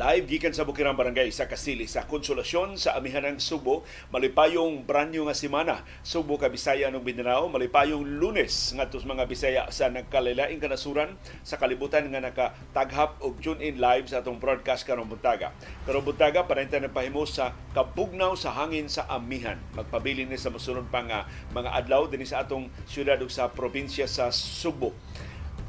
[0.00, 5.36] Live gikan sa Bukirang Barangay sa Kasili sa Konsolasyon sa Amihanang Subo, malipayong branyo nga
[5.36, 5.84] semana.
[6.00, 12.08] Subo ka Bisaya ng Mindanao, malipayong Lunes ngadto mga Bisaya sa nagkalilaing kanasuran sa kalibutan
[12.08, 15.52] nga nakataghap og tune in live sa atong broadcast karong buntaga.
[15.84, 19.60] Karong buntaga panayta na pahimo sa kabugnaw sa hangin sa Amihan.
[19.76, 24.08] Magpabilin ni sa mosunod pa nga mga adlaw dinhi sa atong syudad ug sa probinsya
[24.08, 24.96] sa Subo.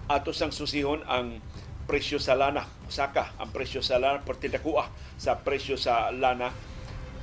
[0.07, 1.43] Ato sang susihon ang
[1.91, 2.63] presyo sa lana.
[2.87, 4.87] Saka ang presyo sa lana, partidakua
[5.19, 6.55] sa presyo sa lana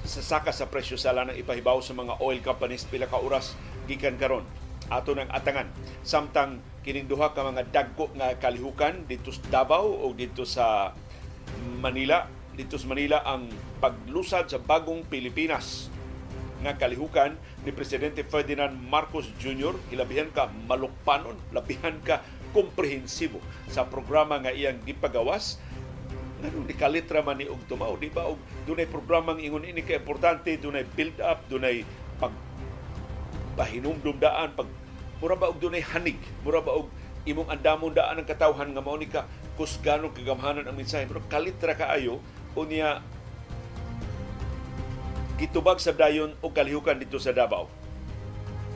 [0.05, 3.59] sa saka sa presyo sa lana ipahibaw sa mga oil companies pila ka oras
[3.91, 4.47] gikan karon
[4.89, 5.69] ato nang atangan
[6.01, 10.97] samtang kining duha ka mga dagko nga kalihukan dito sa Davao o dito sa
[11.83, 12.25] Manila
[12.57, 15.93] dito sa Manila ang paglusad sa bagong Pilipinas
[16.63, 19.79] nga kalihukan ni Presidente Ferdinand Marcos Jr.
[19.95, 22.19] Ilabihan ka malukpanon, labihan ka
[22.51, 25.61] komprehensibo sa programa nga iyang gipagawas.
[26.39, 28.31] Ngano ni kalitra man ni og tumaw di ba?
[28.31, 31.83] Og dunay programang ingon ini ka importante dunay build up dunay
[32.23, 32.31] pag
[33.59, 34.71] pahinumdumdaan pag
[35.19, 36.87] mura ba og dunay hanig mura ba og
[37.27, 39.27] imong andamon daan ang katawhan nga mao ni ka
[39.59, 41.05] kusganong kagamhanan ang mensahe.
[41.11, 42.23] Pero kalitra kaayo
[42.55, 43.03] unya
[45.39, 47.67] gitubag sa dayon og kalihukan dito sa Davao.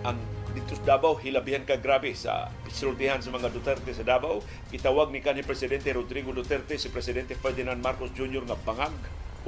[0.03, 0.19] Ang
[0.53, 4.45] dito sa Davao hilabihan ka grabe sa sultihan sa mga Duterte sa Davao.
[4.69, 8.45] Itawag ni kanhi presidente Rodrigo Duterte si presidente Ferdinand Marcos Jr.
[8.45, 8.95] nga bangag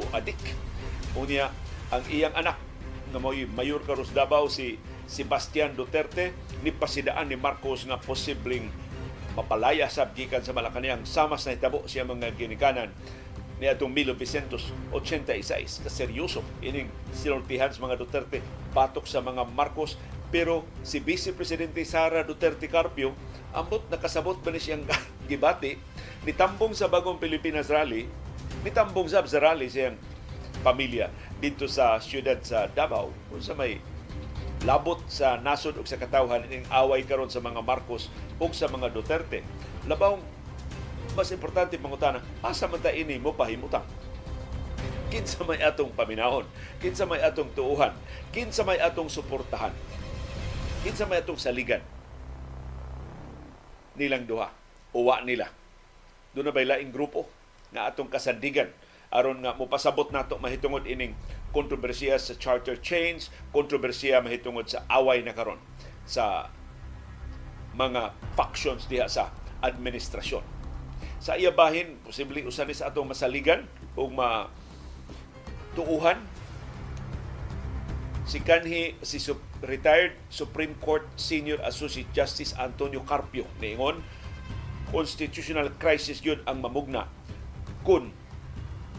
[0.00, 0.40] o adik.
[1.14, 1.52] Unya
[1.92, 2.56] ang iyang anak
[3.12, 6.32] nga mo'y mayor karos Davao si Sebastian Duterte
[6.64, 8.72] ni pasidaan ni Marcos nga posibleng
[9.36, 12.88] mapalaya sa gikan sa Malacañang sama sa hitabo siya mga ginikanan
[13.62, 18.42] ni atong 1986 kaseryoso ining sinultihan sa mga Duterte
[18.74, 19.94] batok sa mga Marcos
[20.34, 23.14] pero si Vice Presidente Sara Duterte Carpio,
[23.54, 24.82] ambot nakasabot ba ni siyang
[25.30, 25.78] gibati,
[26.26, 28.10] nitambong sa bagong Pilipinas Rally,
[28.66, 29.94] nitambong sa sa rally siyang
[30.66, 31.06] pamilya
[31.38, 33.78] dito sa siyudad sa Davao, kung sa may
[34.66, 38.10] labot sa nasod ug sa katawhan ning away karon sa mga Marcos
[38.42, 39.46] ug sa mga Duterte.
[39.86, 40.18] Labaw
[41.14, 43.86] mas importante pangutana, asa man ta ini mo pahimutang?
[45.14, 46.42] Kinsa may atong paminahon,
[46.82, 47.94] kinsa may atong tuuhan,
[48.34, 49.70] kinsa may atong suportahan
[50.84, 51.80] kinsa may atong saligan
[53.96, 54.52] nilang duha?
[54.94, 55.50] Uwa nila.
[56.36, 57.26] Doon na bay laing grupo
[57.72, 58.70] nga atong kasandigan?
[59.14, 61.14] Aron nga mopasabot nato mahitungod ining
[61.54, 65.62] kontrobersiya sa charter change kontrobersiya mahitungod sa away na karon
[66.02, 66.50] sa
[67.78, 69.30] mga factions diha sa
[69.62, 70.42] administrasyon.
[71.22, 73.64] Sa iya bahin posible usa ni sa atong masaligan
[73.94, 74.50] ug ma
[75.78, 76.18] tuuhan
[78.26, 79.22] si kanhi si
[79.66, 84.00] retired Supreme Court Senior Associate Justice Antonio Carpio niingon
[84.94, 87.10] constitutional crisis yun ang mamugna
[87.82, 88.14] kung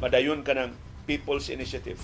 [0.04, 0.76] madayon ka ng
[1.08, 2.02] People's Initiative.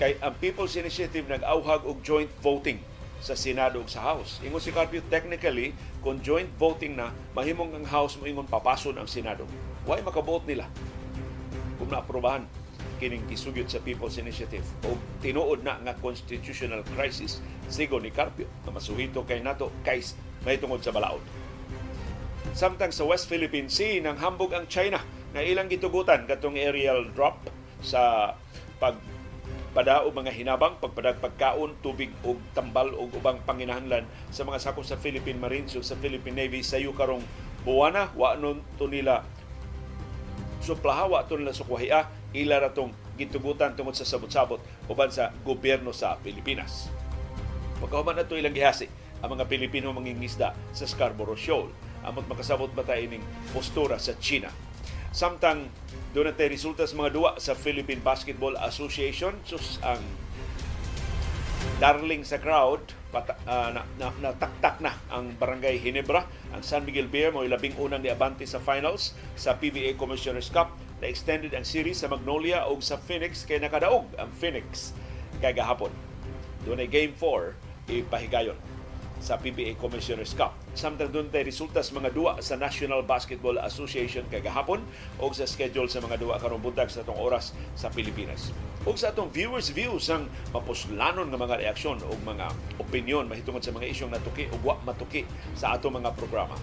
[0.00, 2.80] Kay ang People's Initiative nag-auhag og joint voting
[3.20, 4.40] sa Senado ug sa House.
[4.40, 9.04] Ingon si Carpio, technically, kung joint voting na, mahimong ang House mo ingon papason ang
[9.04, 9.44] Senado.
[9.84, 10.66] Why makabote nila?
[11.76, 12.48] Kung naaprobahan
[13.00, 14.62] kining gisugyot sa People's Initiative.
[14.84, 17.40] O tinuod na nga constitutional crisis.
[17.72, 20.04] Sigo ni Carpio na masuhito kay nato kay
[20.44, 21.24] may tungod sa balaod.
[22.52, 25.00] Samtang sa West Philippine Sea nang hambog ang China
[25.32, 27.48] nga ilang gitugutan katong aerial drop
[27.80, 28.34] sa
[28.76, 29.00] pag
[29.70, 34.02] padao mga hinabang, pagpadag pagkaon, tubig o tambal o ubang panginahanglan
[34.34, 36.66] sa mga sakop sa Philippine Marines o sa Philippine Navy.
[36.66, 37.22] Sa karong
[37.62, 39.22] buwana, wa nun to nila
[40.58, 46.16] suplaha, wa to nila sukwahia, ila ratong gitugutan tungod sa sabot-sabot uban sa gobyerno sa
[46.22, 46.88] Pilipinas.
[47.80, 48.88] Magkahuman na ilang gihasi
[49.20, 51.68] ang mga Pilipino mangingisda sa Scarborough Shoal.
[52.00, 54.48] Amot makasabot ba tayo ining postura sa China.
[55.12, 55.68] Samtang
[56.16, 59.36] doon natin resulta sa mga duwa sa Philippine Basketball Association.
[59.44, 60.00] Sus ang
[61.76, 62.80] darling sa crowd,
[63.12, 66.24] pata, uh, na, na, nataktak na ang Barangay Hinebra.
[66.56, 71.08] Ang San Miguel Bear mo labing unang niabante sa finals sa PBA Commissioner's Cup na
[71.08, 74.92] extended ang series sa Magnolia o sa Phoenix kay nakadaog ang Phoenix
[75.40, 75.90] kay gahapon.
[76.68, 77.56] Doon ay Game 4
[77.88, 78.56] ipahigayon
[79.20, 80.56] sa PBA Commissioner's Cup.
[80.72, 84.80] Samtang doon tayo resulta sa mga duwa sa National Basketball Association kay gahapon
[85.20, 88.48] o sa schedule sa mga duwa karong buntag sa itong oras sa Pilipinas.
[88.88, 90.24] O sa atong viewers views ang
[90.56, 92.48] mapuslanon nga mga reaksyon o mga
[92.80, 96.56] opinion mahitungod sa mga isyong natuki o wa matuki sa atong mga programa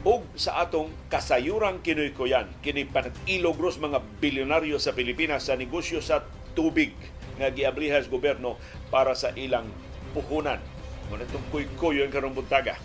[0.00, 6.24] ug sa atong kasayurang kinuykoyan kini panag-ilogros mga bilyonaryo sa Pilipinas sa negosyo sa
[6.56, 6.96] tubig
[7.36, 8.56] nga giablihas gobyerno
[8.88, 9.68] para sa ilang
[10.16, 10.60] puhunan.
[11.12, 12.80] Muna itong kuykoyo ang karong buntaga.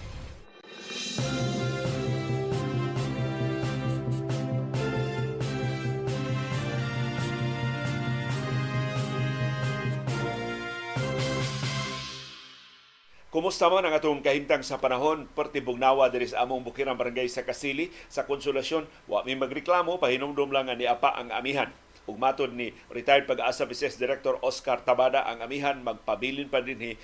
[13.36, 17.44] Kumusta man ang atong kahimtang sa panahon perti bugnawa diri sa among bukirang barangay sa
[17.44, 21.68] Kasili sa konsolasyon wa mi magreklamo pahinumdum lang ni apa ang amihan
[22.08, 26.96] ug matod ni retired pag-asa Vice Director Oscar Tabada ang amihan magpabilin pa dinhi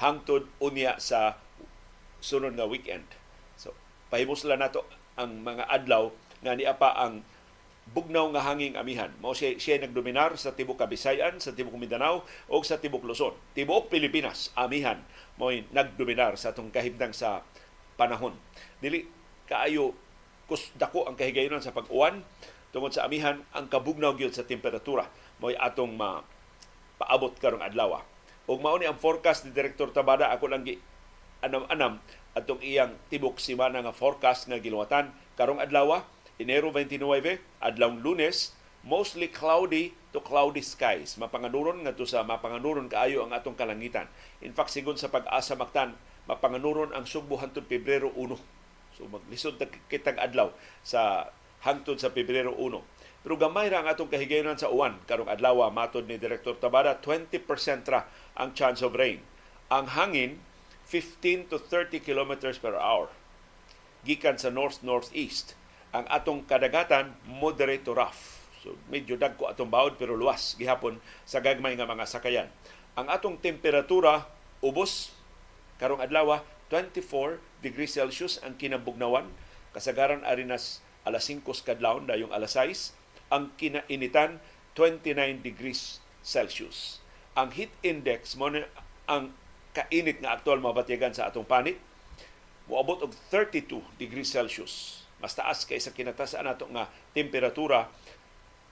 [0.00, 1.36] hangtod unya sa
[2.16, 3.04] sunod nga weekend.
[3.60, 3.76] So
[4.08, 4.88] pahimos lang nato
[5.20, 6.08] ang mga adlaw
[6.40, 7.20] nga ni apa ang
[7.92, 9.12] bugnaw nga hanging amihan.
[9.20, 13.36] Mao siya, siya nagdominar sa tibok Kabisayan, sa tibok Mindanao o sa tibok Luzon.
[13.52, 15.04] Tibok Pilipinas, amihan
[15.38, 17.42] mo'y nagdominar sa atong kahimtang sa
[17.98, 18.34] panahon.
[18.78, 19.06] Dili
[19.50, 19.94] kaayo
[20.44, 22.20] kus dako ang kahigayonan sa pag-uwan
[22.70, 25.08] tungod sa amihan ang kabugnaw gyud sa temperatura
[25.40, 26.22] mo'y atong ma
[27.00, 28.02] paabot karong adlaw.
[28.44, 30.76] Ug mao ni ang forecast ni Direktor Tabada ako lang gi
[31.40, 32.00] anam-anam
[32.36, 36.04] atong iyang tibok simana nga forecast nga giluwatan karong adlaw
[36.34, 36.98] Enero 29
[37.62, 38.50] adlawng Lunes
[38.84, 41.16] mostly cloudy to cloudy skies.
[41.16, 44.06] Mapanganuron nga to sa mapanganuron kaayo ang atong kalangitan.
[44.44, 45.96] In fact, sigon sa pag-asa maktan,
[46.28, 48.36] mapanganuron ang Sugbo hangtod Pebrero 1.
[48.94, 50.54] So maglisod ta kitang adlaw
[50.84, 51.32] sa
[51.64, 53.24] hangtod sa Pebrero 1.
[53.24, 57.40] Pero gamay ra ang atong kahigayonan sa uwan karong adlaw matod ni Director Tabada 20%
[57.88, 58.04] ra
[58.36, 59.24] ang chance of rain.
[59.72, 60.44] Ang hangin
[60.84, 63.08] 15 to 30 kilometers per hour
[64.04, 65.56] gikan sa north northeast.
[65.96, 70.96] Ang atong kadagatan moderate to rough So medyo dagko atong bawod pero luwas gihapon
[71.28, 72.48] sa gagmay nga mga sakayan.
[72.96, 74.24] Ang atong temperatura
[74.64, 75.12] ubos
[75.76, 76.40] karong adlaw
[76.72, 79.28] 24 degrees Celsius ang kinabugnawan
[79.76, 82.96] kasagaran arinas alas 5 kadlawon dayong alas 6
[83.28, 84.40] ang kinainitan
[84.72, 87.04] 29 degrees Celsius.
[87.36, 88.48] Ang heat index mo
[89.04, 89.36] ang
[89.76, 91.76] kainit nga aktual mabatyagan sa atong panit
[92.64, 95.04] moabot og 32 degrees Celsius.
[95.20, 97.92] Mas taas kaysa kinatasan nato nga temperatura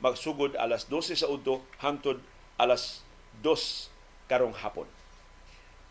[0.02, 2.18] magsugod alas 12 sa udto hangtod
[2.58, 3.06] alas
[3.40, 3.88] 2
[4.26, 4.90] karong hapon.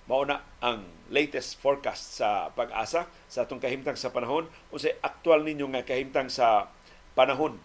[0.06, 4.52] Mao na ang latest forecast sa pag-asa sa atong kahimtang sa panahon.
[4.68, 6.68] Unsay aktual ninyo nga kahimtang sa
[7.16, 7.56] panahon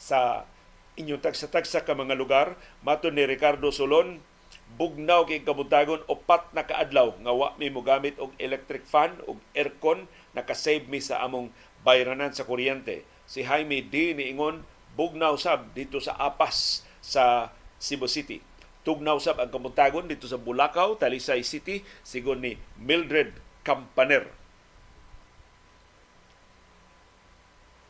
[0.00, 0.48] sa
[0.96, 2.56] inyong tagsa-tagsa ka mga lugar?
[2.80, 4.24] Mato ni Ricardo Solon
[4.72, 9.36] bugnaw kay kabuntagon upat na kaadlaw nga wa mi mo gamit og electric fan og
[9.52, 11.52] aircon naka-save mi sa among
[11.84, 13.04] bayranan sa kuryente.
[13.28, 14.16] Si Jaime D.
[14.16, 14.64] Niingon
[14.96, 17.50] bugnaw sab dito sa Apas sa
[17.82, 18.38] Cebu City.
[18.82, 24.26] Tugnaw sab ang kamuntagon dito sa Bulacau, Talisay City, sigon ni Mildred Campaner.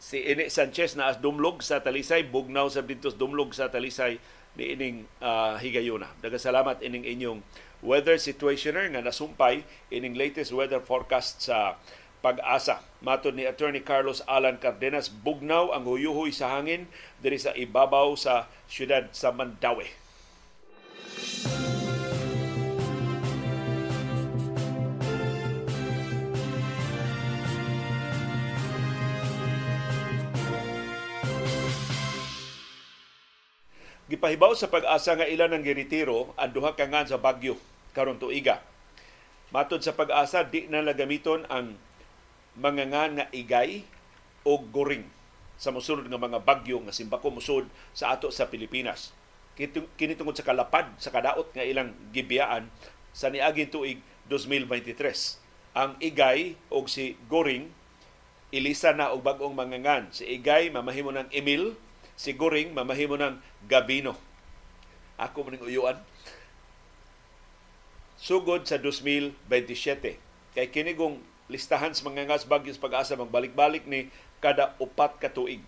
[0.03, 4.21] Si Ini Sanchez na as dumlog sa Talisay, bugnaw sab dito sa dumlog sa Talisay
[4.61, 6.13] ni ining uh, higayuna.
[6.21, 7.41] Dagasalamat ining inyong
[7.81, 11.81] weather situationer nga nasumpay ining latest weather forecast sa
[12.23, 12.81] pag-asa.
[13.03, 16.87] Matod ni Attorney Carlos Alan Cardenas, bugnaw ang huyuhoy sa hangin
[17.19, 19.91] diri sa ibabaw sa siyudad sa Mandawi.
[34.13, 37.57] Gipahibaw sa pag-asa nga ilan ang giritiro ang duha ka sa Bagyo
[37.97, 38.61] karon tuiga.
[39.53, 41.77] Matod sa pag-asa di na lagamiton ang
[42.59, 43.85] mga nga nga igay
[44.45, 45.09] o goring
[45.57, 49.15] sa musulod nga mga bagyo nga simbako musud sa ato sa Pilipinas.
[49.55, 52.67] Kini tungod sa kalapad sa kadaot nga ilang gibiyaan
[53.13, 55.39] sa niaging tuig 2023.
[55.73, 57.71] Ang igay o si goring
[58.53, 60.13] ilisa na og bag-ong mangangan.
[60.13, 61.77] Si igay mamahimo ng Emil,
[62.17, 64.17] si goring mamahimo ng Gabino.
[65.17, 65.97] Ako maning uyuan.
[68.21, 70.19] Sugod sa 2027.
[70.53, 75.63] Kay kinigong listahan sa mga ngas bagyos pag-asa magbalik-balik ni kada upat ka tuig.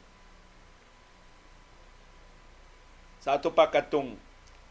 [3.25, 4.21] Sa ato pa katong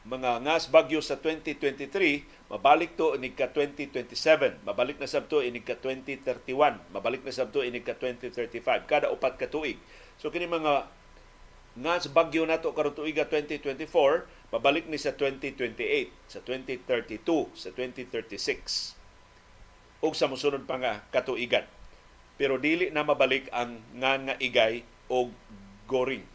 [0.03, 5.79] mga ngas bagyo sa 2023, mabalik to inig ka 2027, mabalik na sabto inig ka
[5.79, 6.53] 2031,
[6.91, 9.79] mabalik na sabto inig ka 2035, kada upat ka tuig.
[10.19, 10.85] So kini mga
[11.79, 17.23] ngas bagyo nato karon tuig 2024, mabalik ni sa 2028, sa 2032,
[17.57, 19.02] sa 2036
[20.03, 21.63] o sa musunod pa nga katuigan.
[22.35, 25.31] Pero dili na mabalik ang nga nga igay o
[25.87, 26.27] goring.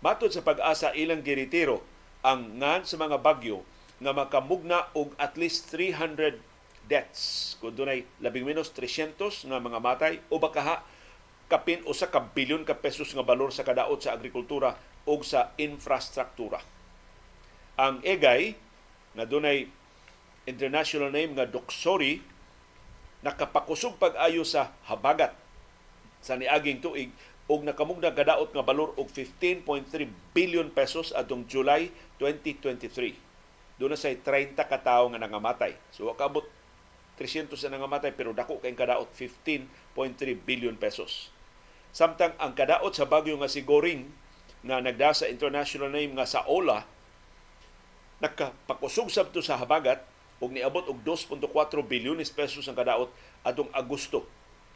[0.00, 1.84] Matod sa pag-asa ilang giritiro
[2.24, 3.62] ang ngan sa mga bagyo
[4.00, 6.40] nga makamugna og at least 300
[6.88, 7.54] deaths.
[7.60, 10.82] Kung dunay labing minus 300 nga mga matay o baka
[11.52, 16.64] kapin usa ka bilyon ka pesos nga balor sa kadaot sa agrikultura o sa infrastruktura.
[17.76, 18.56] Ang egay
[19.12, 19.68] na dunay
[20.48, 22.32] international name nga Doxori
[23.22, 25.30] nakapakusog pag-ayo sa habagat
[26.22, 27.10] sa niaging tuig
[27.50, 29.66] og nakamugna kadaot nga balor og 15.3
[30.34, 33.18] billion pesos atong July 2023.
[33.78, 35.74] Doon na say 30 ka tawo nga nangamatay.
[35.90, 36.46] So wakabot
[37.18, 39.66] 300 na nangamatay pero dako kay kadaot 15.3
[40.42, 41.34] billion pesos.
[41.92, 44.06] Samtang ang kadaot sa bagyo nga si Goring
[44.62, 46.86] nga nagda sa international name nga sa OLA
[48.22, 49.98] nakapakusog sabto sa habagat
[50.42, 51.38] ug niabot og 2.4
[51.86, 53.14] bilyones pesos ang kadaot
[53.46, 54.26] atong Agosto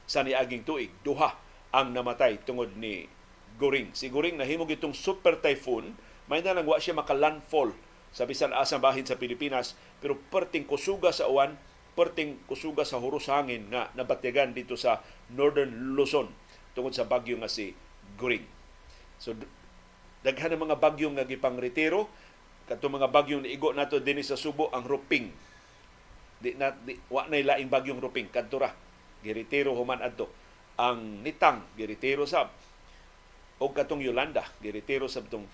[0.07, 0.95] sa niaging tuig.
[1.03, 1.35] Duha
[1.75, 3.11] ang namatay tungod ni
[3.59, 3.91] Goring.
[3.99, 5.99] Si Goring nahimog itong super typhoon,
[6.31, 7.75] may na lang wa siya makalandfall
[8.15, 11.59] sa bisan asang bahin sa Pilipinas, pero perting kusuga sa uwan,
[11.99, 15.03] perting kusuga sa huros hangin nga nabatyagan dito sa
[15.35, 16.31] Northern Luzon
[16.79, 17.75] tungod sa bagyo nga si
[18.15, 18.45] Goring.
[19.19, 19.35] So
[20.23, 22.07] daghan ng mga bagyo nga gipang retiro,
[22.67, 25.31] kato mga bagyong niigo nato dinhi sa Subo ang Ruping.
[26.37, 28.71] Di na di, wa na laing bagyong Ruping kadto ra.
[29.25, 32.53] Giretiro human adto ang nitang giretiro sab
[33.57, 35.49] o katong Yolanda giretiro sab tong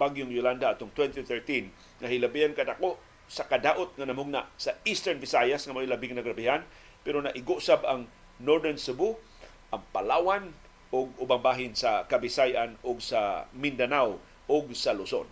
[0.00, 2.96] bagyong Yolanda atong 2013 nga hilabihan kadako
[3.28, 6.64] sa kadaot nga namugna sa Eastern Visayas nga may labing nagrabihan
[7.04, 8.08] pero naigo sab ang
[8.40, 9.20] Northern Cebu
[9.68, 10.48] ang Palawan
[10.92, 15.24] o ubang bahin sa Kabisayan o sa Mindanao o sa Luzon.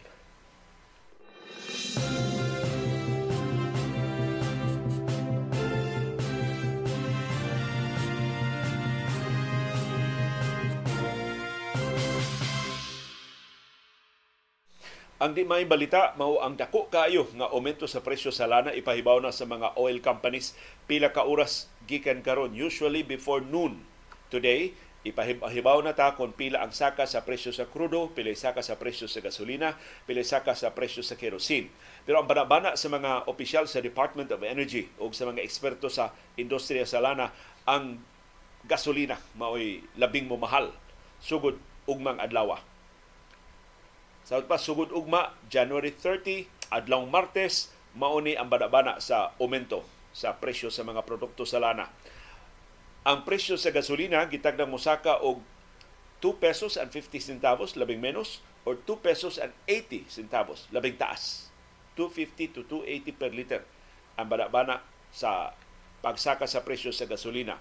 [15.21, 18.73] Ang di may balita mao ang dako kayo nga aumento sa presyo sa lana.
[18.73, 20.57] Ipahibaw na sa mga oil companies.
[20.89, 23.85] Pila ka oras gikan karon usually before noon.
[24.33, 24.73] Today
[25.05, 29.09] ipahibaw na ta kung pila ang saka sa presyo sa krudo, pila saka sa presyo
[29.09, 29.77] sa gasolina,
[30.09, 31.69] pila saka sa presyo sa kerosene.
[32.09, 36.17] Pero ang banabana sa mga opisyal sa Department of Energy o sa mga eksperto sa
[36.41, 37.29] industriya sa lana,
[37.69, 38.00] ang
[38.65, 40.73] gasolina mao'y labing mo mahal.
[41.21, 42.57] Sugod ugmang adlaw
[44.30, 49.82] sa pa sugod ugma January 30 adlawng Martes mauni ang banabana sa aumento
[50.14, 51.90] sa presyo sa mga produkto sa lana.
[53.02, 55.42] Ang presyo sa gasolina gitagdang mosaka og
[56.22, 61.50] 2 pesos and 50 centavos labing menos or 2 pesos and 80 centavos labing taas.
[61.99, 63.66] 250 to 280 per liter
[64.14, 64.78] ang banabana
[65.10, 65.58] sa
[66.06, 67.58] pagsaka sa presyo sa gasolina.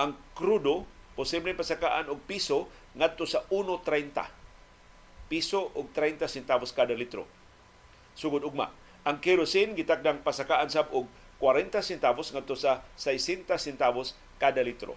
[0.00, 4.45] Ang krudo posible pasakaan og piso ngadto sa 1.30
[5.26, 7.26] piso og 30 centavos kada litro.
[8.16, 8.70] Sugod ugma,
[9.06, 11.06] ang kerosene gitakdang pasakaan sab og
[11.38, 14.96] 40 centavos ngadto sa 60 centavos kada litro.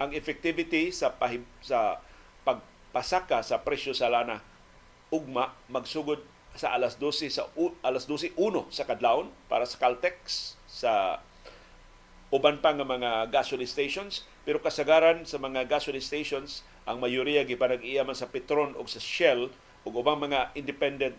[0.00, 2.00] Ang effectivity sa pahim, sa
[2.42, 4.40] pagpasaka sa presyo sa lana
[5.12, 6.22] ugma magsugod
[6.56, 7.46] sa alas 12 sa
[7.86, 11.22] alas 12 uno sa kadlawon para sa Caltex sa
[12.30, 18.04] uban pa nga mga gasoline stations pero kasagaran sa mga gasoline stations ang mayoriya gipanag-iya
[18.04, 19.52] man sa Petron o sa Shell
[19.84, 21.16] ug ubang mga independent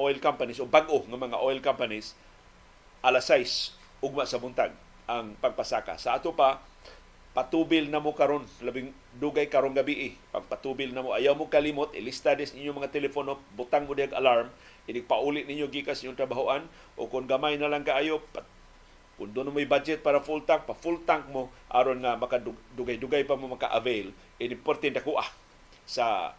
[0.00, 2.16] oil companies o bag-o nga mga oil companies
[3.04, 4.72] alas 6 ugma sa buntag
[5.04, 6.00] ang pagpasaka.
[6.00, 6.60] Sa ato pa
[7.30, 8.90] patubil na mo karon labing
[9.22, 10.12] dugay karong gabi eh.
[10.34, 14.50] pagpatubil na mo ayaw mo kalimot ilista dis ninyo mga telepono butang mo diag alarm
[14.90, 16.66] inig pauli ninyo gikas inyong trabahoan
[16.98, 18.18] o kung gamay na lang kaayo
[19.20, 23.36] kung doon may budget para full tank, pa full tank mo aron nga makadugay-dugay pa
[23.36, 25.28] mo maka-avail, inimportin dako ah
[25.84, 26.34] sa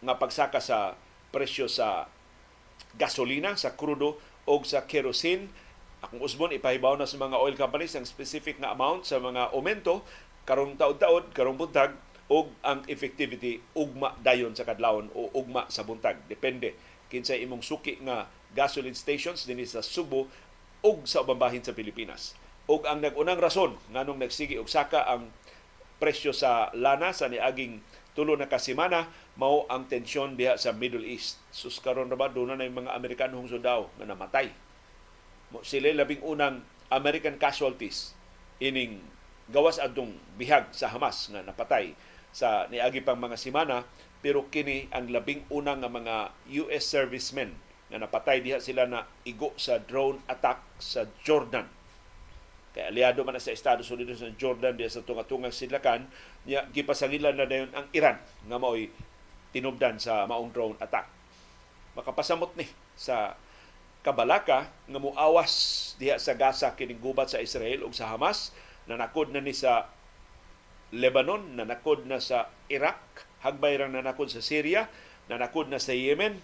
[0.00, 0.96] nga pagsaka sa
[1.34, 2.08] presyo sa
[2.96, 4.16] gasolina, sa krudo
[4.48, 5.52] o sa kerosene.
[6.00, 10.00] Akong usbon, ipahibaw na sa mga oil companies ang specific nga amount sa mga aumento
[10.48, 11.92] karong taod-taod, karong buntag,
[12.30, 16.14] o ang effectivity ugma dayon sa kadlawon o ugma sa buntag.
[16.30, 16.78] Depende
[17.10, 20.30] kinsay imong suki nga gasoline stations dinhi sa Subo
[20.80, 22.38] ug sa ubang bahin sa Pilipinas.
[22.70, 25.34] Ug ang nagunang rason nganong nagsigi og saka ang
[26.00, 27.84] presyo sa lana sa niaging
[28.16, 29.06] tulo na kasimana
[29.38, 31.38] mao ang tensyon diha sa Middle East.
[31.54, 34.50] Sus karon ra ba doon na mga Amerikanong sundao nga namatay.
[35.62, 38.16] Sila labing unang American casualties
[38.58, 38.98] ining
[39.50, 41.94] gawas adtong bihag sa Hamas nga napatay
[42.30, 43.82] sa niagi pang mga simana
[44.22, 46.16] pero kini ang labing unang nga mga
[46.66, 47.56] US servicemen
[47.90, 51.66] nga napatay diha sila na igo sa drone attack sa Jordan.
[52.70, 56.06] Kay aliado man na sa Estados Unidos sa Jordan diha sa tunga-tungang sidlakan,
[56.46, 58.86] niya gipasangilan na dayon ang Iran nga mao'y
[59.50, 61.10] tinubdan sa maong drone attack.
[61.98, 63.34] Makapasamot ni sa
[64.06, 65.52] kabalaka nga muawas
[65.98, 68.54] diha sa Gaza kining gubat sa Israel ug sa Hamas
[68.86, 69.90] nanakod na ni sa
[70.90, 72.98] Lebanon, nanakod na sa Iraq,
[73.46, 74.90] hagbay ra nanakod sa Syria,
[75.30, 76.42] nanakod na sa Yemen,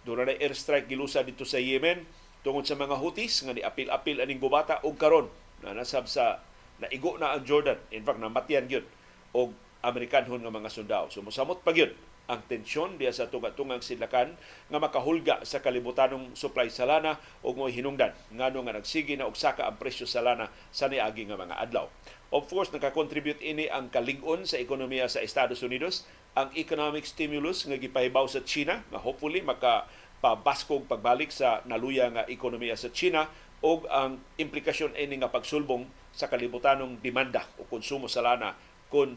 [0.00, 2.08] Doon na airstrike gilusa dito sa Yemen
[2.40, 5.28] tungod sa mga Houthis nga niapil-apil aning gubata og karon
[5.60, 6.40] na nasab sa
[6.80, 7.76] naigo na ang Jordan.
[7.92, 8.88] In fact, namatian gyud
[9.36, 9.52] og
[9.84, 11.08] Amerikanhon nga mga sundao.
[11.12, 11.92] So mosamot pa gyud
[12.30, 14.38] ang tensyon diya sa tunga-tungang sidlakan
[14.70, 19.34] nga makahulga sa kalibutanong supply sa lana ug mo hinungdan ngano nga nagsige na og
[19.34, 21.90] saka ang presyo sa lana sa niagi nga mga adlaw.
[22.30, 26.06] Of course, nakakontribute ini ang kalig-on sa ekonomiya sa Estados Unidos,
[26.38, 29.90] ang economic stimulus nga gipahibaw sa China, nga hopefully maka
[30.20, 33.28] pabaskog pagbalik sa naluya nga ekonomiya sa China
[33.64, 38.56] o ang implikasyon ini nga pagsulbong sa kalibutanong demanda o konsumo sa lana
[38.92, 39.16] kung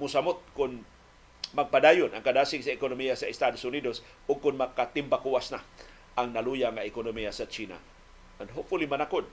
[0.00, 0.84] musamot kung
[1.56, 5.64] magpadayon ang kadasig sa ekonomiya sa Estados Unidos o kung makatimbakuwas na
[6.18, 7.80] ang naluya nga ekonomiya sa China.
[8.36, 9.24] And hopefully manakod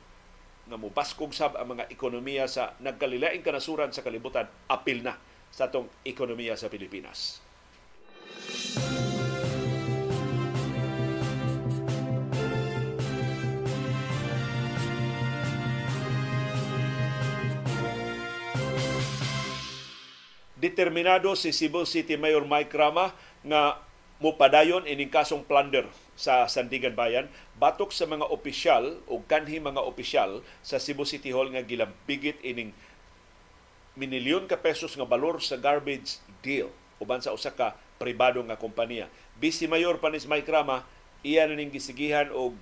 [0.66, 5.20] nga mubaskog sab ang mga ekonomiya sa nagkalilaing kanasuran sa kalibutan apil na
[5.54, 7.44] sa atong ekonomiya sa Pilipinas.
[20.66, 23.14] Determinado si Cebu City Mayor Mike Rama
[23.46, 23.78] nga
[24.18, 25.86] mupadayon ining kasong plunder
[26.18, 27.30] sa Sandigan Bayan
[27.62, 32.74] batok sa mga opisyal o kanhi mga opisyal sa Cebu City Hall nga gilambigit ining
[33.94, 39.12] minilyon ka pesos nga balor sa garbage deal uban sa usa ka pribado nga kompanya.
[39.38, 40.88] Vice Mayor panis Mike Rama
[41.22, 42.58] iya na ning gisigihan og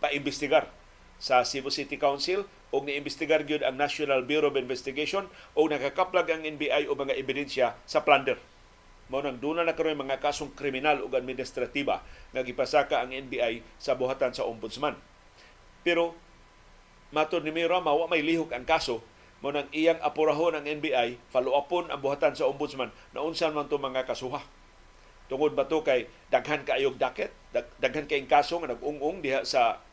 [0.00, 0.70] paimbestigar
[1.18, 2.44] sa Cebu City Council
[2.74, 7.78] o niimbestigar gyud ang National Bureau of Investigation o nakakaplag ang NBI o mga ebidensya
[7.86, 8.36] sa plunder.
[9.12, 12.00] Mao nang duna na karon mga kasong kriminal ug administratiba
[12.32, 14.96] nga gipasaka ang NBI sa buhatan sa ombudsman.
[15.84, 16.16] Pero
[17.12, 19.04] matud ni Mira wa may lihok ang kaso
[19.44, 23.68] mo nang iyang apurahon ang NBI follow upon ang buhatan sa ombudsman na unsan man
[23.68, 24.40] to mga kasuha.
[25.28, 29.83] Tungod ba to kay daghan kaayog daket, daghan kay kaso nga nag-ung-ung diha sa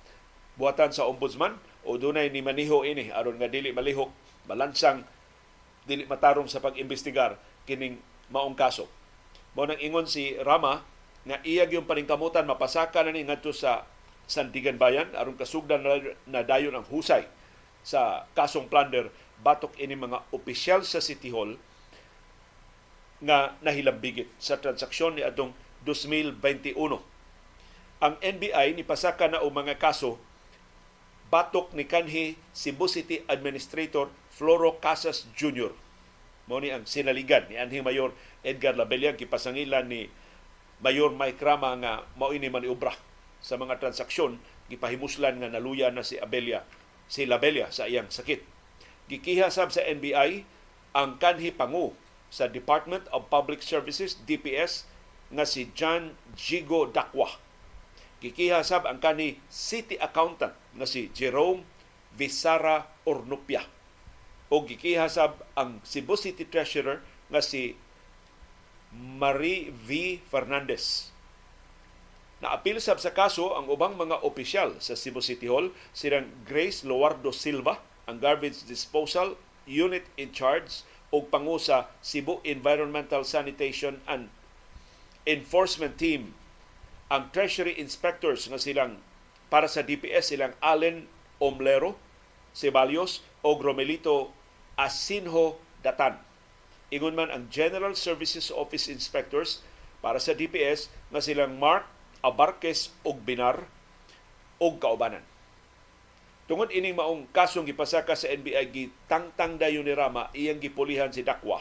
[0.62, 4.14] buhatan sa ombudsman o dunay ni maniho ini aron nga dili malihok
[4.46, 5.02] balansang
[5.90, 7.98] dili matarong sa pag-imbestigar kining
[8.30, 8.86] maong kaso.
[9.58, 10.86] Mao nang ingon si Rama
[11.26, 13.90] nga iya yung paningkamutan mapasaka na ni ngadto sa
[14.30, 15.98] Sandigan Bayan aron kasugdan na,
[16.30, 17.26] na dayon ang husay
[17.82, 19.10] sa kasong plunder
[19.42, 21.58] batok ini mga opisyal sa City Hall
[23.22, 25.54] nga nahilambigit sa transaksyon ni adtong
[25.86, 26.78] 2021.
[28.02, 30.22] Ang NBI ni pasaka na og mga kaso
[31.32, 35.72] batok ni kanhi Cebu City Administrator Floro Casas Jr.
[36.52, 38.12] Mao ni ang sinaligan ni anhing Mayor
[38.44, 40.12] Edgar Labella gipasangilan ni
[40.84, 42.92] Mayor Mike Rama nga mao ini maniobra
[43.40, 46.68] sa mga transaksyon gipahimuslan nga naluya na si Abelia
[47.08, 48.44] si Labella sa iyang sakit.
[49.08, 50.44] Gikiha sab sa NBI
[50.92, 51.96] ang kanhi pangu
[52.28, 54.84] sa Department of Public Services DPS
[55.32, 57.40] nga si John Jigo Dakwa
[58.22, 61.66] Gikiha sab ang kani city accountant nga si Jerome
[62.14, 63.66] Visara Ornupia.
[64.54, 67.02] O gikiha sab ang Cebu City Treasurer
[67.34, 67.74] nga si
[68.94, 70.22] Marie V.
[70.30, 71.10] Fernandez.
[72.46, 77.34] Naapil sab sa kaso ang ubang mga opisyal sa Cebu City Hall, silang Grace Loardo
[77.34, 79.34] Silva, ang garbage disposal
[79.66, 84.30] unit in charge o pangu sa Cebu Environmental Sanitation and
[85.26, 86.34] Enforcement Team
[87.12, 88.96] ang Treasury Inspectors nga silang
[89.52, 91.12] para sa DPS silang Allen
[91.44, 92.00] Omlero,
[92.56, 94.32] Ceballos o Gromelito
[94.80, 96.16] Asinho Datan.
[96.88, 99.60] Ingon man ang General Services Office Inspectors
[100.00, 101.84] para sa DPS nga silang Mark
[102.24, 103.68] Abarques og Binar
[104.64, 105.28] og kaubanan.
[106.48, 111.60] Tungod ining maong kasong gipasaka sa NBI gitangtang dayon ni Rama iyang gipulihan si Dakwa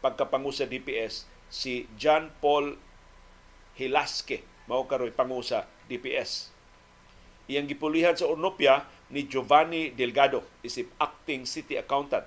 [0.00, 2.76] pagkapangu sa DPS si John Paul
[3.76, 6.50] Hilaske mao karoy pangusa DPS.
[7.44, 12.24] Iyang gipulihan sa Ornopia ni Giovanni Delgado isip acting city accountant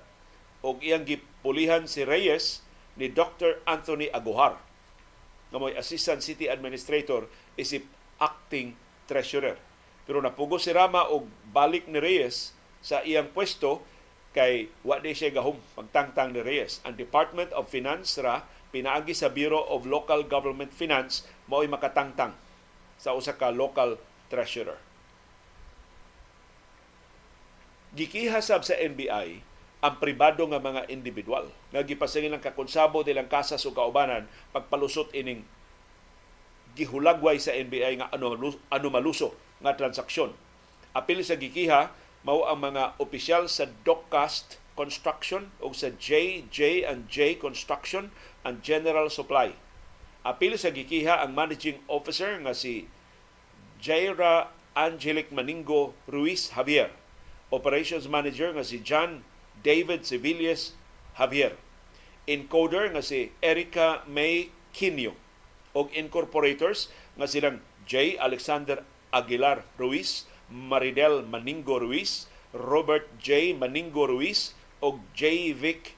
[0.62, 2.62] o iyang gipulihan si Reyes
[2.98, 3.62] ni Dr.
[3.66, 4.58] Anthony Aguhar
[5.48, 7.86] nga mo'y assistant city administrator isip
[8.20, 8.76] acting
[9.08, 9.56] treasurer.
[10.04, 12.52] Pero napugo si Rama og balik ni Reyes
[12.84, 13.82] sa iyang pwesto
[14.36, 16.84] kay wa di siya gahum pagtangtang ni Reyes.
[16.84, 22.36] Ang Department of Finance ra pinaagi sa Bureau of Local Government Finance mao'y makatangtang
[23.00, 23.96] sa usa ka local
[24.28, 24.76] treasurer.
[27.96, 29.40] Gikiha sab sa NBI
[29.80, 35.46] ang pribado nga mga individual nga gipasingil ang kakonsabo dilang kasas o kaubanan pagpalusot ining
[36.76, 38.36] gihulagway sa NBI nga ano
[38.68, 39.32] ano maluso
[39.64, 40.34] nga transaksyon.
[40.92, 41.94] Apil sa gikiha
[42.26, 48.14] mao ang mga opisyal sa Dockcast Construction o sa JJ and J Construction
[48.46, 49.54] and General Supply.
[50.28, 52.84] Apil sa gikiha ang managing officer nga si
[53.80, 56.92] Jaira Angelic Maningo Ruiz Javier.
[57.48, 59.24] Operations manager nga si John
[59.64, 60.76] David Sevillas
[61.16, 61.56] Javier.
[62.28, 65.16] encoder nga si Erica May Quinio
[65.72, 68.20] og incorporators nga silang J.
[68.20, 73.56] Alexander Aguilar Ruiz, Maridel Maningo Ruiz, Robert J.
[73.56, 74.52] Maningo Ruiz
[74.84, 75.56] og J.
[75.56, 75.96] Vic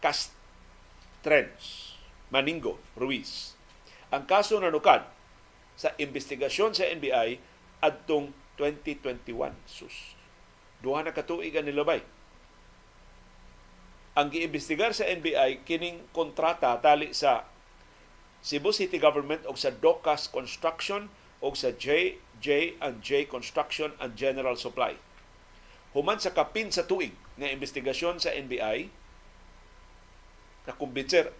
[0.00, 1.89] Castrens
[2.30, 3.58] Maningo Ruiz.
[4.10, 5.06] Ang kaso nanukad
[5.74, 7.38] sa investigasyon sa NBI
[7.82, 9.54] adtong 2021.
[9.66, 10.14] Sus.
[10.82, 12.02] Duha na katuig ang nilabay.
[14.18, 17.46] Ang giimbestigar sa NBI kining kontrata tali sa
[18.42, 24.16] Cebu City Government o sa Docas Construction o sa J, J and J Construction and
[24.16, 24.96] General Supply.
[25.96, 28.92] Human sa kapin sa tuig nga investigasyon sa NBI,
[30.68, 31.32] na kumbinser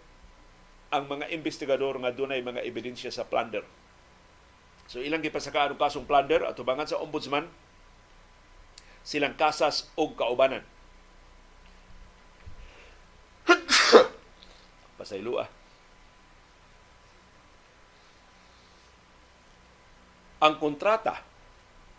[0.90, 3.62] ang mga investigador nga dunay mga ebidensya sa plunder.
[4.90, 7.46] So ilang gipasakaan og kasong plunder at tubangan sa ombudsman
[9.06, 10.66] silang kasas og kaubanan.
[14.98, 15.48] Pasaylo ah.
[20.40, 21.20] Ang kontrata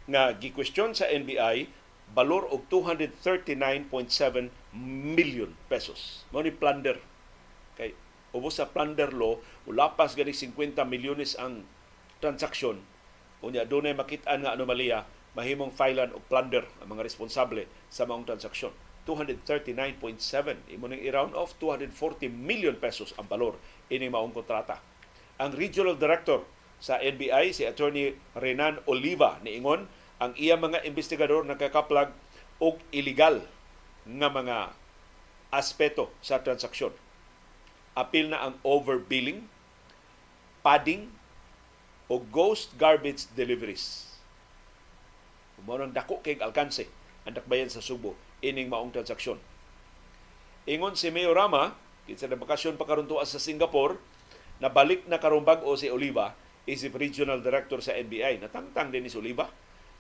[0.09, 1.69] nga gikwestiyon sa NBI
[2.11, 4.51] balor og 239.7
[5.15, 6.25] million pesos.
[6.33, 6.99] Mao ni plunder.
[7.77, 7.95] Kay
[8.31, 11.67] ubos sa plunder law, ulapas gani 50 milyones ang
[12.23, 12.79] transaksyon.
[13.41, 18.71] Unya dunay makit-an nga anomalya, mahimong filean og plunder ang mga responsable sa mga transaksyon.
[19.05, 23.57] 239.7 imo ning i-round off 240 million pesos ang balor
[23.89, 24.77] ini maong kontrata.
[25.41, 26.45] Ang regional director
[26.77, 29.89] sa NBI si Attorney Renan Oliva niingon
[30.21, 32.13] ang iya mga investigador nakakaplag
[32.61, 33.41] og illegal
[34.05, 34.57] nga mga
[35.49, 36.93] aspeto sa transaksyon.
[37.93, 39.45] Apil na ang overbilling,
[40.63, 41.11] padding,
[42.11, 44.11] o ghost garbage deliveries.
[45.63, 46.89] Mao nang dako kay alkanse
[47.23, 49.37] ang dakbayan sa Subo ining maong transaksyon.
[50.65, 51.77] Ingon si Mayor Rama,
[52.09, 54.01] kinsa na bakasyon pa karon sa Singapore,
[54.57, 56.33] nabalik na karumbag o si Oliva
[56.69, 58.41] isip regional director sa NBI.
[58.41, 59.49] Natangtang din ni Oliva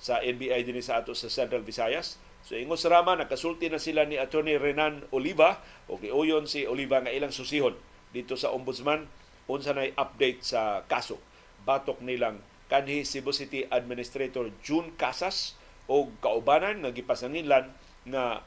[0.01, 2.17] sa NBI din sa ato sa Central Visayas.
[2.41, 6.99] So ingon sa Rama, nakasulti na sila ni Attorney Renan Oliva o giuyon si Oliva
[7.01, 7.77] nga ilang susihon
[8.11, 9.05] dito sa Ombudsman
[9.45, 11.21] unsa nay update sa kaso.
[11.63, 17.69] Batok nilang kanhi Cebu City Administrator June Casas o kaubanan nga gipasanginlan
[18.07, 18.41] nga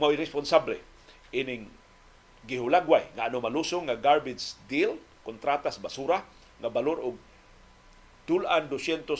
[0.00, 0.80] mao responsable
[1.30, 1.68] ining
[2.48, 6.24] gihulagway nga ano malusong nga garbage deal, kontratas basura
[6.58, 7.16] nga balor og
[8.24, 9.14] tulan 240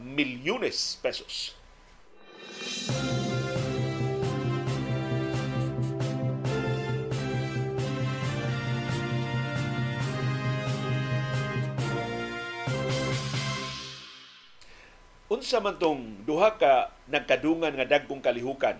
[0.00, 1.52] milyones pesos.
[15.34, 18.78] Unsa man tong duha ka nagkadungan nga dagkong kalihukan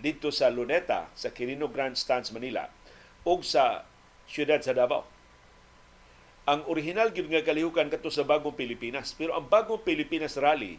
[0.00, 2.66] dito sa Luneta sa Quirino Grandstands Manila
[3.28, 3.86] ug sa
[4.26, 5.12] siyudad sa Davao
[6.42, 9.14] ang original gyud nga kalihukan kadto sa bagong Pilipinas.
[9.14, 10.74] Pero ang bagong Pilipinas rally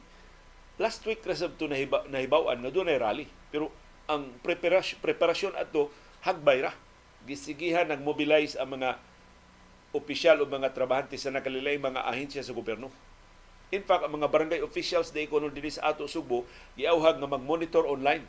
[0.82, 3.28] last week ra sabto nahiba, nahibaw-an nga dunay rally.
[3.54, 3.70] Pero
[4.10, 5.94] ang preparasyon, preparasyon ato
[6.26, 6.72] hagbay ra.
[7.24, 9.00] Gisigihan nag mobilize ang mga
[9.94, 12.90] opisyal o mga trabahante sa nakalilay mga ahensya sa gobyerno.
[13.74, 16.46] In fact, ang mga barangay officials na ikono dinhi sa ato Subo,
[16.78, 18.26] giawhag nga mag-monitor online.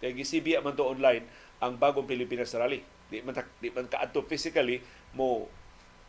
[0.00, 1.24] Kay gisibiya man to online
[1.60, 2.84] ang bagong Pilipinas Rally.
[3.08, 4.80] Di man, di man kaadto physically
[5.16, 5.48] mo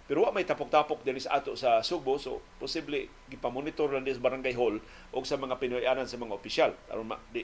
[0.07, 4.55] pero wa may tapok-tapok diri sa ato sa Subo so posible gipamonitor lang sa barangay
[4.55, 4.79] hall
[5.11, 7.43] o sa mga Pinoyanan sa mga opisyal aron di,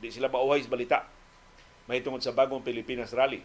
[0.00, 0.98] di sila mauhay sa balita
[1.90, 3.42] mahitungod sa bagong Pilipinas Rally.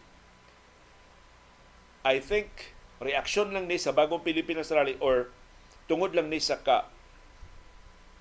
[2.06, 5.34] I think reaksyon lang ni sa bagong Pilipinas Rally or
[5.90, 6.86] tungod lang ni sa ka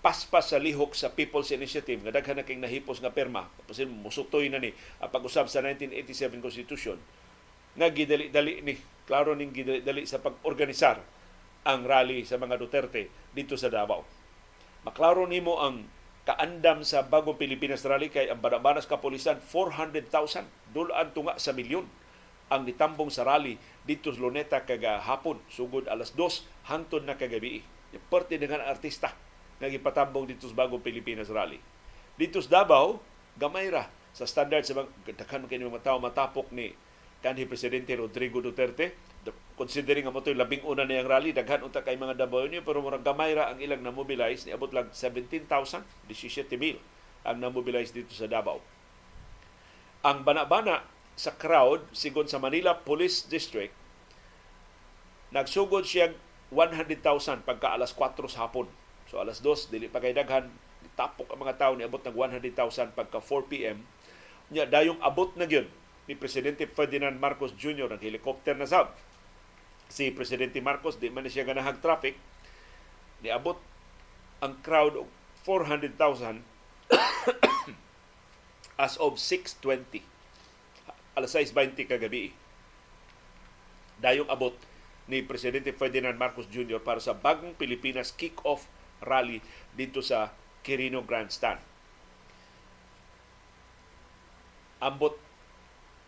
[0.00, 4.48] paspas sa lihok sa People's Initiative nga daghan na kay nahipos nga perma tapos musutoy
[4.48, 6.96] na ni ang pag-usab sa 1987 Constitution
[7.76, 11.00] nga gidali-dali ni klaro ning gidali sa pag-organisar
[11.64, 14.04] ang rally sa mga Duterte dito sa Davao.
[14.84, 15.88] Maklaro nimo ang
[16.28, 21.84] kaandam sa bagong Pilipinas rally kay ang banabanas kapulisan 400,000 dulan tunga sa milyon
[22.52, 23.56] ang nitambong sa rally
[23.88, 27.64] dito sa Luneta kaga hapon sugod alas 2 hangtod na kagabi.
[28.10, 29.14] Parte dengan artista
[29.62, 31.62] nga gipatambong dito sa bagong Pilipinas rally.
[32.18, 32.98] Dito sa Davao,
[33.38, 36.74] gamay ra sa standard sa mga daghan kay mga tawo matapok ni
[37.24, 38.92] kanhi presidente Rodrigo Duterte
[39.56, 43.32] considering nga mo labing una niyang rally daghan unta kay mga Dabawenyo pero murag gamay
[43.32, 45.48] ra ang ilang na-mobilize niabot lang 17,000
[46.04, 46.76] 17,000
[47.24, 48.60] ang na-mobilize dito sa Davao.
[50.04, 50.84] Ang bana-bana
[51.16, 53.72] sa crowd sigon sa Manila Police District
[55.32, 56.12] nagsugod siya
[56.52, 58.68] 100,000 pagka alas 4 sa hapon.
[59.08, 60.52] So alas 2 dili pa daghan
[60.92, 63.80] tapok ang mga tao niabot ng 100,000 pagka 4 PM
[64.52, 65.66] nya dayong abot na gyud
[66.04, 67.88] ni Presidente Ferdinand Marcos Jr.
[67.96, 68.92] ng helicopter na sab.
[69.88, 72.16] Si Presidente Marcos, di man siya ganahag traffic,
[73.24, 73.56] niabot
[74.44, 75.08] ang crowd og
[75.44, 76.40] 400,000
[78.80, 80.00] as of 6.20
[81.14, 82.34] alas 6.20 kagabi.
[84.02, 84.56] Dayong abot
[85.06, 86.82] ni Presidente Ferdinand Marcos Jr.
[86.82, 88.66] para sa bagong Pilipinas kick-off
[89.04, 89.38] rally
[89.76, 90.32] dito sa
[90.64, 91.60] Quirino Grandstand.
[94.82, 95.14] Ambot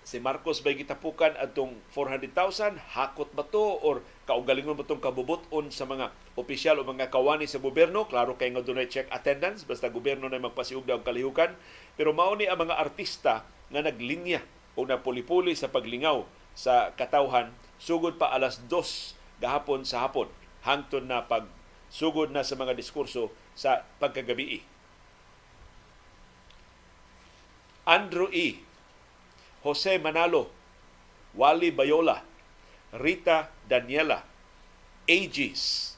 [0.07, 5.83] si Marcos bay gitapukan atong 400,000 hakot ba to or kaugalingon ba tong kabubuton sa
[5.83, 10.31] mga opisyal o mga kawani sa gobyerno klaro kay nga dunay check attendance basta gobyerno
[10.31, 11.59] na magpasiugda og kalihukan
[11.99, 13.43] pero mao ni ang mga artista
[13.75, 14.39] nga naglinya
[14.79, 16.23] o napuli-puli sa paglingaw
[16.55, 17.51] sa katawhan
[17.83, 20.31] sugod pa alas 2 gahapon sa hapon
[20.63, 21.51] hangtod na pag
[21.91, 24.63] sugod na sa mga diskurso sa pagkagabi.
[27.87, 28.66] Andrew E.
[29.67, 30.47] Jose Manalo,
[31.35, 32.23] Wally Bayola,
[32.93, 34.23] Rita Daniela,
[35.09, 35.97] Aegis,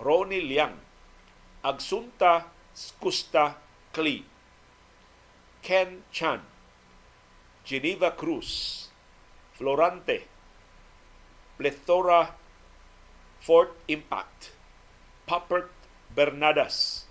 [0.00, 0.72] Ronnie Liang,
[1.62, 3.56] Agsunta Skusta
[3.92, 4.24] Klee,
[5.60, 6.40] Ken Chan,
[7.62, 8.88] Geneva Cruz,
[9.52, 10.22] Florante,
[11.58, 12.32] Plethora
[13.40, 14.52] Fort Impact,
[15.26, 15.68] Papert
[16.16, 17.04] Bernadas,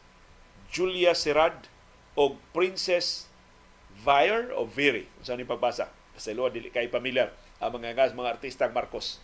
[0.71, 1.69] Julia Serad,
[2.17, 3.29] o Princess
[4.03, 5.05] Vire o Viri.
[5.17, 5.89] Kung saan pagbasa.
[6.17, 7.29] Sa ilo, dili kay pamilyar
[7.61, 9.21] ang mga ngas, mga artistang Marcos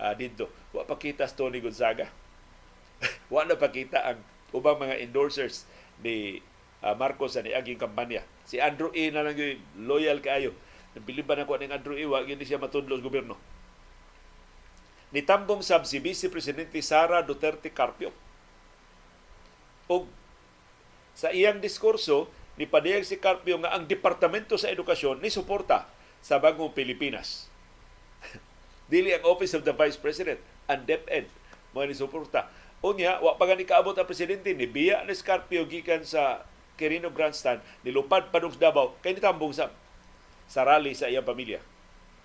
[0.00, 0.48] uh, dito.
[0.72, 2.08] Wa pakita sa Tony Gonzaga.
[3.32, 4.18] Wa na pakita ang
[4.52, 5.68] ubang mga endorsers
[6.00, 6.40] ni
[6.80, 8.24] uh, Marcos sa niaging kampanya.
[8.48, 9.12] Si Andrew E.
[9.12, 10.56] na lang yung loyal kayo.
[10.96, 12.04] Nabiliban ako ng Andrew E.
[12.08, 13.36] Wa gini siya matudlo sa gobyerno.
[15.10, 18.14] Nitambong sab si Vice Presidente Sara Duterte Carpio.
[19.90, 20.06] O
[21.20, 22.30] sa iyang diskurso,
[22.60, 25.88] ni padayag si Carpio nga ang Departamento sa Edukasyon ni suporta
[26.20, 27.48] sa bagong Pilipinas.
[28.92, 30.36] Dili ang Office of the Vice President,
[30.68, 31.24] ang DepEd,
[31.72, 32.52] mo ni suporta.
[32.84, 36.44] Unya, wa pa gani kaabot ang presidente ni biya ni Scarpio gikan sa
[36.76, 39.68] Quirino Grandstand nilupad padung sa Davao kay nitambong sa
[40.48, 41.60] sa rally sa iyang pamilya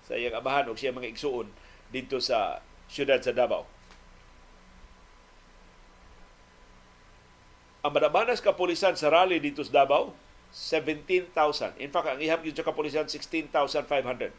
[0.08, 1.52] sa iyang amahan o siya mga igsuon
[1.92, 3.68] dito sa siyudad sa Davao.
[7.84, 10.16] Ang madabanas kapulisan sa rally dito sa Davao,
[10.56, 11.76] 17,000.
[11.76, 14.32] In fact, ang ihap yun sa kapulisan, 16,500.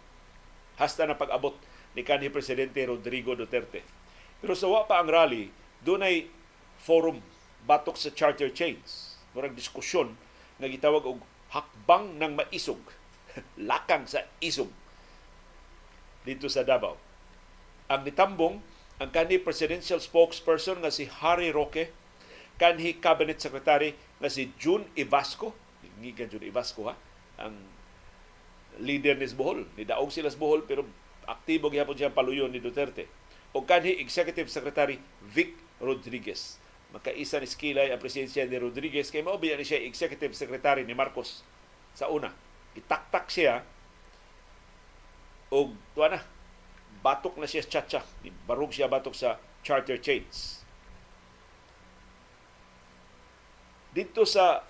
[0.82, 1.54] Hasta na pag-abot
[1.94, 3.86] ni kanhi Presidente Rodrigo Duterte.
[4.42, 5.54] Pero sa wa pa ang rally,
[5.86, 6.26] doon ay
[6.82, 7.22] forum
[7.70, 9.22] batok sa charter chains.
[9.38, 10.18] Murag diskusyon
[10.58, 11.22] nga gitawag og
[11.54, 12.82] hakbang ng maisog.
[13.70, 14.74] Lakang sa isog
[16.26, 16.98] dito sa Davao.
[17.88, 18.60] Ang nitambong,
[18.98, 21.94] ang kanhi presidential spokesperson nga si Harry Roque,
[22.58, 25.54] kanhi cabinet secretary nga si June Ivasco,
[26.02, 26.96] gikan June Ivasco ha,
[27.42, 27.56] ang
[28.82, 29.66] leader ni Bohol.
[29.78, 30.86] Nidaog sila sa Bohol pero
[31.26, 33.10] aktibo gyapon siya paluyon ni Duterte.
[33.56, 35.02] O kanhi executive secretary
[35.34, 36.62] Vic Rodriguez.
[36.94, 41.44] Makaisa ni skilay ang presensya ni Rodriguez kay mao ni siya executive secretary ni Marcos
[41.98, 42.32] sa una.
[42.78, 43.66] Itaktak siya
[45.52, 46.20] og tuwa na
[47.02, 48.02] batok na siya sa chacha.
[48.48, 50.64] Barog siya batok sa charter chains.
[53.92, 54.62] Dito sa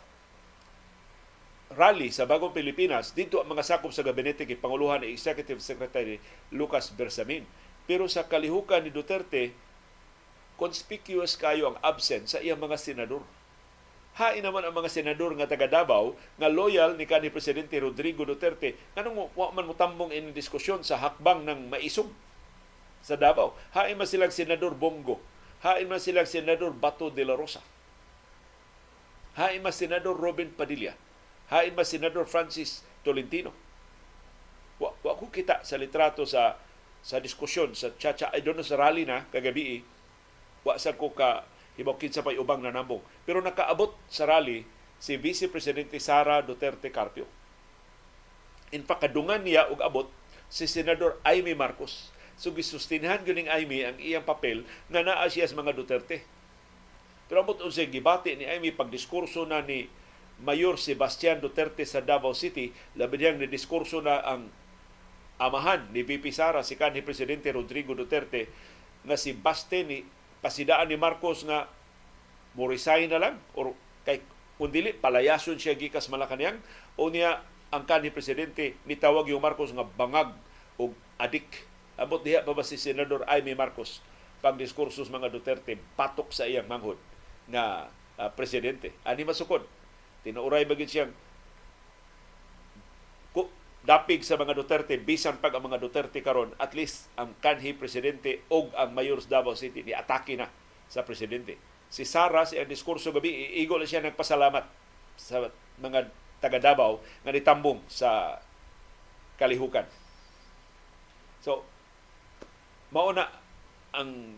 [1.73, 6.21] rally sa Bagong Pilipinas, dito ang mga sakop sa gabinete kay Panguluhan ni Executive Secretary
[6.55, 7.43] Lucas Bersamin.
[7.83, 9.51] Pero sa kalihukan ni Duterte,
[10.55, 13.23] conspicuous kayo ang absent sa iyang mga senador.
[14.17, 18.73] Hain naman ang mga senador nga taga Davao nga loyal ni kanhi presidente Rodrigo Duterte
[18.97, 22.09] nganong wa man mutambong ini diskusyon sa hakbang ng maisog
[23.05, 23.53] sa Davao.
[23.77, 25.21] Hain man silang senador Bongo,
[25.61, 27.61] hain man silang senador Bato de la Rosa.
[29.37, 30.97] Hain man senador Robin Padilla,
[31.51, 33.55] hain man senador Francis Tolentino.
[34.77, 36.59] Wa, wa ko kita sa litrato sa
[37.01, 39.81] sa diskusyon sa chacha ay doon sa rally na kagabi
[40.67, 41.47] wa sa ko ka
[41.79, 43.01] hibaw kinsa pay ubang nanambong.
[43.23, 47.29] Pero nakaabot sa rally si Vice Presidente Sara Duterte Carpio.
[48.73, 50.09] In fact, kadungan niya og abot
[50.51, 52.11] si Senador Aimee Marcos.
[52.35, 56.25] So gisustinhan gyud ning Aimee ang iyang papel nga naa siya sa mga Duterte.
[57.31, 59.87] Pero amot unsay gibati ni Aimee pagdiskurso na ni
[60.37, 64.53] Mayor Sebastian Duterte sa Davao City, labi niyang ni diskurso na ang
[65.41, 68.49] amahan ni VP Sara si kanhi presidente Rodrigo Duterte
[69.05, 70.01] nga si Baste ni
[70.41, 71.69] pasidaan ni Marcos nga
[72.57, 74.21] mo resign na lang or kay
[74.57, 76.57] kung dili palayason siya gikas Malacañang
[76.97, 80.33] o niya ang kanhi presidente nitawag yung Marcos nga bangag
[80.81, 81.45] o adik.
[81.97, 84.01] Abot diha pa ba si senador Aimee Marcos
[84.41, 86.97] pang diskursos mga Duterte patok sa iyang manghod
[87.49, 87.89] nga
[88.21, 88.93] uh, presidente.
[89.05, 89.65] Ani masukod
[90.27, 91.11] tinuuray bagid siyang
[93.87, 98.43] dapig sa mga Duterte bisan pag ang mga Duterte karon at least ang kanhi presidente
[98.51, 100.51] og ang mayor sa Davao City ni atake na
[100.91, 101.55] sa presidente.
[101.87, 104.67] Si Sara sa si diskurso gabi iigo siya nagpasalamat
[105.15, 105.47] sa
[105.79, 106.11] mga
[106.43, 108.43] taga Davao nga nitambong sa
[109.39, 109.87] kalihukan.
[111.39, 111.63] So
[112.91, 113.31] mao na
[113.95, 114.35] ang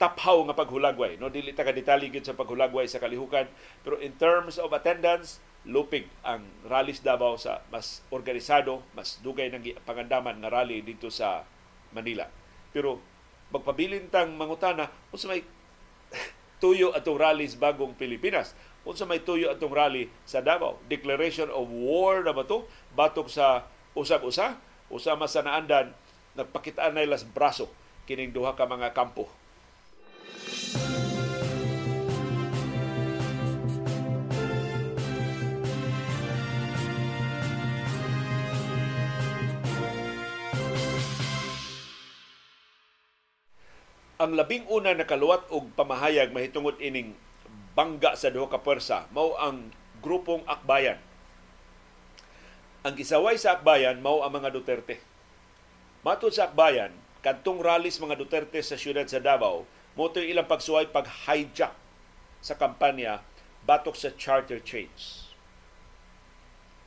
[0.00, 3.44] taphaw nga paghulagway no dili ta ka detalye sa paghulagway sa kalihukan
[3.84, 9.76] pero in terms of attendance lupig ang rallies Davao sa mas organisado, mas dugay ng
[9.84, 11.44] pangandaman nga rally dito sa
[11.92, 12.24] Manila.
[12.72, 12.96] Pero
[13.52, 15.44] magpabilin tang mangutana unsa may
[16.62, 18.56] tuyo atong rallies bagong Pilipinas.
[18.88, 20.80] Unsa may tuyo atong rally sa Davao?
[20.88, 22.64] Declaration of war na ba to?
[22.96, 24.56] Batok sa usag-usa?
[24.88, 25.92] Usama sa naandan,
[26.34, 27.68] nagpakitaan na ilas braso
[28.08, 29.39] kining duha ka mga kampo
[44.20, 47.16] ang labing una na kaluwat og pamahayag mahitungod ining
[47.72, 49.72] bangga sa duha ka pwersa mao ang
[50.04, 51.00] grupong Akbayan.
[52.84, 55.00] Ang gisaway sa Akbayan mao ang mga Duterte.
[56.04, 56.92] Matod sa Akbayan,
[57.24, 59.64] kadtong rallies mga Duterte sa siyudad sa Davao,
[59.96, 61.72] mo ilang pagsuway pag-hijack
[62.44, 63.24] sa kampanya
[63.64, 65.32] batok sa charter chains.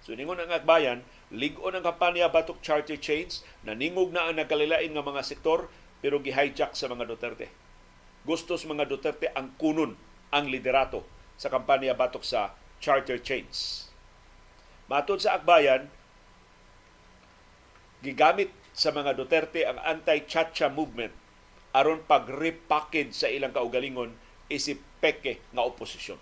[0.06, 1.02] So ningon ang Akbayan,
[1.34, 5.69] ligon ang kampanya batok charter chains, naningog na ang nagkalilain nga mga sektor
[6.04, 7.48] pero gi-hijack sa mga Duterte.
[8.28, 9.96] Gusto sa mga Duterte ang kunon
[10.36, 11.08] ang liderato
[11.39, 12.52] sa kampanya batok sa
[12.84, 13.88] charter chains.
[14.92, 15.88] Matod sa akbayan,
[18.04, 21.16] gigamit sa mga Duterte ang anti-chacha movement
[21.72, 24.12] aron pag-repackage sa ilang kaugalingon
[24.52, 26.20] isip peke nga oposisyon.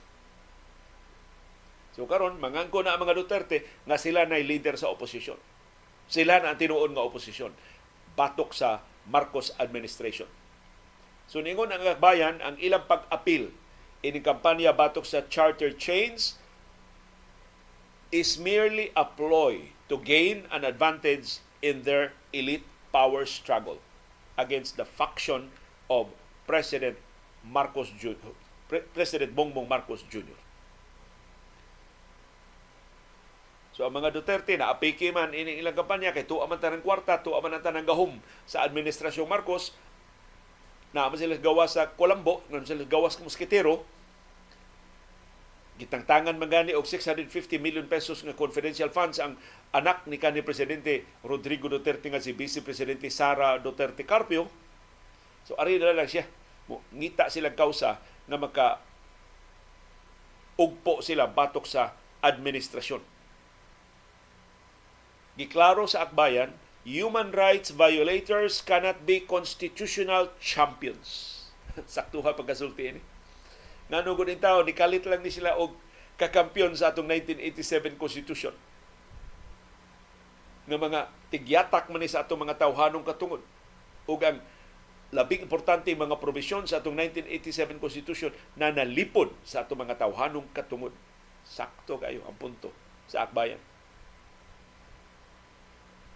[1.97, 5.41] So karon mangangko na ang mga Duterte nga sila na leader sa oposisyon.
[6.05, 7.51] Sila na ang tinuon nga oposisyon
[8.13, 10.27] batok sa Marcos administration.
[11.31, 13.55] So ningon ang bayan ang ilang pag-apil
[14.01, 16.41] ini kampanya batok sa charter chains
[18.11, 23.79] is merely a ploy to gain an advantage in their elite power struggle
[24.35, 25.53] against the faction
[25.87, 26.11] of
[26.49, 26.97] President
[27.45, 28.33] Marcos Jr.
[28.67, 30.40] President Bongbong Marcos Jr.
[33.81, 37.17] So ang mga Duterte na apiki man ini ilang kampanya kay tuwa man tanang kwarta,
[37.17, 39.73] tuwa man tanang gahom sa administrasyong Marcos
[40.93, 43.81] na man sila gawa sa Colombo, na sila gawa sa Mosquitero,
[45.81, 49.33] gitangtangan man gani og 650 million pesos nga confidential funds ang
[49.73, 54.45] anak ni kanhi presidente Rodrigo Duterte nga si Vice Presidente Sara Duterte Carpio.
[55.49, 56.29] So ari na lang siya.
[56.69, 57.97] Ngita silang kausa
[58.29, 58.77] nga maka
[60.61, 63.20] ugpo sila batok sa administrasyon
[65.39, 66.51] Giklaro sa akbayan,
[66.83, 71.39] human rights violators cannot be constitutional champions.
[71.87, 73.01] Saktuha pagkasulti ini.
[73.91, 75.75] Ngano gud tawo ni kalit lang ni sila og
[76.15, 78.55] kakampiyon sa atong 1987 Constitution.
[80.67, 80.99] Nga mga
[81.33, 83.43] tigyatak man sa atong mga tawhanong katungod.
[84.07, 84.39] Ug ang
[85.11, 90.95] labing importante mga probisyon sa atong 1987 Constitution na nalipod sa atong mga tawhanong katungod.
[91.43, 92.71] Sakto kayo ang punto
[93.11, 93.59] sa akbayan.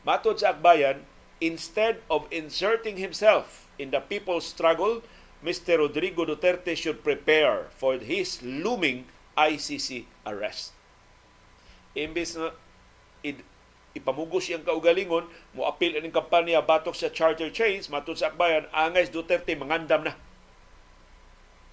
[0.06, 1.02] Matod sa akbayan,
[1.42, 5.02] instead of inserting himself in the people's struggle,
[5.42, 5.82] Mr.
[5.82, 10.78] Rodrigo Duterte should prepare for his looming ICC arrest.
[11.98, 12.54] Imbis na
[13.98, 15.26] ipamugos siyang kaugalingon,
[15.58, 20.14] mo apil ang kampanya batok sa charter chains, matod sa akbayan, angay Duterte mangandam na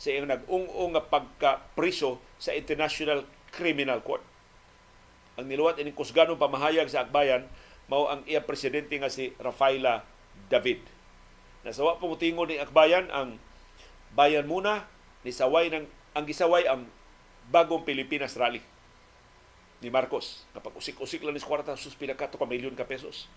[0.00, 3.22] sa iyang nag-ung-ung nga pagka-priso sa International
[3.54, 4.24] Criminal Court.
[5.38, 7.46] Ang niluwat ining kusganong pamahayag sa akbayan,
[7.92, 10.00] mao ang iya presidente nga si Rafaela
[10.48, 10.80] David.
[11.60, 13.36] Nasawa po tingon ni Akbayan ang
[14.16, 14.88] bayan muna
[15.20, 15.84] ni saway ng
[16.16, 16.88] ang gisaway ang
[17.52, 18.64] bagong Pilipinas rally
[19.84, 20.48] ni Marcos.
[20.56, 23.28] Kapag usik-usik lang ni kwarta sus pila ka milyon ka pesos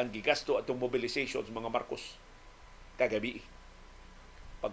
[0.00, 2.16] ang gigasto atong mobilization sa mga Marcos
[2.96, 3.44] kagabi.
[4.64, 4.72] Pag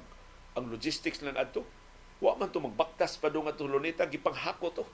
[0.55, 1.67] ang logistics lang adto,
[2.23, 4.85] wa man to magbaktas pa dong atong luneta gipanghako to.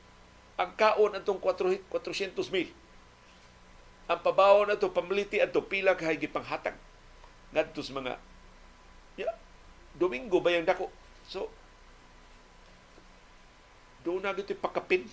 [0.58, 2.74] Ang kaon atong 400 mil
[4.14, 6.78] ang pabaw na to pamliti ato pila kay gipanghatag
[7.50, 8.14] ngadto sa mga
[9.18, 9.30] ya,
[9.98, 10.94] Domingo ba yung dako
[11.26, 11.50] so
[14.04, 15.08] doon na gito pakapin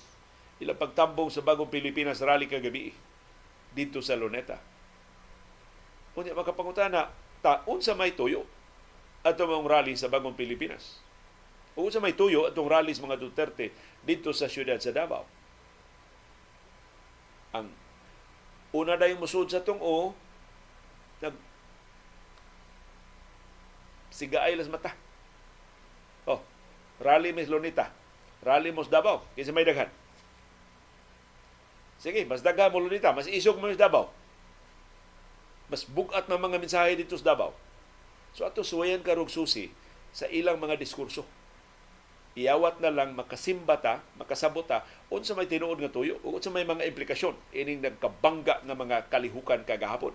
[0.60, 2.92] ilang pagtambong sa bagong Pilipinas rally kagabi
[3.72, 4.58] dito sa Luneta.
[6.18, 7.08] Unya makapangutana,
[7.40, 8.44] ta unsa may tuyo
[9.24, 11.00] ato mong rally sa bagong Pilipinas.
[11.78, 13.72] O unsa may tuyo atong rally sa mga Duterte
[14.04, 15.24] dito sa siyudad sa Davao.
[17.56, 17.72] Ang
[18.70, 20.14] Una na yung musud sa tungo,
[21.18, 21.34] nag
[24.14, 24.94] sigaay las mata.
[26.26, 26.38] Oh,
[27.02, 27.90] rally Miss Lonita.
[28.40, 29.24] Rally Mos Davao.
[29.36, 29.88] Kasi may daghan.
[32.00, 33.12] Sige, mas daghan mo Lonita.
[33.12, 34.08] Mas isog mo sa Davao.
[35.68, 37.52] Mas bugat ng mga mensahe dito sa Davao.
[38.32, 39.70] So ato suwayan karog susi
[40.14, 41.26] sa ilang mga diskurso.
[42.38, 47.82] Iyawat na lang makasimbata, makasabota unsa may tinuod nga tuyo unsa may mga implikasyon ining
[47.82, 50.14] nagkabangga nga mga kalihukan kagahapon.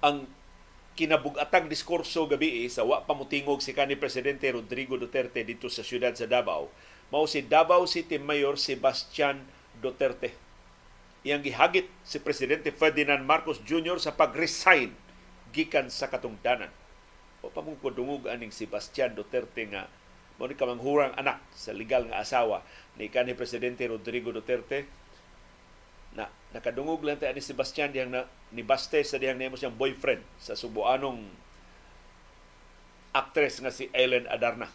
[0.00, 0.24] ang
[1.00, 6.12] kinabugatang diskurso gabi eh, sa wa pamutingog si kanhi presidente Rodrigo Duterte dito sa siyudad
[6.12, 6.68] sa Davao
[7.08, 9.40] mao si Davao City Mayor Sebastian
[9.80, 10.36] Duterte.
[11.24, 13.96] Iyang gihagit si presidente Ferdinand Marcos Jr.
[13.96, 14.92] sa pag-resign
[15.56, 16.68] gikan sa katungdanan.
[17.40, 19.88] O pamungkudungog aning Sebastian Duterte nga
[20.36, 22.64] mo ni kamanghurang anak sa legal nga asawa
[22.96, 24.84] ni kanhi presidente Rodrigo Duterte
[26.50, 30.58] nakadungog lang tayo ni Sebastian diyang na, ni Baste sa diyang nemo siyang boyfriend sa
[30.58, 31.22] subuanong
[33.14, 34.70] actress nga si Ellen Adarna.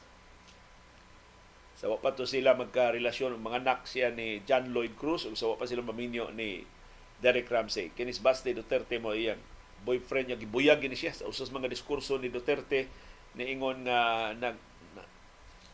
[1.76, 5.68] Sa pa to sila magka-relasyon mga anak siya ni John Lloyd Cruz ug sa pa
[5.68, 6.64] sila maminyo ni
[7.20, 7.92] Derek Ramsey.
[7.92, 9.40] Kinis Baste Duterte mo iyang
[9.84, 12.88] boyfriend niya gibuyag ni siya sa usas mga diskurso ni Duterte
[13.36, 14.56] ni ingon nga nag
[14.96, 15.04] na,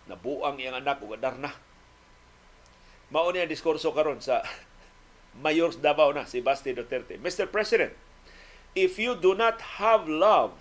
[0.09, 1.53] nabuang iyang anak ug Adarna.
[3.13, 4.41] Mao ni ang diskurso karon sa
[5.37, 7.15] Mayor Davao na, si Basti Duterte.
[7.15, 7.47] Mr.
[7.47, 7.95] President,
[8.75, 10.55] if you do not have love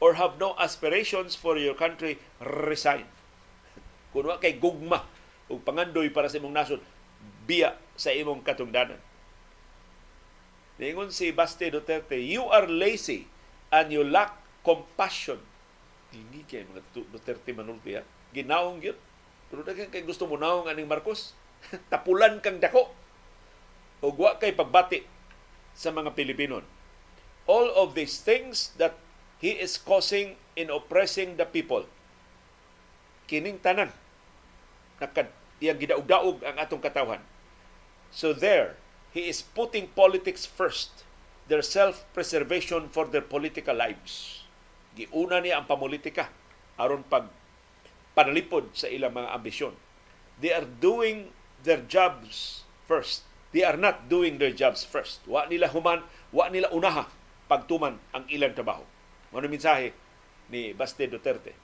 [0.00, 3.04] or have no aspirations for your country, resign.
[4.12, 5.04] Kung kay gugma
[5.52, 6.80] ug pangandoy para sa imong nasod,
[7.44, 8.98] biya sa imong katungdanan.
[10.80, 13.28] Ningon si Basti Duterte, you are lazy
[13.70, 14.34] and you lack
[14.66, 15.38] compassion.
[16.10, 18.02] Hindi kay mga Duterte manulti ha.
[18.34, 18.98] Ginaong yun.
[19.52, 21.36] Pero daghan kay gusto mo naong aning Marcos.
[21.92, 23.03] Tapulan kang dako
[24.04, 25.00] o wa kay pagbati
[25.72, 26.60] sa mga Pilipino.
[27.48, 29.00] All of these things that
[29.40, 31.88] he is causing in oppressing the people.
[33.24, 33.88] Kining tanan
[35.00, 35.32] nakad
[35.64, 37.24] iyang gidaog-daog ang atong katawhan.
[38.12, 38.76] So there,
[39.16, 41.02] he is putting politics first.
[41.48, 44.44] Their self-preservation for their political lives.
[44.96, 46.32] Giuna niya ang pamulitika
[46.80, 47.28] aron pag
[48.16, 49.74] panalipod sa ilang mga ambisyon.
[50.40, 51.36] They are doing
[51.66, 55.22] their jobs first they are not doing their jobs first.
[55.30, 56.02] Wa nila human,
[56.34, 57.06] wa nila unaha
[57.46, 58.82] pagtuman ang ilang trabaho.
[59.30, 59.94] Ano mensahe
[60.50, 61.54] ni Baste Duterte?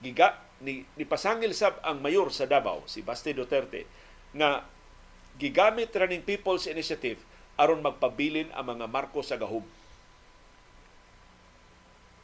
[0.00, 3.84] Giga ni, ni pasangil sab ang mayor sa Davao, si Baste Duterte,
[4.32, 4.64] nga
[5.36, 7.20] gigamit ra ning People's Initiative
[7.60, 9.66] aron magpabilin ang mga marko sa gahum.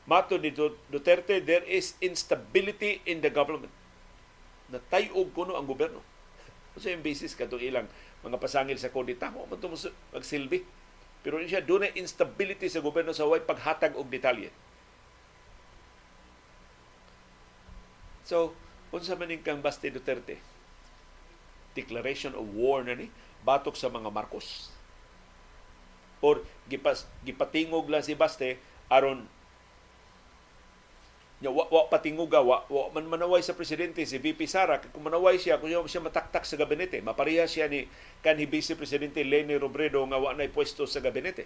[0.08, 0.52] Mato ni
[0.88, 3.72] Duterte, there is instability in the government.
[4.72, 6.13] Natayog kuno ang gobyerno
[6.74, 7.86] So yung basis katong ilang
[8.26, 9.60] mga pasangil sa kodita mo man
[10.10, 10.66] magsilbi.
[11.24, 14.52] Pero siya doon instability sa gobyerno sa way paghatag og detalye.
[18.24, 18.56] So,
[18.92, 20.40] unsa man kang Baste Duterte?
[21.72, 23.08] Declaration of war na ni
[23.44, 24.72] batok sa mga Marcos.
[26.24, 28.56] Or gipas gipatingog lang si Baste
[28.88, 29.28] aron
[31.44, 35.36] Nya wa, wa patinguga, wa, wa man manaway sa presidente si VP Sara kung manaway
[35.36, 37.84] siya kung siya mataktak sa gabinete, mapareha siya ni
[38.24, 41.44] kanhi Vice Presidente Leni Robredo nga wa nay pwesto sa gabinete.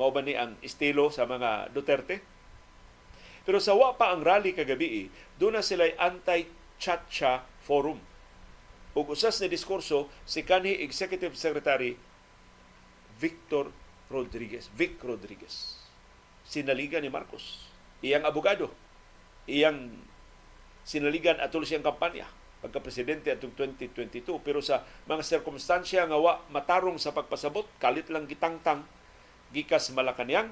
[0.00, 2.24] Mao ba ni ang estilo sa mga Duterte?
[3.44, 8.00] Pero sa wa pa ang rally kagabi, doon na sila anti-chacha forum.
[8.96, 11.92] Ug usas na diskurso si kanhi Executive Secretary
[13.20, 13.68] Victor
[14.08, 15.77] Rodriguez, Vic Rodriguez
[16.48, 17.60] sinaligan ni Marcos.
[18.00, 18.72] Iyang abogado,
[19.44, 19.92] iyang
[20.88, 22.24] sinaligan atol siyang kampanya.
[22.58, 28.26] Pagka presidente atong 2022 pero sa mga sirkumstansya nga wa matarong sa pagpasabot kalit lang
[28.26, 28.82] gitangtang
[29.54, 30.50] gikas Malacañang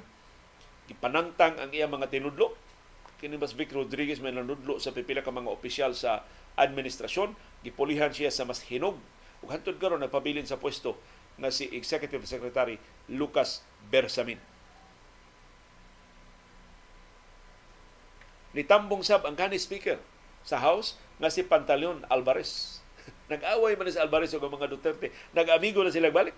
[0.87, 2.55] gipanangtang ang iyang mga tinudlo.
[3.19, 6.23] Kini mas Vic Rodriguez may nanudlo sa pipila ka mga opisyal sa
[6.55, 7.35] administrasyon.
[7.67, 8.95] Gipulihan siya sa mas hinog.
[9.43, 10.95] Ug hantod karon nagpabilin sa pwesto
[11.41, 12.79] nga si Executive Secretary
[13.11, 14.39] Lucas Bersamin
[18.57, 20.01] Nitambong sab ang kani speaker
[20.41, 22.81] sa House nga si Pantaleon Alvarez.
[23.33, 25.13] Nag-away man si Alvarez ug mga Duterte.
[25.37, 26.33] Nag-amigo na sila balik.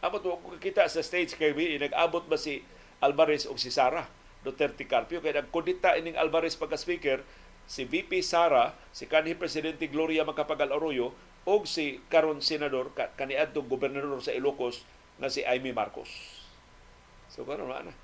[0.00, 2.64] Amot ko kita sa stage kay nag-abot ba si
[3.04, 4.08] Alvarez o si Sara
[4.42, 7.22] Duterte Carpio kay nagkudita ining Alvarez pagka speaker
[7.70, 11.14] si VP Sara, si kanhi presidente Gloria Macapagal Arroyo
[11.46, 14.82] og si karon senador ka, kaniadtong gobernador sa Ilocos
[15.22, 16.10] nga si Amy Marcos.
[17.30, 17.94] So karon na na.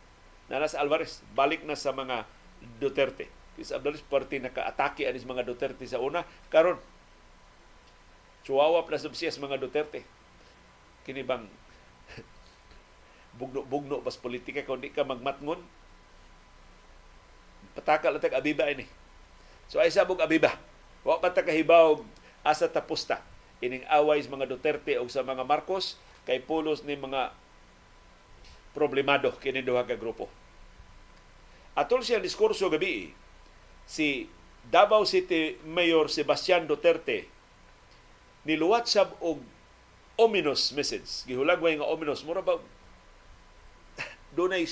[0.48, 2.24] Nanas Alvarez balik na sa mga
[2.78, 3.30] Duterte.
[3.58, 6.78] Si Alvarez parte naka-atake anis mga Duterte sa una karon
[8.46, 10.06] Chihuahua plus subsiyas mga Duterte.
[11.02, 11.44] Kini bang
[13.38, 15.60] bugno-bugno bas politika kung di ka magmatngon
[17.78, 18.86] pataka lang abiba ini.
[19.70, 20.54] So ay sabog abiba.
[21.06, 21.42] Wa pa ta
[22.46, 23.22] asa tapos ta
[23.58, 27.34] ining away sa mga Duterte o sa mga Marcos kay pulos ni mga
[28.72, 30.30] problemado kini duha ka grupo.
[31.78, 33.14] Atol siyang diskurso gabi
[33.86, 34.26] si
[34.66, 37.30] Davao City Mayor Sebastian Duterte
[38.42, 39.38] niluwat sab og
[40.18, 41.22] ominous message.
[41.30, 42.58] Gihulagway nga ominous mura ba
[44.36, 44.66] dunay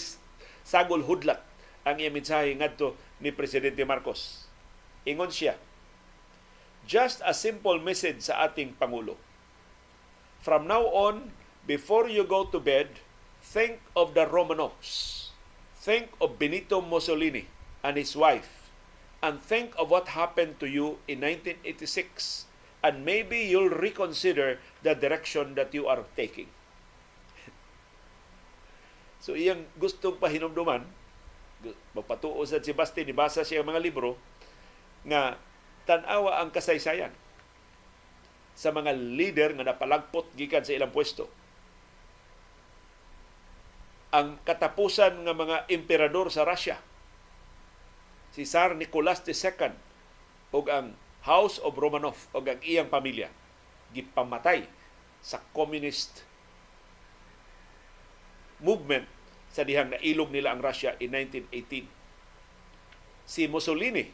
[0.67, 1.39] sagol hudlat
[1.87, 4.51] ang iyang mensahe ngadto ni Presidente Marcos.
[5.07, 5.55] Ingon siya,
[6.91, 9.15] just a simple message sa ating Pangulo.
[10.43, 11.31] From now on,
[11.63, 12.99] before you go to bed,
[13.39, 15.16] think of the Romanovs.
[15.87, 17.47] Think of Benito Mussolini
[17.87, 18.75] and his wife.
[19.23, 22.51] And think of what happened to you in 1986.
[22.83, 26.51] And maybe you'll reconsider the direction that you are taking.
[29.23, 30.83] So iyang gustong pahinumduman,
[31.95, 34.19] magpatuo sa si Basti, nibasa siya mga libro,
[35.07, 35.39] nga
[35.87, 37.15] tanawa ang kasaysayan
[38.59, 41.31] sa mga leader nga napalagpot gikan sa ilang pwesto.
[44.15, 46.79] Ang katapusan nga mga emperador sa Russia,
[48.31, 49.73] si Tsar Nicholas II
[50.53, 50.95] ug ang
[51.27, 53.33] House of Romanov ug ang iyang pamilya
[53.91, 54.69] gipamatay
[55.19, 56.23] sa communist
[58.63, 59.09] movement
[59.51, 61.89] sa dihang nailog nila ang Russia in 1918.
[63.27, 64.07] Si Mussolini,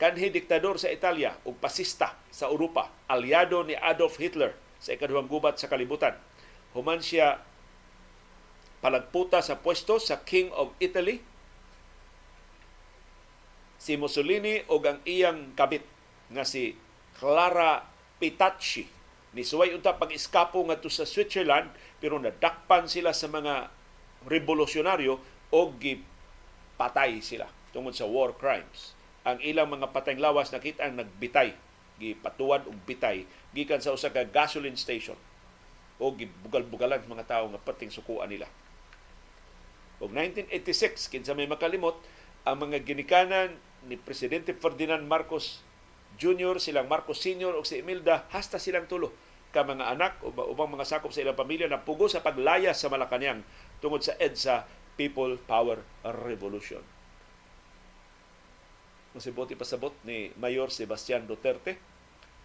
[0.00, 5.58] kanhi diktador sa Italia ug pasista sa Europa, aliado ni Adolf Hitler sa ikaduhang gubat
[5.60, 6.16] sa kalibutan.
[6.72, 7.42] Human siya
[8.86, 11.18] palagputa sa pwesto sa King of Italy.
[13.82, 15.82] Si Mussolini ug ang iyang kabit
[16.30, 16.78] nga si
[17.18, 17.82] Clara
[18.22, 18.86] Pitacci
[19.34, 21.66] ni suway unta pag-iskapo ngadto sa Switzerland
[21.98, 23.74] pero nadakpan sila sa mga
[24.22, 25.18] revolusyonaryo
[25.50, 28.94] o gipatay sila tungod sa war crimes.
[29.26, 31.58] Ang ilang mga patayng lawas nakita ang nagbitay,
[31.98, 35.18] gipatuwan og bitay gikan sa usa ka gasoline station
[35.98, 38.46] o gibugal-bugalan mga tawo nga pating sukuan nila.
[40.00, 41.96] Og 1986 kinsa may makalimot
[42.44, 43.56] ang mga ginikanan
[43.88, 45.64] ni presidente Ferdinand Marcos
[46.16, 47.56] Jr., silang Marcos Sr.
[47.56, 49.12] o si Imelda hasta silang tulo
[49.56, 52.92] ka mga anak o ubang mga sakop sa ilang pamilya na pugo sa paglayas sa
[52.92, 53.40] Malacañang
[53.80, 54.68] tungod sa EDSA
[55.00, 56.84] People Power Revolution.
[59.16, 61.80] Masibuti pasabot ni Mayor Sebastian Duterte,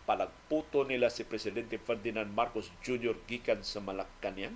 [0.08, 3.20] palagputo nila si Presidente Ferdinand Marcos Jr.
[3.28, 4.56] gikan sa Malacañang.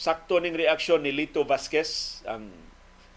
[0.00, 2.48] Sakto ning reaksyon ni Lito Vasquez, ang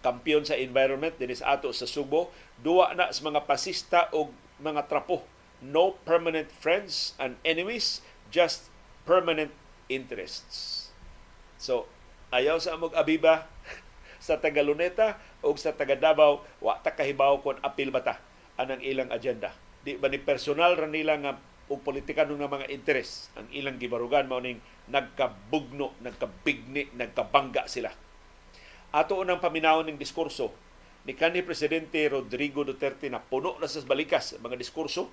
[0.04, 5.24] kampiyon sa environment dinis ato sa Subo, duwa na sa mga pasista o mga trapo.
[5.64, 8.68] No permanent friends and enemies, just
[9.08, 9.56] permanent
[9.88, 10.92] interests.
[11.56, 11.88] So,
[12.36, 13.48] ayaw sa amog abiba
[14.20, 18.20] sa Tagaluneta o sa taga Davao, wa ta kahibaw kon apil bata
[18.60, 19.56] anang ilang agenda.
[19.88, 21.40] Di ba ni personal ra nila nga
[21.74, 23.34] o politikano ng mga interes.
[23.34, 24.62] Ang ilang gibarugan mao ning
[24.94, 27.90] nagkabugno, nagkabigni, nagkabangga sila.
[28.94, 30.54] Ato unang paminawon ng diskurso
[31.04, 35.10] ni kanhi presidente Rodrigo Duterte na puno na sa balikas mga diskurso.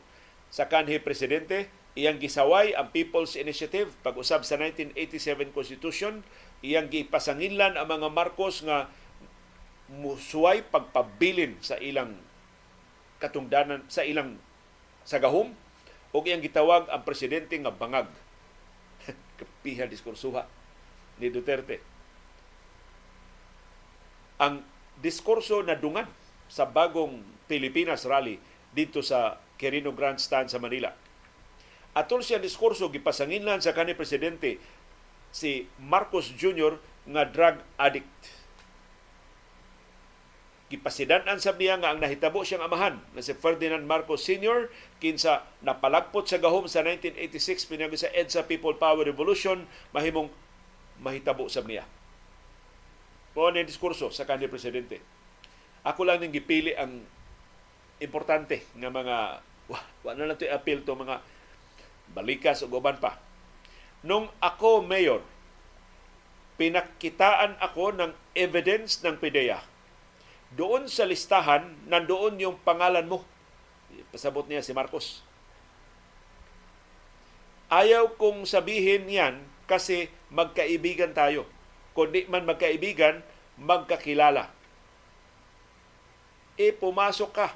[0.50, 6.22] Sa kanhi presidente iyang gisaway ang People's Initiative pag-usab sa 1987 Constitution.
[6.60, 8.86] Iyang gipasanginlan ang mga Marcos nga
[9.90, 12.14] musuway pagpabilin sa ilang
[13.18, 14.38] katungdanan sa ilang
[15.02, 15.50] sagahom
[16.10, 18.10] o iyang gitawag ang presidente nga bangag.
[19.38, 20.46] Kapiha diskursuha
[21.22, 21.78] ni Duterte.
[24.40, 24.64] Ang
[24.98, 26.08] diskurso na dungan
[26.48, 28.40] sa bagong Pilipinas rally
[28.72, 30.90] dito sa Quirino Grandstand sa Manila.
[31.92, 34.56] Atol siya diskurso gipasanginlan sa kanhi presidente
[35.30, 36.78] si Marcos Jr.
[37.10, 38.39] nga drug addict
[40.70, 44.70] gipasidan-an sa niya nga ang nahitabo siyang amahan na si Ferdinand Marcos Sr.
[45.02, 50.30] kinsa napalagpot sa gahom sa 1986 pinagi sa EDSA People Power Revolution mahimong
[51.02, 51.82] mahitabo sa niya.
[53.34, 55.02] Mo ni diskurso sa kanhi presidente.
[55.82, 57.02] Ako lang ning gipili ang
[57.98, 59.16] importante nga mga
[59.66, 61.18] wa, wa na lang to appeal to mga
[62.14, 63.18] balikas o uban pa.
[64.06, 65.22] Nung ako mayor,
[66.60, 69.62] pinakitaan ako ng evidence ng PIDEA.
[70.50, 73.22] Doon sa listahan, nandoon yung pangalan mo.
[74.10, 75.22] Pasabot niya si Marcos.
[77.70, 81.46] Ayaw kong sabihin yan kasi magkaibigan tayo.
[81.94, 83.22] Kundi man magkaibigan,
[83.62, 84.50] magkakilala.
[86.58, 87.48] E pumasok ka.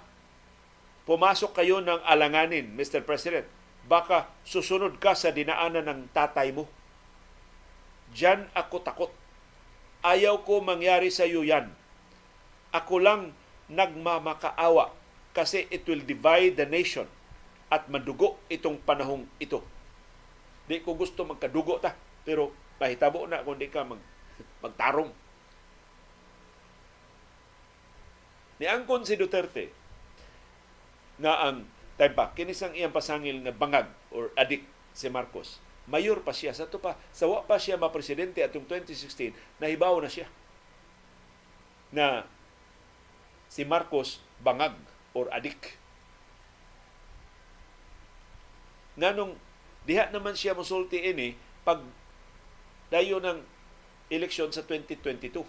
[1.04, 3.02] Pumasok kayo ng alanganin, Mr.
[3.02, 3.44] President.
[3.84, 6.70] Baka susunod ka sa dinaanan ng tatay mo.
[8.14, 9.12] Diyan ako takot.
[10.00, 11.74] Ayaw ko mangyari sa iyo yan.
[12.74, 13.30] Ako lang
[13.70, 14.90] nagmamakaawa
[15.30, 17.06] kasi it will divide the nation
[17.70, 19.62] at madugo itong panahong ito.
[20.66, 21.94] Di ko gusto magkadugo ta,
[22.26, 22.50] pero
[22.82, 24.02] pahitabo na kung di ka mag,
[24.58, 25.10] magtarong.
[28.58, 29.70] Niangkon si Duterte
[31.18, 35.62] na ang Taypa, kinisang iyang pasangil na bangag or adik si Marcos.
[35.86, 36.50] Mayor pa siya.
[36.50, 39.30] Sa to pa, sawa pa siya ma-presidente atong 2016,
[39.62, 40.26] nahibaw na siya
[41.94, 42.26] na
[43.54, 44.74] si Marcos bangag
[45.14, 45.78] or adik.
[48.98, 49.38] Nganong
[49.86, 51.78] diha naman siya musulti ini pag
[52.90, 53.38] dayo ng
[54.10, 55.46] eleksyon sa 2022.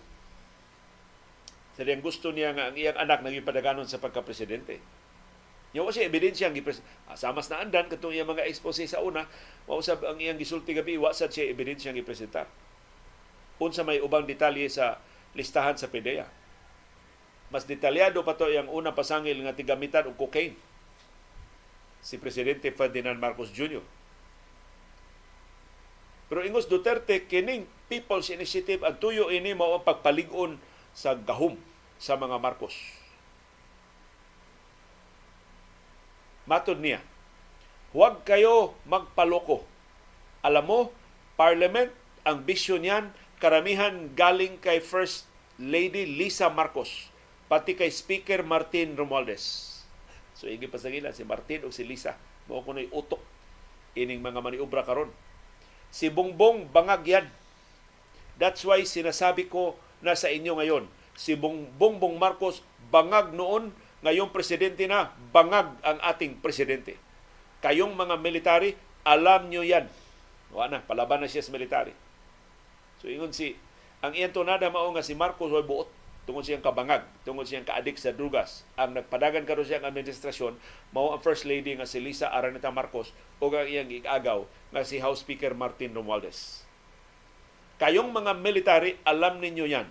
[1.76, 4.80] Sa gusto niya nga ang iyang anak naging padaganon sa pagka-presidente.
[5.76, 6.80] Yung kasi ebidensya ang gipres
[7.10, 9.28] ah, samas na andan katong iyang mga expose sa una,
[9.68, 12.48] mausab ang iyang gisulti gabi wa siya ebidensya ang gipresentar.
[13.60, 15.02] Unsa may ubang detalye sa
[15.36, 16.45] listahan sa PDEA.
[17.54, 20.58] Mas detalyado pa to yung una pasangil nga tigamitan og cocaine
[22.06, 23.82] si Presidente Ferdinand Marcos Jr.
[26.26, 30.58] Pero ingos Duterte, kining People's Initiative, ang tuyo ini mao ang pagpalig-on
[30.94, 31.58] sa gahom
[32.02, 32.74] sa mga Marcos
[36.46, 37.02] Matod niya,
[37.90, 39.66] huwag kayo magpaloko.
[40.46, 40.80] Alam mo,
[41.34, 41.90] Parliament,
[42.22, 43.10] ang bisyo niyan,
[43.42, 45.26] karamihan galing kay First
[45.58, 47.10] Lady Lisa Marcos,
[47.46, 49.74] pati kay Speaker Martin Romualdez.
[50.36, 52.18] So, igi pa sa si Martin o si Lisa.
[52.52, 53.22] Mao ko utok
[53.96, 55.10] ining mga maniubra karon.
[55.90, 57.26] Si Bongbong bangag yan.
[58.36, 62.60] That's why sinasabi ko na sa inyo ngayon, si Bongbong Marcos
[62.92, 63.72] bangag noon
[64.04, 67.00] ngayong presidente na, bangag ang ating presidente.
[67.64, 68.76] Kayong mga military,
[69.08, 69.88] alam nyo yan.
[70.52, 71.96] Wala na, palaban na siya sa military.
[73.00, 73.56] So ingon si,
[74.04, 78.02] ang iyang tunada mao nga si Marcos ay buot tungod siyang kabangag, tungod siyang kaadik
[78.02, 78.66] sa drugas.
[78.76, 80.58] Ang nagpadagan karon siyang administrasyon
[80.92, 84.98] mao ang first lady nga si Lisa Araneta Marcos o ang iyang igagaw nga si
[84.98, 86.66] House Speaker Martin Romualdez.
[87.78, 89.88] Kayong mga military, alam ninyo yan.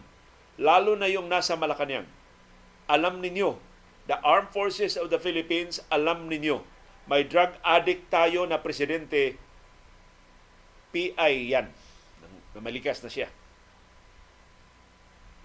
[0.59, 2.09] Lalo na yung nasa Malacanang.
[2.91, 3.75] Alam ninyo
[4.05, 6.61] the Armed Forces of the Philippines, alam ninyo,
[7.09, 9.37] may drug addict tayo na presidente,
[10.93, 11.69] PI yan.
[12.53, 13.29] Namalikas na siya.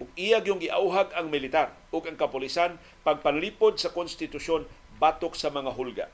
[0.00, 4.64] Ug iyag yung giauhag ang militar ug ang kapulisan pagpanlipod sa konstitusyon
[4.96, 6.06] batok sa mga hulga.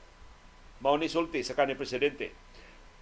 [0.83, 2.35] Mao ni sulti sa kanhi presidente.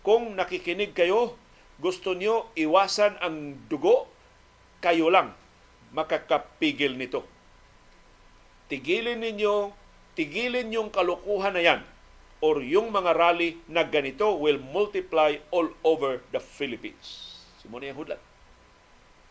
[0.06, 1.36] Kung nakikinig kayo,
[1.82, 4.08] gusto niyo iwasan ang dugo,
[4.80, 5.34] kayo lang
[5.92, 7.26] makakapigil nito
[8.66, 9.70] tigilin ninyo,
[10.18, 11.82] tigilin yung kalukuhan na yan
[12.42, 17.38] or yung mga rally na ganito will multiply all over the Philippines.
[17.66, 18.22] Yung hudlat.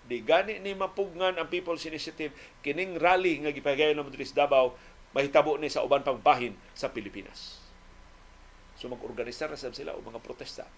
[0.04, 4.76] Di gani ni mapugnan ang People's Initiative kining rally nga gipagayon ng Madrid Davao
[5.16, 7.62] mahitabo ni sa uban pang bahin sa Pilipinas.
[8.76, 10.68] So mag-organizar na sila o mga protesta.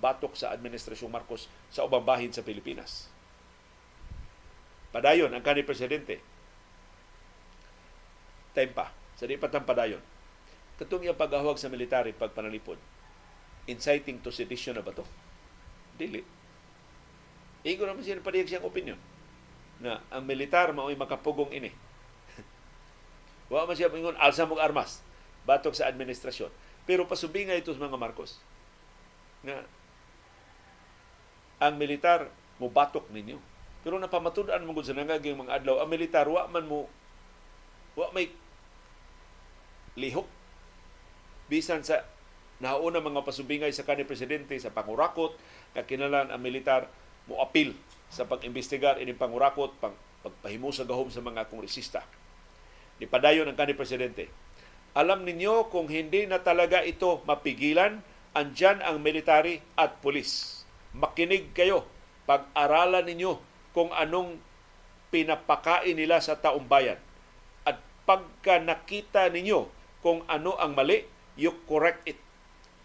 [0.00, 3.10] Batok sa Administrasyong Marcos sa ubang bahin sa Pilipinas.
[4.94, 6.22] Padayon ang kanhi presidente.
[8.54, 8.94] Time pa.
[9.18, 10.02] Sa di padayon.
[10.78, 12.78] Katong iya paghahawag sa military pagpanalipod
[13.64, 15.04] inciting to sedition na ba to?
[15.96, 16.43] Dili
[17.64, 19.00] Igo naman siya padiyag siyang opinion
[19.80, 21.72] na ang militar mao'y makapugong ini.
[23.52, 25.00] Wa man siya pingon alsa mong armas
[25.48, 26.52] batok sa administrasyon.
[26.84, 28.36] Pero pasubingay ito sa mga Marcos
[29.44, 29.64] nga
[31.64, 32.28] ang militar
[32.60, 33.40] mo batok ninyo.
[33.80, 36.88] Pero napamatud-an mo sa nangaging mga adlaw, ang militar wa man mo
[37.94, 38.28] wa may
[39.94, 40.26] lihok
[41.46, 42.02] bisan sa
[42.58, 45.36] nauna mga pasubingay sa kanhi presidente sa pangurakot
[45.76, 46.90] nga ang militar
[47.28, 47.72] mo apil
[48.12, 52.00] sa pag-imbestigar ini pangurakot pang pagpahimo sa gahom sa mga kongresista.
[52.96, 54.32] Ni padayon ang kanhi presidente.
[54.94, 58.00] Alam ninyo kung hindi na talaga ito mapigilan,
[58.32, 60.62] andyan ang military at pulis.
[60.94, 61.84] Makinig kayo,
[62.24, 63.36] pag-aralan ninyo
[63.74, 64.38] kung anong
[65.10, 66.96] pinapakain nila sa taong bayan.
[67.66, 69.66] At pagka nakita ninyo
[70.00, 71.04] kung ano ang mali,
[71.34, 72.18] you correct it.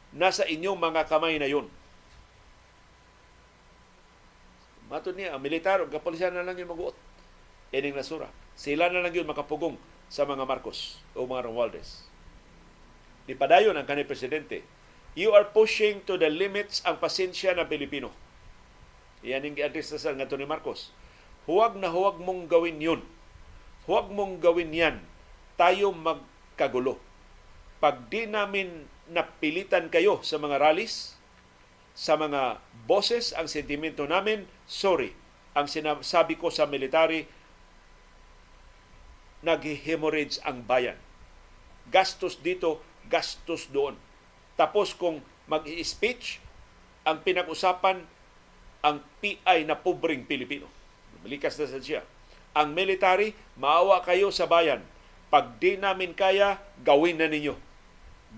[0.10, 1.70] Nasa inyong mga kamay na yun.
[4.90, 6.98] Matod niya, ang militar o kapulisan na lang yung mag-uot.
[7.70, 8.26] Ining nasura.
[8.58, 9.78] Sila na lang yun makapugong
[10.10, 12.10] sa mga Marcos o mga Romualdez.
[13.30, 14.66] Nipadayon ang kanil presidente.
[15.14, 18.10] You are pushing to the limits ang pasensya ng Pilipino.
[19.22, 20.90] Yan yung gi-address sa nga ni Marcos.
[21.46, 23.02] Huwag na huwag mong gawin yun.
[23.86, 24.98] Huwag mong gawin yan.
[25.54, 26.98] Tayo magkagulo.
[27.78, 31.19] Pag di namin napilitan kayo sa mga rallies,
[32.00, 35.12] sa mga boses, ang sentimento namin, sorry.
[35.52, 37.28] Ang sinasabi ko sa military,
[39.44, 40.96] nag-hemorrhage ang bayan.
[41.92, 42.80] Gastos dito,
[43.12, 44.00] gastos doon.
[44.56, 45.20] Tapos kung
[45.52, 46.40] mag-speech,
[47.04, 48.08] ang pinag-usapan
[48.80, 50.72] ang PI na pobreng Pilipino.
[51.20, 52.08] Malikas na siya.
[52.56, 54.80] Ang military, maawa kayo sa bayan.
[55.28, 57.60] Pag di namin kaya, gawin na ninyo.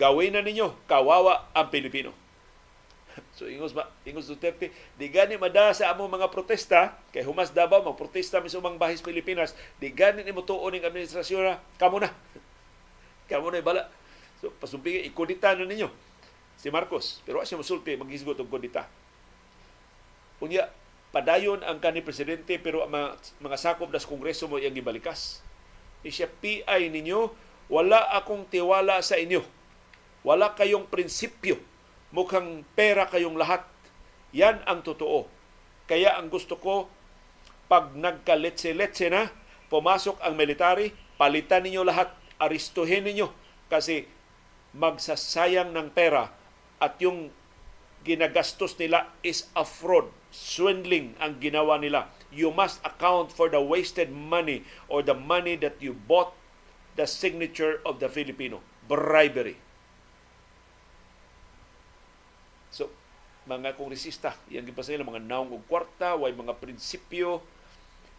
[0.02, 2.10] Gawin na ninyo, kawawa ang Pilipino.
[3.38, 7.84] So ingos ba ingos Duterte di gani mada sa among mga protesta kay humas Davao
[7.84, 12.10] magprotesta mi sa umang bahis Pilipinas di gani nimo tuon ning administrasyon kamo na.
[13.28, 13.88] Kamo na bala.
[14.40, 15.90] So pasumpingi ikudita na ninyo
[16.58, 18.88] si Marcos pero wa siya mosulti maghisgot og kudita.
[20.42, 20.70] Unya
[21.14, 23.08] padayon ang kani presidente pero ang mga,
[23.44, 25.44] mga sakop das kongreso mo iyang gibalikas.
[26.02, 27.30] Ni siya PI ninyo
[27.70, 29.46] wala akong tiwala sa inyo.
[30.22, 31.71] Wala kayong prinsipyo
[32.12, 33.64] mukhang pera kayong lahat.
[34.32, 35.28] Yan ang totoo.
[35.88, 36.88] Kaya ang gusto ko,
[37.68, 39.32] pag nagkaletse-letse na,
[39.72, 43.32] pumasok ang military, palitan ninyo lahat, aristuhin ninyo
[43.72, 44.08] kasi
[44.76, 46.32] magsasayang ng pera
[46.80, 47.32] at yung
[48.04, 52.10] ginagastos nila is a fraud, swindling ang ginawa nila.
[52.32, 56.34] You must account for the wasted money or the money that you bought
[56.96, 58.60] the signature of the Filipino.
[58.88, 59.56] Bribery.
[62.72, 62.90] So,
[63.50, 67.42] mga kongresista, yang gipasa nila, mga naong og kwarta, way mga prinsipyo,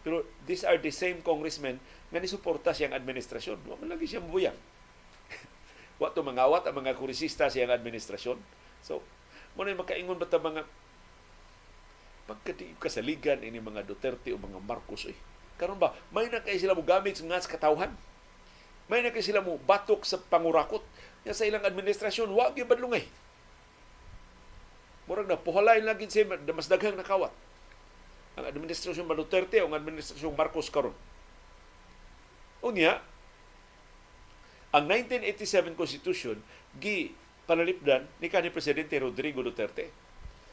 [0.03, 1.79] pero these are the same congressmen
[2.11, 3.57] nga nisuporta siyang administrasyon.
[3.63, 4.55] Wa man lagi siya mabuyang.
[6.03, 8.35] Wa to mangawat ang mga kongresista siyang administrasyon.
[8.83, 8.99] So,
[9.55, 10.67] mo na makaingon ba ta mga
[12.27, 15.15] pagkadiib kasaligan ini mga Duterte o mga Marcos eh.
[15.55, 17.95] Karon ba, may na kay sila mo gamit nga sa katawhan.
[18.91, 20.83] May na kay sila mo batok sa pangurakot.
[21.23, 23.07] Nga sa ilang administrasyon, wa gyud badlungay.
[25.07, 27.31] Murag na puhalay lagi siya mas daghang nakawat.
[28.39, 30.95] Ang administrasyon ba Duterte o ang administrasyon Marcos karon.
[32.63, 33.03] Unya,
[34.73, 36.39] ang 1987 Constitution
[36.79, 37.13] gi
[37.45, 39.91] panalipdan ni kanhi presidente Rodrigo Duterte.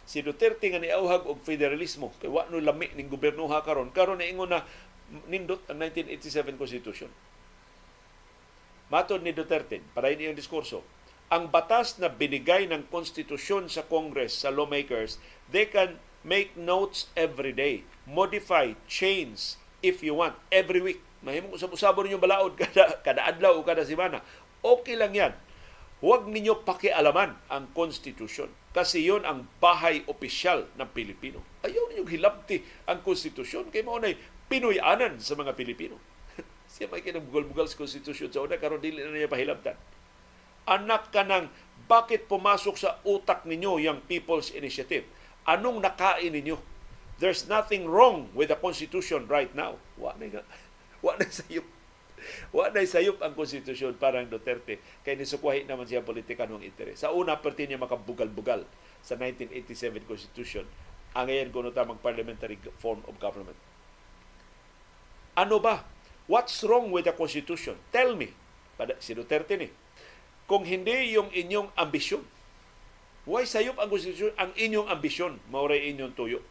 [0.05, 4.18] Si Duterte nga niauhag og federalismo kay wa no lami ning gobyerno ha karon karon
[4.18, 4.66] na ingon na
[5.30, 7.11] nindot ang 1987 Constitution.
[8.90, 10.82] Matod ni Duterte, para iyang diskurso,
[11.31, 15.22] ang batas na binigay ng konstitusyon sa Congress, sa lawmakers,
[15.55, 20.99] they can make notes every day, modify, change if you want, every week.
[21.22, 24.26] Mahimong usab-usabon ninyo balaod kada, kada adlaw o kada semana.
[24.59, 25.33] Okay lang yan.
[26.03, 31.39] Huwag ninyo pakialaman ang konstitusyon kasi yon ang bahay opisyal ng Pilipino.
[31.62, 32.59] Ayaw ninyo hilabti
[32.91, 34.11] ang konstitusyon kay mo na
[34.51, 35.95] Pinoyanan sa mga Pilipino.
[36.74, 39.78] Siya may kinabugol-bugal sa konstitusyon sa una karon dili na niya pahilabtan
[40.70, 41.50] anak ka ng
[41.90, 45.02] bakit pumasok sa utak ninyo yung People's Initiative?
[45.42, 46.54] Anong nakain ninyo?
[47.18, 49.76] There's nothing wrong with the Constitution right now.
[49.98, 50.46] Wa na.
[51.04, 51.66] Wa na sayop.
[52.54, 54.78] Wa na sayop ang Constitution parang Duterte.
[55.02, 57.02] Kaya nisukwahi naman siya politika ng interes.
[57.02, 58.62] Sa una, perti niya makabugal-bugal
[59.02, 60.64] sa 1987 Constitution.
[61.18, 63.58] Ang ngayon kuno tamang parliamentary form of government.
[65.34, 65.82] Ano ba?
[66.30, 67.74] What's wrong with the Constitution?
[67.90, 68.30] Tell me.
[69.02, 69.68] Si Duterte ni
[70.51, 72.26] kung hindi yung inyong ambisyon.
[73.22, 74.34] Why sayop ang konstitusyon?
[74.34, 76.42] Ang inyong ambisyon, mauray inyong tuyo.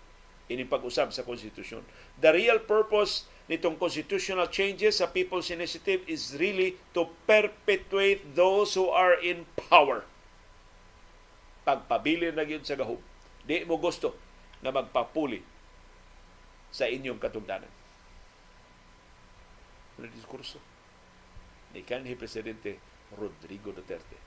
[0.47, 1.83] Ini pag-usab sa konstitusyon.
[2.15, 8.87] The real purpose nitong constitutional changes sa People's Initiative is really to perpetuate those who
[8.87, 10.07] are in power.
[11.67, 13.03] Pagpabili na yun sa gahom.
[13.43, 14.15] Di mo gusto
[14.63, 15.43] na magpapuli
[16.71, 17.73] sa inyong katungdanan.
[19.99, 20.63] Ano diskurso?
[21.75, 24.17] Ni kanhi Presidente Rodrigo Duterte.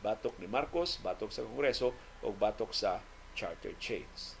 [0.00, 1.92] Batok ni Marcos, batok sa Kongreso,
[2.24, 3.04] o batok sa
[3.36, 4.36] charter chains.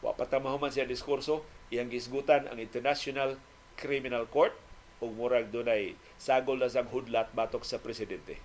[0.00, 3.36] Wa patamahuman siya diskurso, iyang gisgutan ang International
[3.76, 4.56] Criminal Court
[5.00, 8.40] ug murag dunay sagol na sang hudlat batok sa presidente.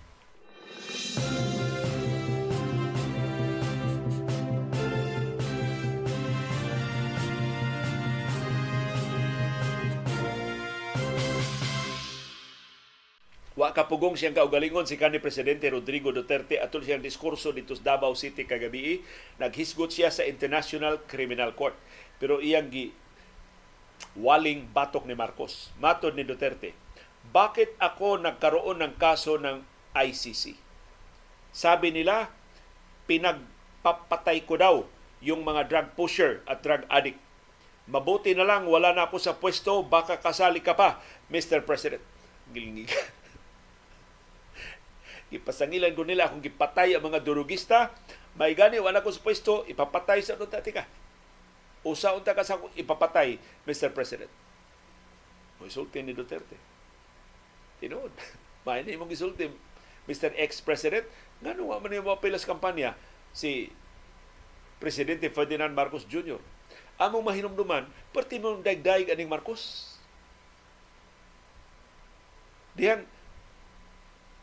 [13.62, 18.10] Wa kapugong siyang kaugalingon si kanhi presidente Rodrigo Duterte atol siyang diskurso dito sa Davao
[18.18, 19.06] City kagabi
[19.38, 21.78] naghisgot siya sa International Criminal Court.
[22.18, 22.90] pero iyang gi
[24.18, 25.70] waling batok ni Marcos.
[25.78, 26.74] Matod ni Duterte,
[27.30, 29.62] bakit ako nagkaroon ng kaso ng
[29.94, 30.58] ICC?
[31.54, 32.34] Sabi nila,
[33.06, 34.74] pinagpapatay ko daw
[35.22, 37.22] yung mga drug pusher at drug addict.
[37.86, 40.98] Mabuti na lang, wala na ako sa pwesto, baka kasali ka pa,
[41.30, 41.62] Mr.
[41.62, 42.02] President.
[42.50, 42.90] Gilingig.
[45.32, 47.88] Ipasangilan ko nila kung gipatay ang mga durugista,
[48.36, 50.84] may gani, wala ko sa pwesto, ipapatay sa nung ka.
[51.82, 53.90] Usa unta ka sa ipapatay, Mr.
[53.96, 54.30] President.
[55.62, 56.58] Isulti ni Duterte.
[57.78, 58.12] Tinuod.
[58.66, 59.50] May ni mong isulti,
[60.06, 60.34] Mr.
[60.38, 61.06] Ex-President,
[61.42, 62.94] ngano wa man yung pilas kampanya
[63.34, 63.70] si
[64.82, 66.38] Presidente Ferdinand Marcos Jr.
[66.98, 69.94] Among mahinumduman, perti mong dagdag aning Marcos.
[72.74, 73.06] Diyan,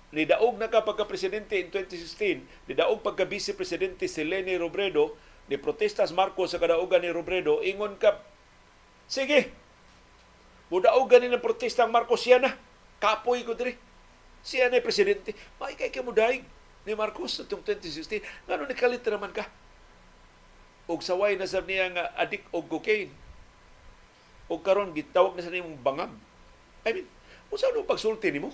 [0.10, 5.14] nidaog na ka pagka-presidente in 2016, nidaog pagka-vice-presidente si Leni Robredo,
[5.50, 8.22] ni protestas Marcos sa kadaugan ni Robredo, ingon ka,
[9.10, 9.54] sige,
[10.70, 12.54] ni ng protesta ang Marcos siya na,
[13.02, 13.74] kapoy ko diri.
[14.46, 15.34] Siya na presidente.
[15.58, 16.46] May kay kamudaig
[16.86, 18.22] ni Marcos sa 2016.
[18.46, 19.50] Ngano ni kalit naman ka?
[20.86, 23.12] Og saway na sa niya nga adik og cocaine.
[24.46, 26.14] Og karon gitawag na sa nimong bangag.
[26.86, 27.08] I mean,
[27.50, 28.54] unsa no pagsulti nimo?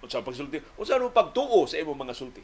[0.00, 0.58] Unsa pagsulti?
[0.80, 2.42] Unsa no pagtuo sa imong mga sulti?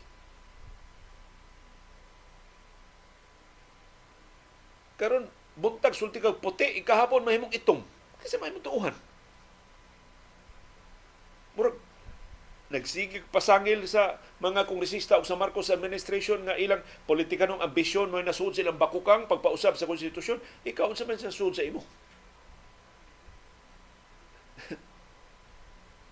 [4.97, 7.85] karon buntag sulti kag puti ikahapon mahimong itom
[8.21, 8.97] kasi mahimong tuuhan
[11.57, 11.77] murag
[12.73, 18.57] nagsigig pasangil sa mga kongresista o sa Marcos administration nga ilang politikanong ambisyon mo nasud
[18.57, 21.85] silang bakukang pagpausab sa konstitusyon ikaw sa man sa sud sa imo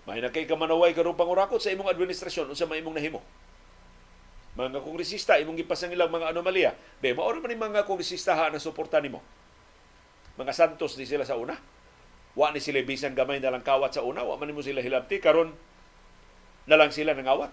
[0.05, 3.25] may na kay kamanaway karong pangurakot sa imong administrasyon unsa may imong nahimo?
[4.55, 6.77] Mga kongresista imong gipasang ilang mga anomalya.
[7.01, 9.25] Be mao man mga kongresista ha na suporta nimo.
[10.37, 11.57] Mga santos di sila sa una.
[12.37, 15.25] Wa ni sila bisan gamay na lang kawat sa una wa man nimo sila hilabti
[15.25, 15.57] karon
[16.69, 17.49] na lang sila nangawat.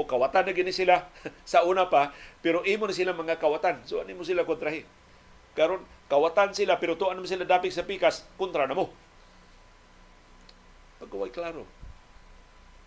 [0.00, 1.04] O kawatan na gini sila
[1.44, 4.88] sa una pa pero imo na sila mga kawatan so ano mo sila kontrahin.
[5.52, 8.88] Karon kawatan sila pero tuan mo sila dapig sa pikas kontra na mo
[11.08, 11.64] pagkaway klaro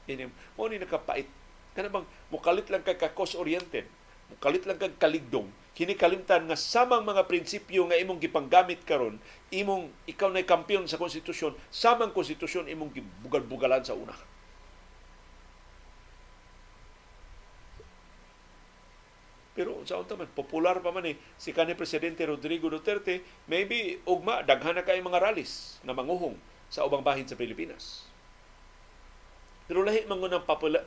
[0.06, 1.26] ini mo ni nakapait
[1.72, 3.88] Kana bang mukalit lang kay ka-cost-oriented,
[4.28, 9.24] mukalit lang kag kaligdong, kini kalimtan nga samang mga prinsipyo nga imong gipanggamit karon,
[9.56, 14.16] imong ikaw na kampiyon sa konstitusyon, samang konstitusyon imong gibugal-bugalan sa una.
[19.52, 24.44] Pero sa unta man popular pa man eh si kanhi presidente Rodrigo Duterte, maybe ugma
[24.44, 26.36] daghan na kay mga rallies na manguhong
[26.72, 28.11] sa ubang bahin sa Pilipinas.
[29.70, 30.20] Pero lahi man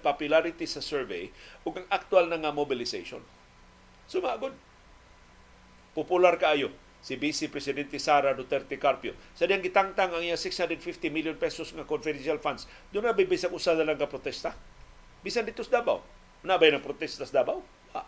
[0.02, 1.30] popularity sa survey
[1.62, 3.22] ug ang actual na nga mobilization.
[4.06, 4.52] Sumagod.
[5.94, 9.12] Popular kaayo si Vice Presidente Sara Duterte Carpio.
[9.36, 12.64] Sa diyang gitangtang ang iya 650 million pesos nga confidential funds,
[12.96, 14.56] doon na bibisag usa lang ka protesta.
[15.20, 16.00] Bisan dito sa Davao.
[16.40, 17.60] Nabay ng protesta sa Davao?
[17.92, 18.02] Ha.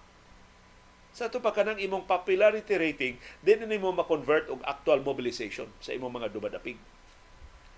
[1.12, 5.92] Sa ito pa kanang imong popularity rating, din na mo ma-convert og actual mobilization sa
[5.92, 6.80] imong mga dumadapig.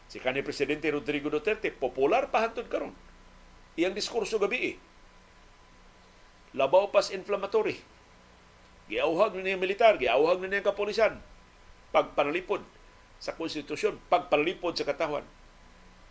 [0.08, 2.96] Si kanhi Presidente Rodrigo Duterte, popular pa hantod karon.
[3.76, 4.76] Iyang diskurso gabi eh.
[6.56, 7.76] Labaw pas inflammatory.
[8.88, 11.20] Giauhag na niya militar, giauhag na niya kapolisan.
[11.92, 12.64] Pagpanalipod
[13.20, 15.28] sa konstitusyon, pagpanalipod sa katawan.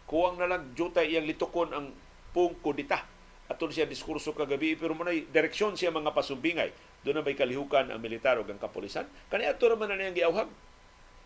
[0.06, 1.90] Kuwang na lang jutay iyang litukon ang
[2.38, 3.02] pungkudita.
[3.50, 6.70] Aton siya diskurso kagabi, pero manay direksyon siya mga pasumbingay.
[7.02, 9.10] Doon na may kalihukan ang militar o ang kapolisan.
[9.34, 10.50] Kani ato naman na niyang giauhag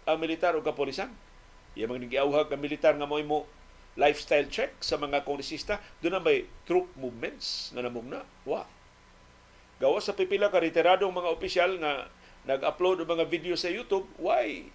[0.07, 1.11] ang militar o kapolisan
[1.75, 3.47] Iya mga nagiawhag ang militar nga mo mo
[3.99, 8.23] lifestyle check sa mga kongresista, doon na may troop movements nga namugna.
[8.47, 8.63] Wa.
[9.83, 12.07] Gawa sa pipila ka retiradong mga opisyal nga
[12.47, 14.71] nag-upload ng mga video sa YouTube, why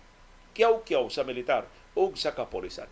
[0.56, 2.88] kiyaw-kiyaw sa militar o sa kapolisan.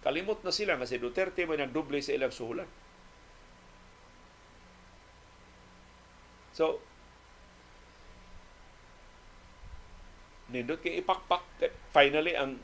[0.00, 2.70] Kalimot na sila nga si Duterte may nagdoble sa ilang suhulan.
[6.54, 6.82] So,
[10.50, 11.42] nindot kay ipakpak.
[11.94, 12.58] Finally ang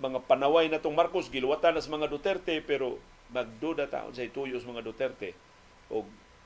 [0.00, 3.00] mga panaway na tong Marcos giluwatan sa mga Duterte pero
[3.32, 5.32] magduda taon sa ituyos mga Duterte.
[5.88, 6.04] O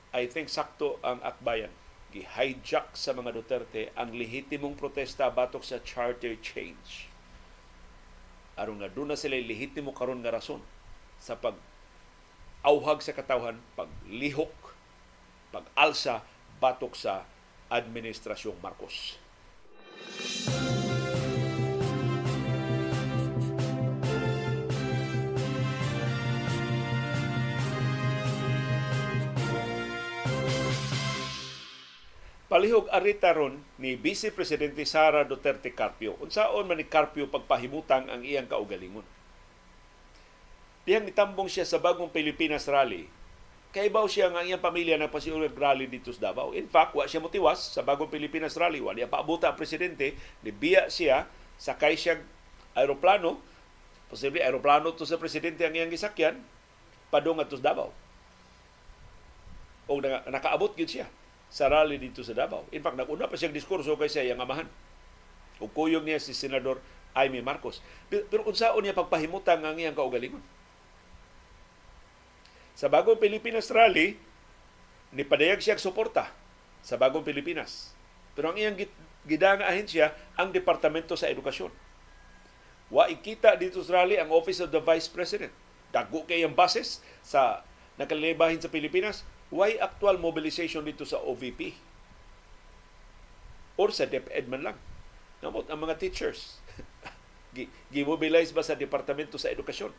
[0.09, 1.69] I think sakto ang akbayan
[2.09, 7.05] gi-hijack sa mga Duterte ang lehitimong protesta batok sa charter change.
[8.57, 10.59] Aron nga doon na sila lehitimo karon nga rason
[11.21, 11.55] sa pag
[12.65, 14.51] auhag sa katawhan paglihok
[15.53, 16.25] pag-alsa
[16.59, 17.23] batok sa
[17.69, 19.15] administrasyong Marcos.
[32.59, 36.19] Palihog arita ron ni Vice Presidente Sara Duterte Carpio.
[36.19, 39.07] Unsaon man ni Carpio pagpahimutang ang iyang kaugalingon.
[40.83, 43.07] Diyang nitambong siya sa bagong Pilipinas rally.
[43.69, 46.57] Kaibaw siya nga iyang pamilya na pasiulag rally dito sa Davao.
[46.57, 48.81] In fact, wa siya motiwas sa bagong Pilipinas rally.
[48.81, 50.17] Wa niya paabuta ang presidente.
[50.41, 51.29] Nibiya siya,
[51.61, 52.17] sakay siya
[52.73, 53.37] aeroplano.
[54.09, 56.41] Posible aeroplano to sa presidente ang iyang gisakyan.
[57.13, 57.93] Padong at Davao.
[59.85, 61.05] O nakaabot yun siya
[61.53, 62.65] sa rally dito sa Davao.
[62.73, 64.65] In fact, naguna pa siyang diskurso kay siya yung amahan.
[65.61, 66.81] O kuyog niya si Senador
[67.13, 67.85] Aimee Marcos.
[68.09, 70.41] Pero, pero unsaon niya pagpahimutan ang iyang kaugalingon?
[72.79, 74.15] Sa bagong Pilipinas rally,
[75.11, 76.31] nipadayag siya suporta
[76.79, 77.91] sa bagong Pilipinas.
[78.39, 78.79] Pero ang iyang
[79.27, 81.75] gidang ahensya ang Departamento sa Edukasyon.
[82.87, 85.51] Wa ikita dito sa rally ang Office of the Vice President.
[85.91, 87.67] Dago kay ang bases sa
[87.99, 91.75] nakalibahin sa Pilipinas why actual mobilization dito sa OVP?
[93.75, 94.77] Or sa DepEd man lang.
[95.43, 96.63] Namot ang mga teachers.
[97.91, 99.91] Gimobilize ba sa Departamento sa Edukasyon?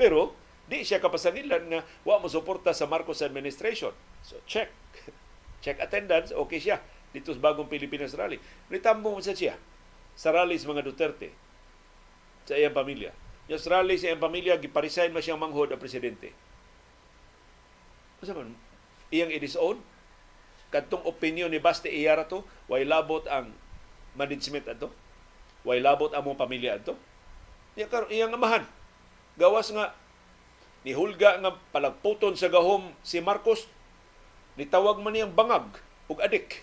[0.00, 0.32] Pero,
[0.64, 3.92] di siya kapasangilan nga wa mo suporta sa Marcos administration.
[4.24, 4.72] So, check.
[5.64, 6.80] Check attendance, okay siya.
[7.12, 8.36] Dito sa bagong Pilipinas rally.
[8.68, 9.56] Nitambong sa siya
[10.12, 11.32] sa rally sa mga Duterte
[12.44, 13.16] sa iyang pamilya.
[13.48, 16.36] Yung rally sa iyang pamilya, giparesign mo siyang manghod ang presidente
[18.24, 18.56] Asa man
[19.12, 19.76] iyang i-disown
[20.72, 23.52] kadtong opinion ni Basti Iyara to way labot ang
[24.16, 24.88] management ato
[25.62, 26.96] way labot ang mong pamilya ato
[27.76, 28.64] iya karon iyang amahan
[29.36, 29.92] gawas nga
[30.84, 33.66] ni Hulga nga palagputon sa gahom si Marcos
[34.60, 35.66] nitawag man niyang bangag
[36.06, 36.60] ug adik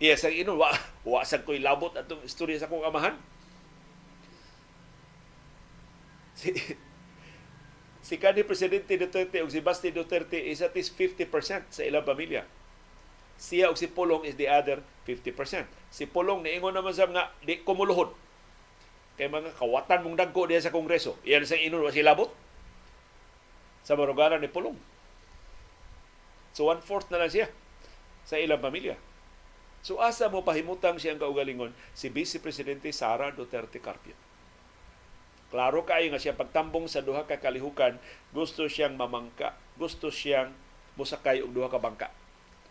[0.00, 0.72] iya sa inon wa
[1.04, 3.16] wa sa koy labot atong istorya sa kong amahan
[6.36, 6.52] si
[8.06, 11.26] si kanhi Presidente Duterte ug si Basti Duterte is at least 50%
[11.74, 12.46] sa ilang pamilya.
[13.34, 14.78] Siya ug si Pulong is the other
[15.10, 15.34] 50%.
[15.90, 18.14] Si Pulong niingon naman sa nga di kumuluhod.
[19.18, 21.18] Kay mga kawatan mong dagko diya sa Kongreso.
[21.26, 22.30] Iyan sa inon wa si labot
[23.86, 24.74] sa maruganan ni Pulong.
[26.50, 27.46] So one-fourth na lang siya
[28.26, 28.98] sa ilang pamilya.
[29.86, 34.18] So asa mo pahimutang siyang kaugalingon si Vice Presidente Sara Duterte Carpio.
[35.46, 37.94] Klaro kayo nga siya pagtambong sa duha ka kalihukan,
[38.34, 40.50] gusto siyang mamangka, gusto siyang
[40.98, 42.10] musakay og duha ka bangka.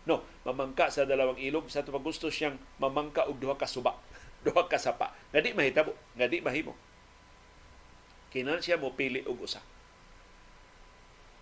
[0.04, 3.96] No, mamangka sa dalawang ilog, sa pag gusto siyang mamangka og duha ka suba,
[4.44, 5.16] duha ka sapa.
[5.32, 6.76] Nga di mahitabo, nga di mahimo.
[8.28, 9.64] Kinan siya mo pili og usa.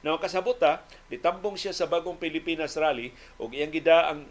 [0.05, 4.29] Now kasabot ta, ditambong siya sa bagong Pilipinas Rally ug iyang gida ang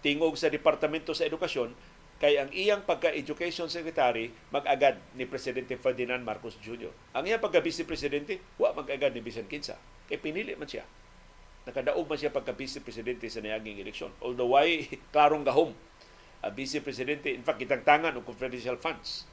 [0.00, 1.76] tingog sa Departamento sa Edukasyon
[2.16, 6.88] kay ang iyang pagka-education secretary mag-agad ni Presidente Ferdinand Marcos Jr.
[7.12, 9.76] Ang iyang pagka-vice presidente, wa mag-agad ni Bisan Kinsa.
[10.08, 10.88] Kay pinili man siya.
[11.68, 14.12] Nakadaog man siya pagka-vice presidente sa niyaging eleksyon.
[14.24, 15.76] Although why klarong gahom
[16.44, 19.24] ang vice presidente, in fact, kitangtangan ng confidential funds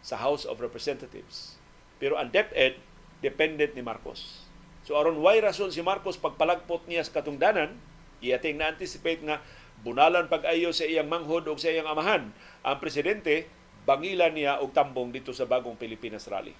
[0.00, 1.60] sa House of Representatives.
[2.00, 2.80] Pero ang DepEd,
[3.24, 4.44] dependent ni Marcos.
[4.86, 7.74] So aron why rason si Marcos pagpalagpot niya sa katungdanan,
[8.22, 9.42] iyating na-anticipate nga
[9.82, 12.30] bunalan pag-ayo sa iyang manghod o sa iyang amahan,
[12.62, 13.50] ang presidente
[13.86, 16.54] bangilan niya og tambong dito sa bagong Pilipinas Rally.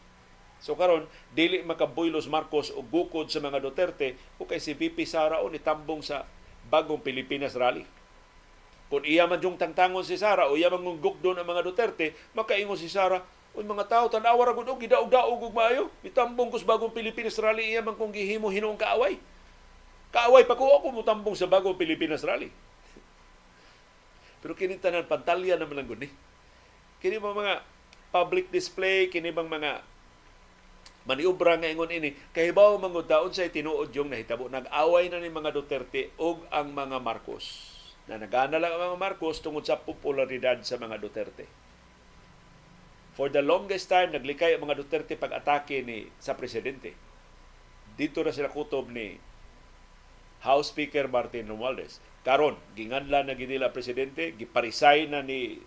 [0.63, 1.05] So karon
[1.37, 6.01] dili makabuylos Marcos og gukod sa mga Duterte o kay si VP Sara o nitambong
[6.01, 6.25] sa
[6.73, 7.85] bagong Pilipinas Rally.
[8.87, 12.79] Kung iya man yung tangtangon si Sara o iya man doon ang mga Duterte, makaingon
[12.79, 13.21] si Sara,
[13.57, 17.41] o mga tao tanawa ra gud og gidaog-daog og maayo, itambong ko sa bagong Pilipinas
[17.41, 19.17] Rally iya man kung gihimo hinung kaaway.
[20.13, 22.53] Kaaway pa ko ako mutambong sa bagong Pilipinas Rally.
[24.45, 26.13] Pero kini tanan pantalya naman lang guni.
[27.01, 27.65] Kini mga
[28.13, 29.81] public display, kini bang mga
[31.09, 35.55] maniubra nga ingon ini kahibaw mga daon sa tinuod yung nahitabo nag-away na ni mga
[35.55, 37.73] Duterte ug ang mga Marcos
[38.11, 41.66] na nagana lang ang mga Marcos tungod sa popularidad sa mga Duterte.
[43.17, 46.93] For the longest time naglikay ang mga Duterte pag-atake ni sa presidente.
[47.97, 49.17] Dito na sila kutob ni
[50.45, 51.97] House Speaker Martin Romualdez.
[52.29, 55.65] Karon ginganla na ginila presidente giparisay na ni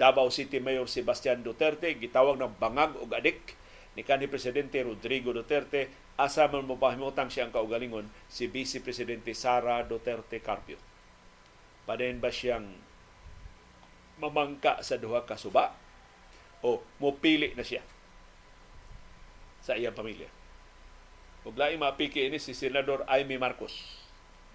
[0.00, 3.60] Davao City Mayor Sebastian Duterte gitawag ng bangag og adik
[3.92, 5.92] ni kanhi presidente Rodrigo Duterte.
[6.16, 10.80] Asa man mo pahimutang siyang kaugalingon si Vice Presidente Sara Duterte Carpio.
[11.84, 12.64] Padayon ba siyang
[14.16, 15.83] mamangka sa duha ka suba
[16.64, 17.84] o mopili na siya
[19.60, 20.28] sa iyang pamilya.
[21.44, 24.00] Ug laing mapiki ini si Senador Amy Marcos.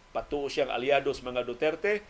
[0.10, 2.01] Patuo siyang aliados mga Duterte.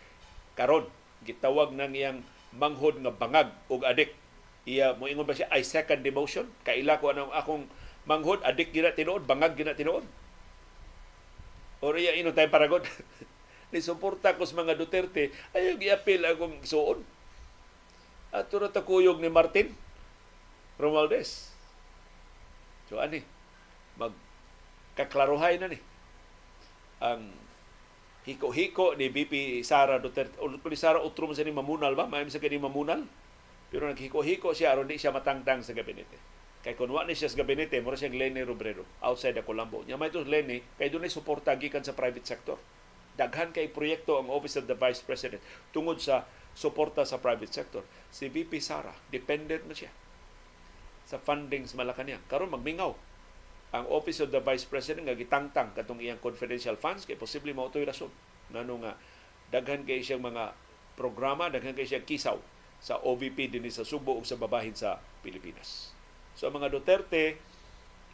[0.56, 0.88] Karon
[1.28, 2.24] gitawag nang iyang
[2.56, 4.16] manghod nga bangag ug adik.
[4.64, 6.48] Iya mo ingon ba siya I second demotion?
[6.64, 7.68] Kaila ko anong akong
[8.08, 10.08] manghod adik gina tinuod bangag gina tinuod.
[11.84, 12.84] O riya ino tayo paragon.
[13.72, 17.06] ni suporta ko sa mga Duterte, ayaw giapil akong suon.
[18.34, 19.72] At turo takuyog ni Martin
[20.80, 21.52] Romualdez.
[22.88, 23.22] So ani,
[24.00, 24.16] mag
[24.96, 25.80] kaklaruhay na ni
[27.00, 27.32] ang
[28.24, 30.40] hiko-hiko ni BP Sara Duterte.
[30.40, 32.08] O ni Sara utro mo sa ni mamunal ba?
[32.08, 33.04] May sa kani mamunal.
[33.70, 36.18] Pero naghiko-hiko siya aron di siya matangtang sa gabinete.
[36.64, 39.86] Kay kung wa ni siya sa gabinete, mura siyang Lenny Robredo outside the Colombo.
[39.86, 42.60] Nya may Lenny, kay dunay suporta gikan sa private sector
[43.20, 45.44] daghan kay proyekto ang Office of the Vice President
[45.76, 46.24] tungod sa
[46.56, 47.84] suporta sa private sector.
[48.08, 49.92] Si VP Sara, dependent na siya
[51.10, 52.22] sa funding sa Malacanang.
[52.30, 52.94] Karon magmingaw
[53.74, 57.74] ang Office of the Vice President nga gitangtang katong iyang confidential funds kay posible mao
[57.74, 58.10] toy rason
[58.54, 58.94] ngano nga
[59.50, 60.54] daghan kay siyang mga
[60.94, 62.38] programa, daghan kay siyang kisaw
[62.78, 65.94] sa OVP dinhi sa Subo ug sa babahin sa Pilipinas.
[66.38, 67.42] So ang mga Duterte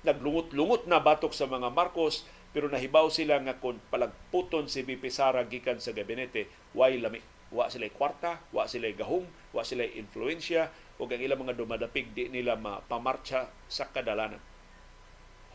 [0.07, 2.23] naglungot-lungot na batok sa mga Marcos
[2.55, 7.19] pero nahibaw sila nga kung palagputon si VP Sara gikan sa gabinete, way lami.
[7.51, 12.31] Wa sila kwarta, wa sila gahom, wa sila influensya, o ang ilang mga dumadapig di
[12.31, 14.39] nila mapamarcha sa kadalanan.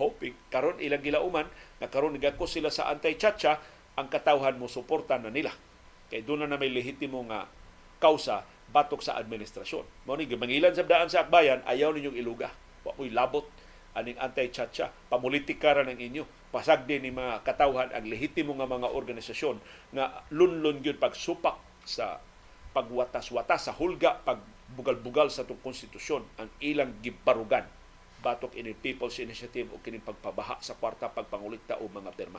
[0.00, 1.48] Hoping, karon ilang gilauman,
[1.80, 3.60] na karon nagako sila sa anti-chacha,
[3.96, 5.52] ang katawhan mo suporta na nila.
[6.08, 7.48] Kay doon na, may lehitimo nga
[8.00, 10.08] kausa batok sa administrasyon.
[10.08, 12.48] Mao ni mangilan sa daan sa akbayan, ayaw ninyong iluga.
[12.80, 13.44] Wa ko'y labot
[13.92, 19.56] aning anti-chacha, pamulitika ra ng inyo pasagdi ni mga katawhan ang lehitimo nga mga organisasyon
[19.94, 22.18] nga lunlun gyud pagsupak sa
[22.74, 24.18] pagwatas-watas sa hulga
[24.70, 27.66] pagbugal-bugal sa itong konstitusyon ang ilang gibarugan
[28.22, 32.38] batok ini People's Initiative o kining pagpabaha sa kwarta pagpangulikta o mga perma.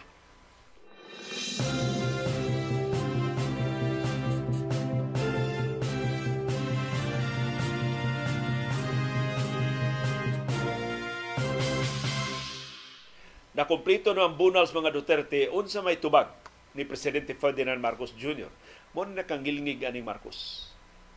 [13.52, 16.32] na kumplito no ang bunals mga Duterte unsa may tubag
[16.72, 18.48] ni Presidente Ferdinand Marcos Jr.
[18.96, 20.71] Mo na kang gilngig Marcos.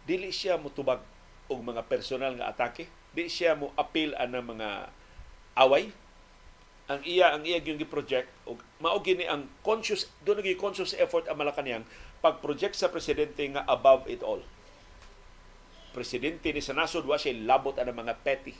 [0.05, 1.01] Dili siya mo tubag
[1.49, 4.89] og mga personal nga atake, di siya mo appeal ana mga
[5.61, 5.93] away.
[6.85, 11.25] Ang iya ang iya gyud gi-project og mao gini ang conscious do nagi conscious effort
[11.25, 11.89] ang Malacañang
[12.21, 14.45] pag-project sa presidente nga above it all.
[15.97, 18.53] Presidente ni sa nasod wa siya labot ana mga petty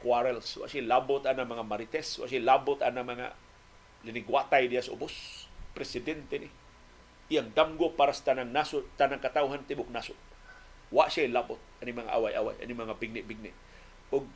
[0.00, 3.36] quarrels, wa siya labot ana mga marites, wa siya labot ana mga
[4.02, 5.46] linigwatay diya sa ubos.
[5.76, 6.48] Presidente ni.
[7.30, 10.18] Iyang damgo para sa tanang nasod, tanang katawhan tibok nasod.
[10.90, 13.54] Wa siya labot ani mga away-away, ani mga bigni-bigni.
[14.10, 14.26] Og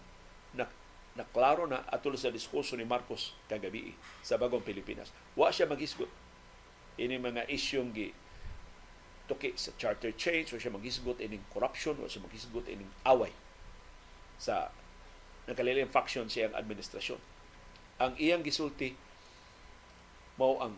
[0.54, 0.70] na
[1.14, 5.10] naklaro na atol sa diskurso ni Marcos kagabi sa bagong Pilipinas.
[5.34, 6.10] Wa siya magisgot
[6.98, 8.14] ini mga isyong gi
[9.26, 13.34] tuki sa charter change, wa siya magisgot ining corruption, wa siya magisgot ining away
[14.38, 14.70] sa
[15.50, 17.18] nakaliling faction siyang administrasyon.
[18.02, 18.94] Ang iyang gisulti
[20.34, 20.74] mao ang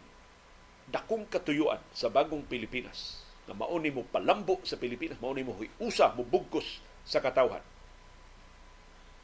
[0.92, 6.26] dakong katuyuan sa bagong Pilipinas na mauni mo palambo sa Pilipinas, mauni mo usa mo
[6.26, 7.62] bugkos sa katawhan.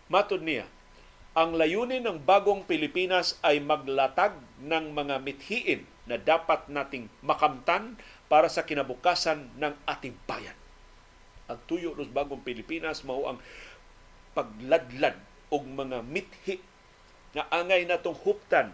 [0.07, 0.67] Matod niya,
[1.33, 7.97] ang layunin ng bagong Pilipinas ay maglatag ng mga mithiin na dapat nating makamtan
[8.29, 10.55] para sa kinabukasan ng ating bayan.
[11.49, 13.39] Ang tuyo ng bagong Pilipinas mao ang
[14.37, 15.17] pagladlad
[15.53, 16.61] og mga mithi
[17.33, 18.73] nga angay natong huptan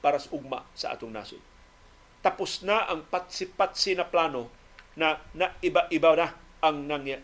[0.00, 1.40] para sa ugma sa atong nasod.
[2.24, 4.48] Tapos na ang patsi-patsi na plano
[4.98, 6.28] na naiba-iba na
[6.62, 7.18] ang nangya,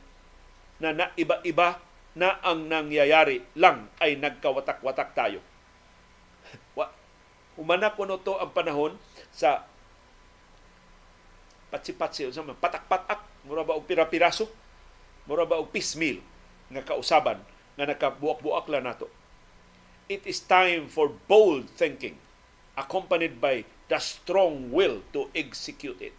[0.81, 1.79] na naiba-iba
[2.19, 5.41] na ang nangyayari lang ay nagkawatak-watak tayo.
[7.59, 8.95] Humana ko to ang panahon
[9.35, 9.67] sa
[11.75, 12.31] patsi-patsi
[12.63, 14.47] patak-patak mura ba og pira-piraso
[15.27, 16.23] mura ba og piecemeal
[16.71, 17.43] nga kausaban
[17.75, 19.11] nga nakabuak-buak lang nato.
[20.07, 22.17] It is time for bold thinking
[22.79, 26.15] accompanied by the strong will to execute it.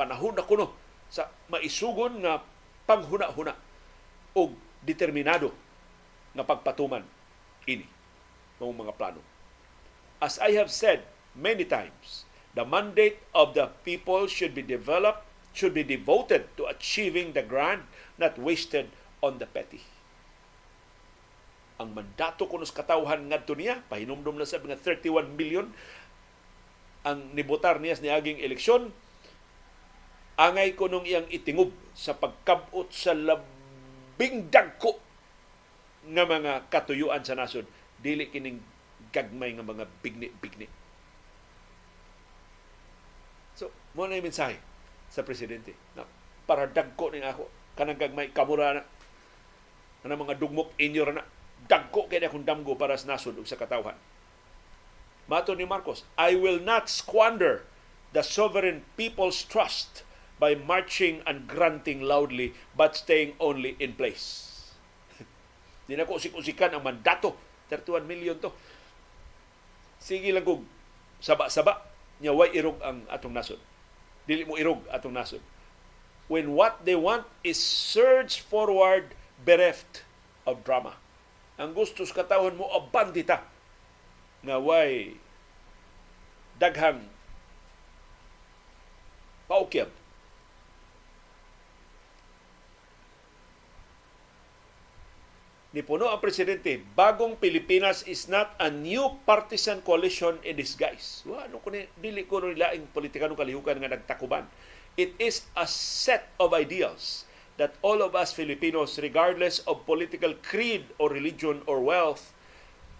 [0.00, 0.72] Panahon na kuno
[1.12, 2.40] sa maisugon nga
[2.88, 3.52] panghuna-huna
[4.32, 5.52] o determinado
[6.32, 7.04] nga pagpatuman
[7.68, 7.84] ini
[8.56, 9.20] ng mga plano.
[10.24, 11.04] As I have said
[11.36, 12.24] many times,
[12.56, 17.84] the mandate of the people should be developed, should be devoted to achieving the grand,
[18.16, 18.88] not wasted
[19.20, 19.84] on the petty
[21.80, 25.72] ang mandato kuno sa katawhan ngadto niya pahinumdum na sa nga 31 million
[27.08, 28.92] ang nibotar niya sa niaging eleksyon
[30.40, 34.96] angay ko nung iyang itingob sa pagkabot sa labing dagko
[36.08, 37.68] nga mga katuyuan sa nasod.
[38.00, 38.64] Dili kining
[39.12, 40.64] gagmay nga mga bigni-bigni.
[43.52, 44.56] So mo na yung mensahe
[45.12, 45.76] sa presidente.
[45.92, 46.08] Na
[46.48, 47.44] para dagko ning ako.
[47.76, 48.82] Kanang gagmay kamura na.
[50.00, 51.28] Kanang mga dugmok inyo na.
[51.68, 53.94] Dagko kay akong damgo para sa nasod ug sa katawhan.
[55.28, 57.62] Mato ni Marcos, I will not squander
[58.10, 60.02] the sovereign people's trust
[60.40, 64.56] by marching and granting loudly but staying only in place.
[65.86, 67.36] Di na ko usik-usikan ang mandato.
[67.68, 68.50] 31 million to.
[70.00, 70.64] Sige lang kog
[71.20, 71.84] saba-saba
[72.24, 73.60] nya way irog ang atong nasod.
[74.24, 75.44] Dili mo irog atong nasod.
[76.32, 79.12] When what they want is surge forward
[79.44, 80.08] bereft
[80.48, 80.96] of drama.
[81.60, 83.44] Ang gusto sa katawhan mo abandita
[84.40, 85.20] nga way
[86.56, 87.04] daghang
[89.44, 89.92] paukyab
[95.70, 101.22] ni puno ang presidente, bagong Pilipinas is not a new partisan coalition in disguise.
[101.22, 104.50] Wa ano ko ni dili ko nila ang politikanong kalihukan nga nagtakuban.
[104.98, 107.22] It is a set of ideals
[107.54, 112.34] that all of us Filipinos regardless of political creed or religion or wealth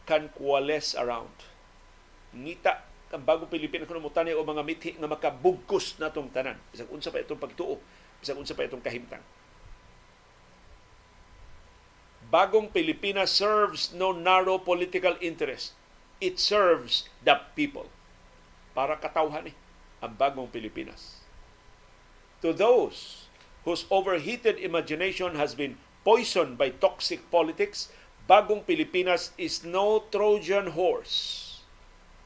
[0.07, 1.35] can coalesce around.
[2.31, 6.55] Ngita ang bagong Pilipinas kuno mutani o mga mithi nga makabugkos natong tanan.
[6.71, 7.83] Bisag unsa pa itong pagtuo,
[8.23, 9.40] bisag unsa pa itong kahimtang
[12.31, 15.74] bagong Pilipinas serves no narrow political interest.
[16.23, 17.90] It serves the people.
[18.73, 19.57] Para katawhan eh,
[19.98, 21.27] ang bagong Pilipinas.
[22.40, 23.27] To those
[23.66, 25.77] whose overheated imagination has been
[26.07, 27.93] poisoned by toxic politics,
[28.24, 31.61] bagong Pilipinas is no Trojan horse.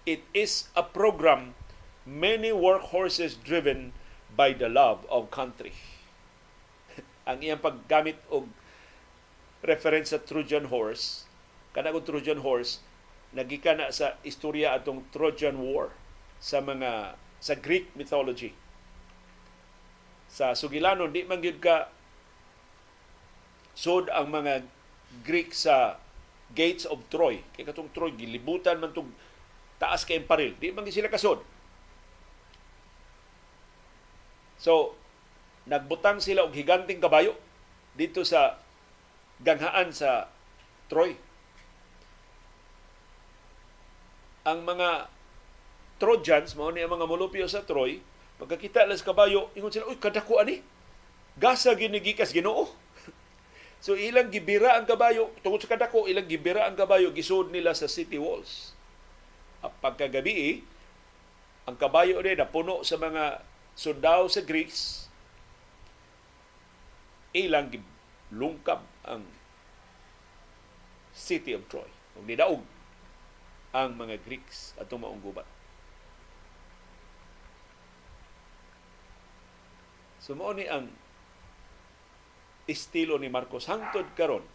[0.04, 1.56] It is a program
[2.04, 3.96] many workhorses driven
[4.36, 5.72] by the love of country.
[7.28, 8.46] ang iyang paggamit og
[9.64, 11.24] reference sa Trojan horse,
[11.72, 12.84] kana ko Trojan horse,
[13.34, 15.90] nagika na sa istorya atong Trojan War
[16.38, 18.54] sa mga sa Greek mythology.
[20.30, 21.90] Sa Sugilanon, di man ka
[23.74, 24.62] sod ang mga
[25.26, 25.98] Greek sa
[26.54, 27.42] gates of Troy.
[27.58, 29.10] Kay katong Troy gilibutan man tug
[29.82, 30.54] taas kay paril.
[30.56, 31.42] Di man sila kasod.
[34.62, 34.94] So,
[35.66, 37.34] nagbutang sila og higanting kabayo
[37.98, 38.63] dito sa
[39.42, 40.30] ganghaan sa
[40.86, 41.18] Troy.
[44.44, 45.08] Ang mga
[45.98, 47.98] Trojans, mao ni ang mga molupyo sa Troy,
[48.36, 50.60] pagkakita lang sa kabayo, ingon sila, uy, kadako ani.
[51.34, 52.68] Gasa ginigikas ginoo.
[53.84, 57.88] so ilang gibira ang kabayo, tungod sa kadako, ilang gibira ang kabayo, gisud nila sa
[57.88, 58.76] city walls.
[59.64, 60.60] At pagkagabi,
[61.64, 63.40] ang kabayo rin na puno sa mga
[63.72, 65.08] sundao sa Greeks,
[67.34, 67.72] ilang
[68.30, 69.22] lungkab ang
[71.14, 71.86] city of Troy.
[72.14, 72.62] Kung nidaog
[73.74, 75.46] ang mga Greeks at maong gubat.
[80.22, 80.88] So mao ni ang
[82.64, 84.46] estilo ni Marcos hangtod karon.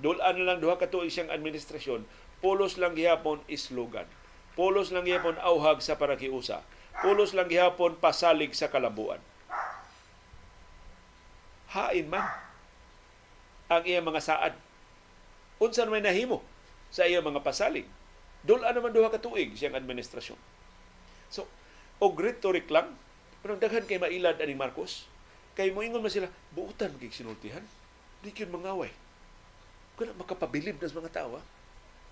[0.00, 2.06] Dulan na lang duha ka tuig siyang administrasyon,
[2.40, 4.06] pulos lang gihapon islogan.
[4.54, 6.62] Pulos lang gihapon auhag sa parakiusa.
[7.00, 9.20] Pulos lang gihapon pasalig sa kalabuan.
[11.72, 12.49] Hain man
[13.70, 14.52] ang iyang mga saad.
[15.62, 16.42] Unsa may nahimo
[16.90, 17.86] sa iyang mga pasalig.
[18.42, 20.36] Dula naman duha ka tuig siyang administrasyon.
[21.30, 21.46] So,
[22.02, 22.98] og rhetoric lang,
[23.40, 25.06] pero daghan kay mailad ani Marcos.
[25.54, 27.62] Kay mo ingon man sila, buutan kay sinultihan.
[28.26, 28.90] Di kyun mangaway.
[29.94, 31.38] Kung makapabilib nas mga tao,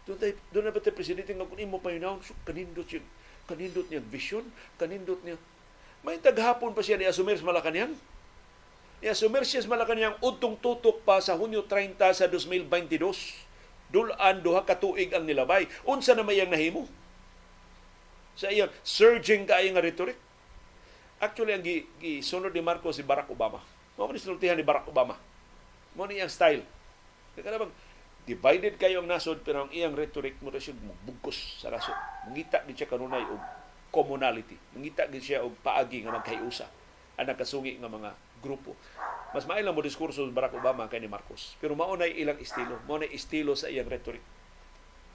[0.06, 2.88] doon tayo, doon na ba tayo presidente nga kung imo pa yun so, kanindot
[3.48, 4.44] kanindot niya vision,
[4.76, 5.40] kanindot niya.
[6.04, 7.96] May taghapon pa siya ni Asumir sa Malacanang
[8.98, 12.98] Ya sumersyas Malacanang udtong tutok pa sa Hunyo 30 sa 2022.
[13.94, 15.70] Dulaan duha ka tuig ang nilabay.
[15.86, 16.90] Unsa na mayang nahimo?
[18.34, 20.18] Sa iyang surging kaayo nga rhetoric.
[21.22, 21.64] Actually ang
[22.02, 23.62] gisunod ni Marcos si Barack Obama.
[23.94, 25.14] Mao ni sinultihan ni Barack Obama.
[25.94, 26.66] Mao ni iyang style.
[27.38, 27.70] Kaya
[28.26, 30.74] divided kayo ang nasod pero ang iyang rhetoric mo siya
[31.06, 31.94] bugkos sa nasod.
[32.26, 33.40] Mangita gid siya kanunay og
[33.94, 34.58] commonality.
[34.74, 36.66] Mangita gid siya og paagi nga magkayusa
[37.18, 38.10] ang nakasugi nga mga
[38.48, 38.72] grupo.
[39.36, 41.52] Mas mailang mo diskurso sa Barack Obama kay ni Marcos.
[41.60, 42.80] Pero mao na ilang estilo.
[42.88, 44.24] Mao na estilo sa iyang rhetoric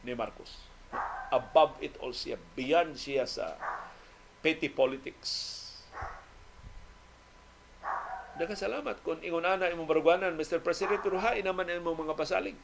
[0.06, 0.70] ni Marcos.
[1.34, 2.38] Above it all siya.
[2.54, 3.58] Beyond siya sa
[4.46, 5.58] petty politics.
[8.38, 10.62] Daghang salamat kung ingon ana imong barugwanan Mr.
[10.62, 12.58] President pero hain naman imong mga pasalig.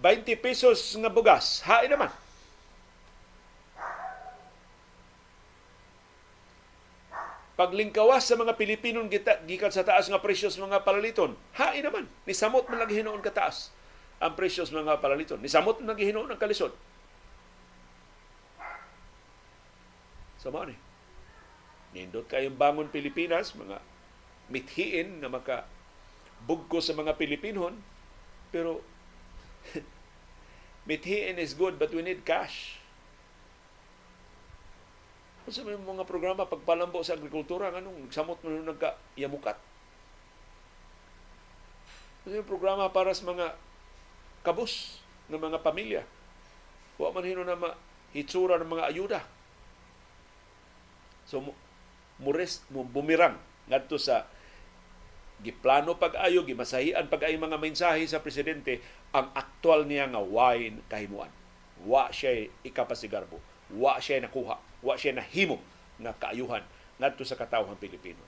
[0.00, 2.08] 20 pesos nga bugas, hain naman.
[7.60, 11.36] Paglingkawas sa mga Pilipino gikan sa taas nga presyo sa mga palaliton.
[11.60, 13.36] Hain naman, ni samot man lagi hinoon ka
[14.16, 15.44] ang presyo sa mga palaliton.
[15.44, 16.72] Ni samot man lagi hinoon ang kalisod.
[20.40, 20.76] Sama ni.
[21.92, 23.84] Nindot kayong bangon Pilipinas, mga
[24.48, 25.68] mithiin na maka
[26.48, 27.76] bugko sa mga Pilipinon,
[28.48, 28.80] pero
[30.88, 32.79] mithiin is good but we need cash.
[35.50, 39.58] Sa may mga programa pagpalambo sa agrikultura, anong samot mo nung nagka-yamukat?
[42.22, 43.58] Kasi may programa para sa mga
[44.46, 46.02] kabus ng mga pamilya.
[47.02, 49.20] Wa man hino na mahitsura ng mga ayuda.
[51.26, 51.42] So,
[52.22, 53.34] mures, bumirang
[53.66, 54.30] ngadto sa
[55.42, 58.78] giplano pag-ayo, gimasahian pag-ayo mga mensahe sa presidente,
[59.10, 61.32] ang aktual niya nga wine kahimuan.
[61.82, 63.42] Wa siya ikapasigarbo.
[63.74, 64.69] Wa siya nakuha.
[64.80, 65.60] Wa siya nahimo
[66.00, 66.64] nga kaayuhan
[67.00, 68.20] ngadto sa katawhang Pilipino.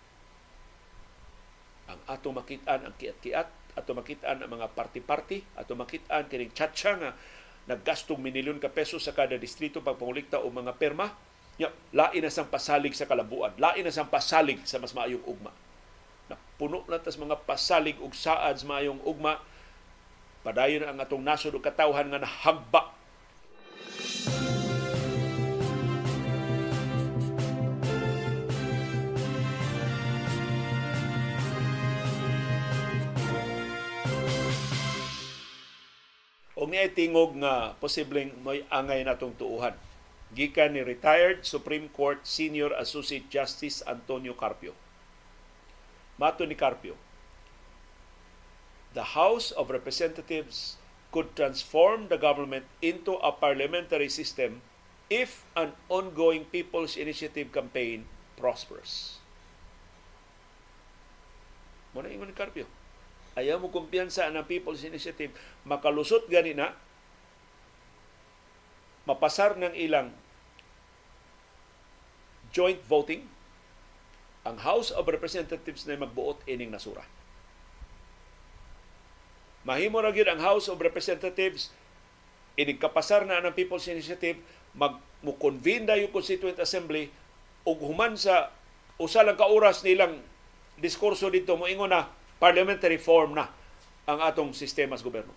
[1.89, 7.13] Ang ato makitaan ang kiat-kiat, ato makitaan ang mga party-party, ato makitaan kining chatcha nga
[7.69, 11.13] naggastong minilyon ka peso sa kada distrito pagpangulikta o mga perma,
[11.61, 15.53] ya, lain na sang pasalig sa kalabuan, lain na sang pasalig sa mas maayong ugma
[16.33, 19.37] na puno na tas mga pasalig ug saad sa mayong ugma
[20.41, 22.89] padayon ang atong nasod ug katawhan nga nahagba
[36.73, 39.77] niya tingog nga posibleng may angay natong tuuhan
[40.33, 44.73] gikan ni retired Supreme Court Senior Associate Justice Antonio Carpio
[46.23, 46.95] Mato ni Carpio,
[48.95, 50.77] the House of Representatives
[51.11, 54.61] could transform the government into a parliamentary system
[55.11, 59.19] if an ongoing People's Initiative campaign prospers.
[61.91, 62.71] Muna ingon ni Carpio.
[63.33, 65.33] Ayaw mo kumpiyansa ng People's Initiative.
[65.65, 66.77] Makalusot gani na,
[69.09, 70.15] mapasar ng ilang
[72.53, 73.27] joint voting
[74.45, 77.03] ang House of Representatives na magbuot ining nasura.
[79.63, 81.71] Mahimo ra ang House of Representatives
[82.59, 84.37] ining kapasar na ng People's Initiative
[84.77, 87.09] mag mo convene dayo Constituent Assembly
[87.63, 88.51] ug human sa
[88.99, 90.19] usa lang ka oras nilang
[90.77, 92.11] diskurso dito mo ingon na
[92.43, 93.47] parliamentary form na
[94.03, 95.31] ang atong sistema sa gobyerno.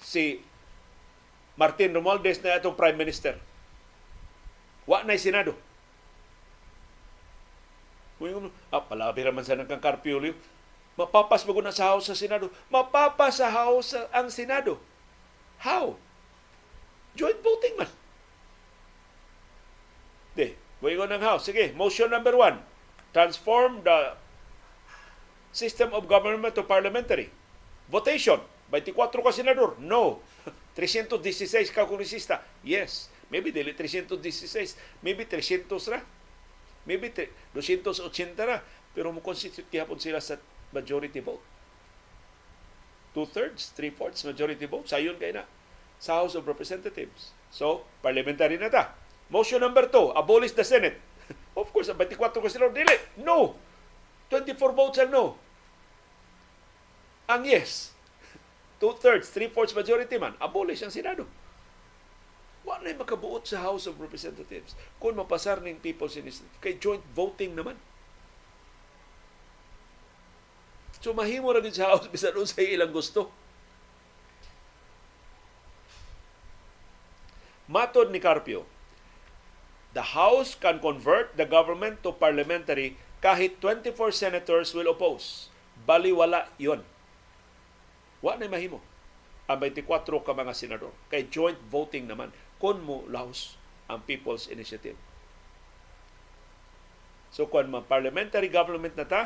[0.00, 0.40] Si
[1.60, 3.36] Martin Romualdez na atong Prime Minister
[4.88, 5.54] Wa na Senado.
[8.18, 10.18] Kung ah, palabi raman sa ng Carpio
[10.94, 12.50] mapapas ba na sa House sa Senado?
[12.70, 14.78] Mapapas sa House ang Senado.
[15.62, 15.94] How?
[17.14, 17.90] Joint voting man.
[20.34, 21.46] De, Wingon ng House.
[21.50, 22.71] Sige, motion number one.
[23.12, 24.16] Transform the
[25.52, 27.28] system of government to parliamentary.
[27.92, 28.40] Votation.
[28.72, 29.76] 24 ka senador.
[29.76, 30.24] No.
[30.74, 32.40] 316 ka kongresista.
[32.64, 33.12] Yes.
[33.28, 36.00] Maybe dili 316, maybe 300 ra.
[36.84, 38.60] Maybe 280 ra.
[38.92, 40.36] Pero mo constitute gihapon sila sa
[40.72, 41.40] majority vote.
[43.12, 44.88] Two-thirds, three-fourths majority vote.
[44.88, 45.44] Sayon kay na
[46.00, 47.36] sa House of Representatives.
[47.52, 48.96] So, parliamentary na ta.
[49.32, 50.96] Motion number two, abolish the Senate.
[51.62, 53.22] Of course, ang 24 ko sila, dili.
[53.22, 53.54] No!
[54.32, 55.24] 24 votes ang no.
[57.28, 57.92] Ang yes.
[58.82, 61.28] Two-thirds, three-fourths majority man, abolish ang Senado.
[62.66, 66.50] Wa na makabuot sa House of Representatives kung mapasar ning People's Initiative.
[66.58, 67.78] Kay joint voting naman.
[71.02, 73.30] So mahimo ra sa House bisan sa ilang gusto.
[77.70, 78.66] Matod ni Carpio,
[79.92, 85.52] the House can convert the government to parliamentary kahit 24 senators will oppose.
[85.84, 86.82] Baliwala yon.
[88.24, 88.80] Wa na mahimo
[89.46, 90.94] ang 24 ka mga senador.
[91.12, 93.58] Kay joint voting naman kon mo lahos
[93.90, 94.96] ang People's Initiative.
[97.32, 99.22] So kung ma parliamentary government na ta,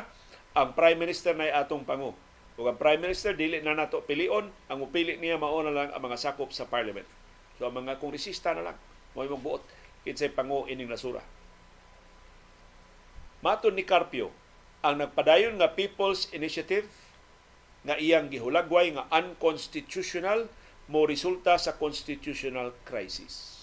[0.55, 2.15] ang Prime Minister na atong pangu.
[2.57, 6.01] Ug ang Prime Minister dili na nato pilion, ang upili niya mao na lang ang
[6.01, 7.05] mga sakop sa parliament.
[7.61, 8.77] So ang mga kongresista na lang
[9.13, 9.61] mo magbuot
[10.07, 11.19] kinsay pangu ining nasura.
[13.43, 14.31] Maton ni Carpio,
[14.79, 16.87] ang nagpadayon nga People's Initiative
[17.83, 20.47] nga iyang gihulagway nga unconstitutional
[20.87, 23.59] mo resulta sa constitutional crisis.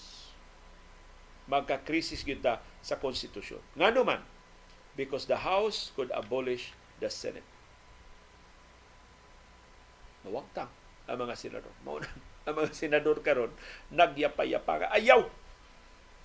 [1.49, 3.61] Magka-crisis kita sa konstitusyon.
[3.73, 4.21] Nga naman,
[4.93, 7.45] because the House could abolish the Senate.
[10.25, 10.69] Nawagtang
[11.05, 11.73] ang mga senador.
[11.85, 12.09] Mauna,
[12.49, 13.53] ang mga senador karon
[13.93, 14.89] nagyapa-yapa.
[14.93, 15.44] Ayaw!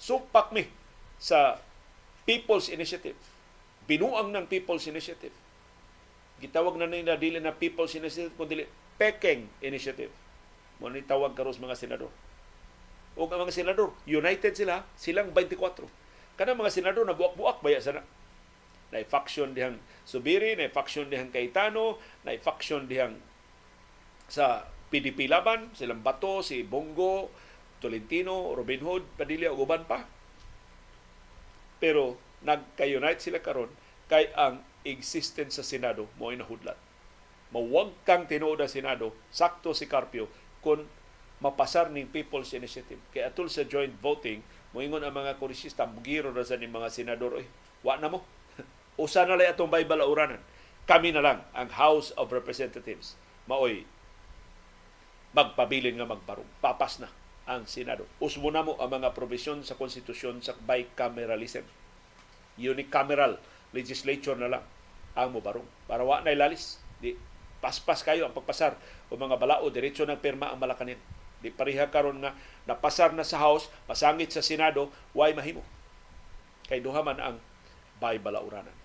[0.01, 0.64] Supak mi
[1.20, 1.60] sa
[2.24, 3.20] People's Initiative.
[3.85, 5.36] Binuang ng People's Initiative.
[6.40, 8.64] Gitawag na nila dili na People's Initiative, kundi
[8.97, 10.12] Peking Initiative
[10.81, 12.09] mo ni tawag karos mga senador.
[13.14, 15.85] O ang mga senador, united sila, silang 24.
[16.40, 18.01] Kana mga senador na buak-buak baya sana.
[18.90, 19.77] Na faction dihang
[20.09, 23.20] Subiri, na faction dihang Cayetano, na faction dihang
[24.27, 27.28] sa PDP laban, silang Bato, si Bongo,
[27.81, 30.05] Tolentino, Robin Hood, Padilla ug uban pa.
[31.81, 33.73] Pero nagka-unite sila karon
[34.09, 36.77] kay ang existence sa Senado mo nahudlat.
[37.51, 40.31] Mawag kang tinuod sa Senado, sakto si Carpio
[40.62, 40.86] kung
[41.40, 43.01] mapasar ning People's Initiative.
[43.11, 44.44] Kay atul sa joint voting,
[44.77, 47.48] moingon ang mga kurisista, mugiro na sa ni mga senador, eh,
[47.81, 48.23] wa na mo.
[49.01, 50.39] Usa na lang atong bay balauranan.
[50.85, 53.16] Kami na lang ang House of Representatives.
[53.48, 53.89] Maoy
[55.31, 56.47] magpabilin nga magbarong.
[56.59, 57.20] Papas na
[57.51, 58.06] ang Senado.
[58.22, 61.66] Usmo na mo ang mga provision sa konstitusyon sa bicameralism.
[62.55, 63.43] Unicameral
[63.74, 64.64] legislature na lang
[65.18, 65.66] ang mubarong.
[65.90, 66.78] Para wa na ilalis.
[67.02, 67.18] Di,
[67.59, 68.78] paspas kayo ang pagpasar
[69.10, 71.02] o mga balao, diretso ng pirma ang Malakanin.
[71.43, 72.39] Di pareha karon nga
[72.70, 75.66] napasar na sa House, pasangit sa Senado, why mahimo?
[76.70, 77.36] Kay duha man ang
[77.98, 78.77] bay balauranan.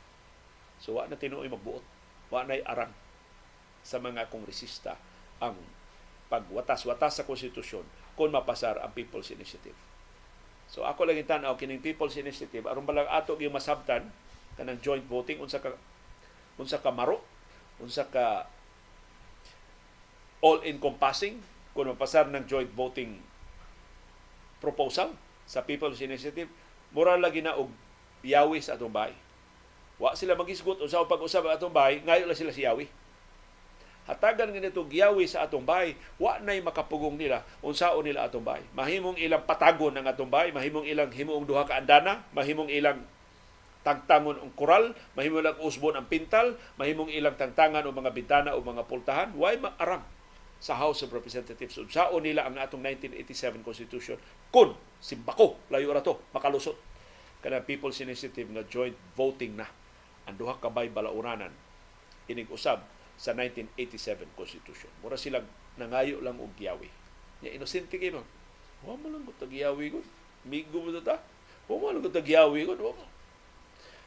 [0.82, 1.86] So wa na tinuoy magbuot.
[2.34, 2.90] Wa na arang
[3.86, 4.98] sa mga kongresista
[5.38, 5.54] ang
[6.26, 7.86] pagwatas-watas sa konstitusyon
[8.16, 9.76] kung mapasar ang People's Initiative.
[10.72, 14.10] So ako lang itanaw kining People's Initiative aron balang ato gyud masabtan
[14.56, 15.76] kanang joint voting unsa ka
[16.58, 17.22] unsa ka maro
[17.84, 18.48] unsa ka
[20.40, 21.44] all encompassing
[21.76, 23.20] kung mapasar ng joint voting
[24.64, 25.14] proposal
[25.46, 26.50] sa People's Initiative
[26.96, 27.70] mura lagi na og
[28.26, 29.14] yawi sa atong bahay.
[30.02, 32.90] Wa sila magisgot unsa pag-usab atong bahay, ngayo lang sila si yawi
[34.06, 37.42] hatagan nga nito giyawi sa atong bahay, wa nay makapugong nila.
[37.66, 38.62] Unsaon nila atong bahay.
[38.78, 43.02] Mahimong ilang patagon ang atong bahay, mahimong ilang himuong duha ka andana, mahimong ilang
[43.86, 48.62] tangtangon ang koral, mahimong ilang usbon ang pintal, mahimong ilang tangtangan o mga bintana o
[48.62, 50.02] mga pultahan, why maaram
[50.62, 51.78] sa House of Representatives.
[51.78, 54.18] Unsaon nila ang atong 1987 Constitution.
[54.50, 56.78] Kun simbako layo ra to makalusot.
[57.46, 59.70] Kana People's Initiative nga joint voting na.
[60.26, 61.54] Ang duha ka bay balauranan
[62.26, 62.82] inig usab
[63.16, 64.92] sa 1987 Constitution.
[65.00, 65.48] Mura silang
[65.80, 66.88] nangayo lang og giyawi.
[67.44, 68.24] Ya inosente kay no.
[68.84, 70.00] Wa mo lang ko giyawi ko.
[70.46, 71.20] Migo mo ta.
[71.68, 72.76] Wa mo lang ko giyawi ko.
[72.76, 73.06] Wa mo.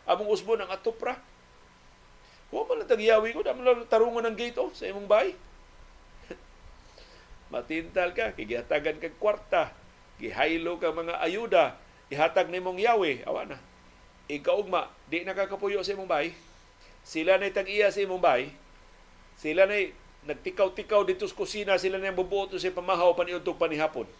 [0.08, 1.16] Among usbon ang atopra.
[2.48, 3.40] Wa mo lang giyawi ko.
[3.44, 5.36] Damo lang tarungon ng gate oh, sa imong bahay.
[7.52, 9.72] Matintal ka, kigihatagan kag kwarta,
[10.20, 11.64] gihaylo ka mga ayuda,
[12.12, 13.58] ihatag nimong yawi, awa na.
[14.28, 16.36] Ikaw ugma, di nakakapuyo sa imong bahay.
[17.00, 18.52] Sila na tag-iya sa imong bahay,
[19.38, 19.78] sila na
[20.26, 24.10] nagtikaw-tikaw dito sa kusina, sila na bubuot sa pamahaw paniuntog panihapon.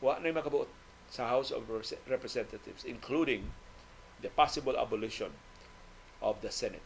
[0.00, 0.72] Wa na makabuot
[1.12, 1.68] sa House of
[2.08, 3.52] Representatives, including
[4.24, 5.28] the possible abolition
[6.24, 6.80] of the Senate.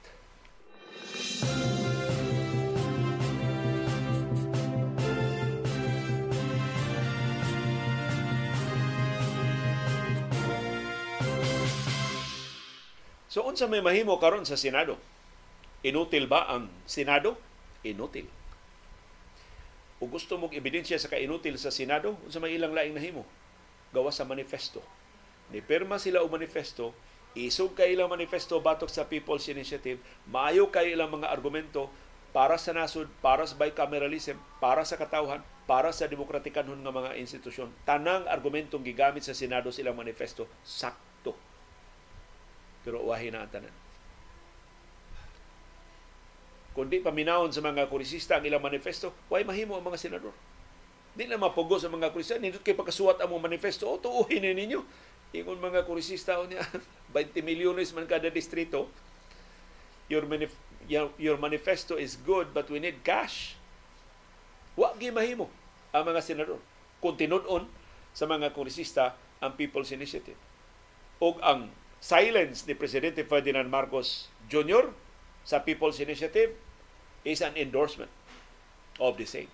[13.30, 15.13] So unsa may mahimo karon sa Senado?
[15.84, 17.36] Inutil ba ang Senado?
[17.84, 18.24] Inutil.
[20.00, 23.28] O gusto mong ebidensya sa kainutil sa Senado, sa may ilang laing nahimo,
[23.92, 24.80] gawa sa manifesto.
[25.52, 26.96] Ni perma sila o manifesto,
[27.36, 31.92] isog kay ilang manifesto batok sa People's Initiative, maayo kay ilang mga argumento
[32.32, 37.68] para sa nasod, para sa bicameralism, para sa katawhan, para sa demokratikanhon nga mga institusyon.
[37.84, 41.36] Tanang argumentong gigamit sa Senado silang manifesto, sakto.
[42.80, 43.83] Pero uwahin na ang tanan
[46.74, 50.34] kundi paminawon sa mga kurisista ang ilang manifesto, why mahimo ang mga senador?
[51.14, 54.50] Di na mapugo sa mga kurisista, nindot kay pagkasuwat ang mga manifesto, o tuuhin na
[54.50, 54.82] ninyo.
[55.30, 56.66] Ingon mga kurisista o niya,
[57.14, 58.90] 20 milyones man kada distrito,
[60.10, 60.58] your, manif-
[60.90, 63.54] your, your manifesto is good but we need cash.
[64.74, 65.46] Wa mahimo
[65.94, 66.58] ang mga senador.
[66.98, 67.70] Kung tinud-on
[68.10, 70.38] sa mga kurisista ang People's Initiative.
[71.22, 71.70] O ang
[72.02, 74.90] silence ni Presidente Ferdinand Marcos Jr.
[75.46, 76.63] sa People's Initiative
[77.24, 78.12] is an endorsement
[79.00, 79.50] of the same.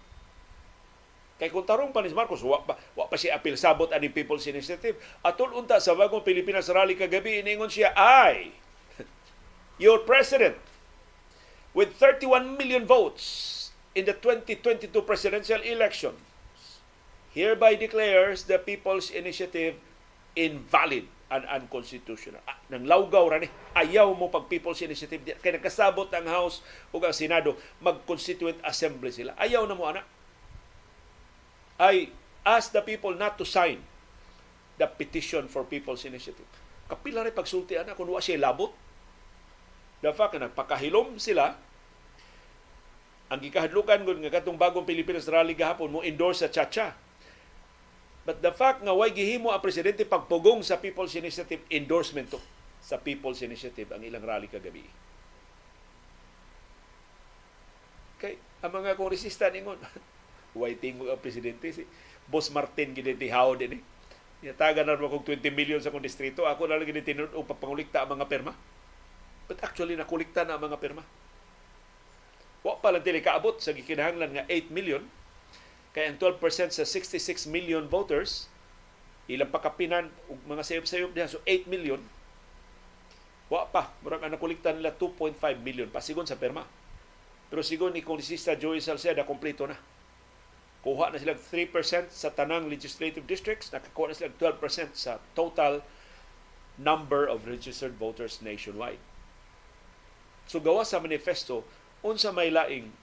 [1.41, 4.45] Kay kung tarong pa ni Marcos, wa pa, wa pa siya apil sabot ani People's
[4.45, 5.01] Initiative.
[5.25, 8.53] Atol unta sa bagong Pilipinas rally kagabi, iningon siya, I,
[9.81, 10.61] your president,
[11.73, 16.21] with 31 million votes in the 2022 presidential elections,
[17.33, 19.81] hereby declares the People's Initiative
[20.37, 22.43] invalid and unconstitutional.
[22.45, 23.47] Ah, nang lawgaw ra ni
[23.79, 26.59] ayaw mo pag People's Initiative kay nagkasabot ang House
[26.91, 29.39] ug ang Senado mag-constituent assembly sila.
[29.39, 30.03] Ayaw na mo ana.
[31.79, 32.13] I
[32.43, 33.81] ask the people not to sign
[34.77, 36.47] the petition for People's Initiative.
[36.91, 38.75] Kapila rin pagsulti ana kung wa siya labot.
[40.03, 41.55] The fact na nagpakahilom sila
[43.31, 46.99] ang gikahadlukan gud nga katong bagong Pilipinas rally gahapon mo endorse sa Chacha
[48.29, 52.41] But the fact nga way gihimo ang presidente pagpugong sa People's Initiative endorsement to
[52.81, 54.85] sa People's Initiative ang ilang rally kagabi.
[58.21, 59.81] Kay ang mga kongresista ningon
[60.63, 61.89] waiting ang presidente si
[62.29, 63.83] Boss Martin ginitihaw din eh.
[64.41, 66.49] Yataga na kog 20 million sa kong distrito.
[66.49, 68.57] Ako na lang ginitinod o papangulikta ang mga perma.
[69.45, 71.05] But actually, nakulikta na ang mga perma.
[72.65, 75.05] Wa pa lang tili kaabot sa gikinahanglan nga 8 million.
[75.91, 78.47] Kaya ang 12% sa 66 million voters,
[79.27, 81.99] ilang pakapinan ug mga sayop-sayop diha so 8 million.
[83.51, 83.91] Wa pa.
[84.03, 86.63] Murag ang nakulikta nila 2.5 million pasigon sa perma
[87.51, 89.75] pero sigon ni Kongresista Joey Salceda kompleto na.
[90.81, 95.83] Kuha na sila 3% sa tanang legislative districts nakakuha na sila 12% sa total
[96.79, 99.03] number of registered voters nationwide.
[100.47, 101.67] So gawa sa manifesto
[102.01, 102.95] unsa may laing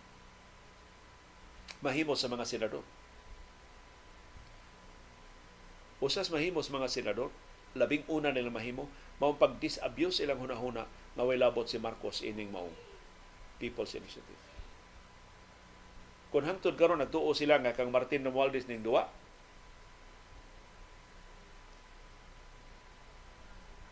[1.81, 2.85] mahimo sa mga senador?
[5.97, 7.33] Usas mahimos mga senador,
[7.73, 8.85] labing una nila mahimo,
[9.17, 12.73] mao pag-disabuse ilang hunahuna nga way labot si Marcos ining maong
[13.57, 14.41] People's Initiative.
[16.29, 19.09] Kung hangtod karon nagtuo sila nga kang Martin Romualdez ning duwa,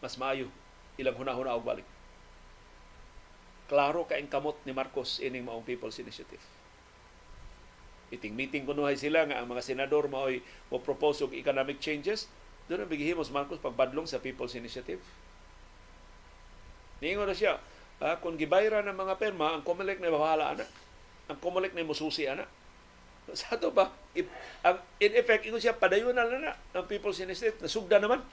[0.06, 0.53] mas maayo
[1.02, 1.88] ilang hunahuna og balik.
[3.66, 6.55] Klaro ka kamot ni Marcos ining maong People's Initiative
[8.16, 10.40] iting meeting kunuhay sila nga ang mga senador mao'y
[10.72, 12.32] mo propose og economic changes.
[12.66, 15.04] Doon ang bigihimos Marcos pagbadlong sa People's Initiative.
[17.04, 17.62] Niingon na siya.
[18.02, 20.66] Ah, kung gibayra ng mga perma ang COMELEC na bahala ana.
[21.32, 22.44] Ang COMELEC na mususi ana.
[23.40, 23.94] Sa to ba?
[24.18, 24.28] If,
[24.66, 27.62] ang, in effect ingon siya padayon na na ang People's Initiative.
[27.62, 28.24] Nasugda naman.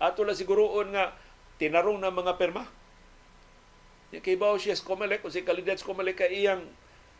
[0.00, 1.14] Ato lang siguroon nga
[1.60, 2.64] tinarong ng mga perma.
[4.16, 6.64] Kay bawo siya COMELEC o si kandidat sa COMELEC kay iyang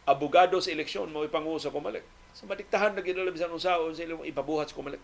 [0.07, 2.07] abogado sa eleksyon mo ipanguho sa Comelec.
[2.33, 5.03] Sa madiktahan na ginulab sa unsaon sa ilang ipabuhat sa Comelec.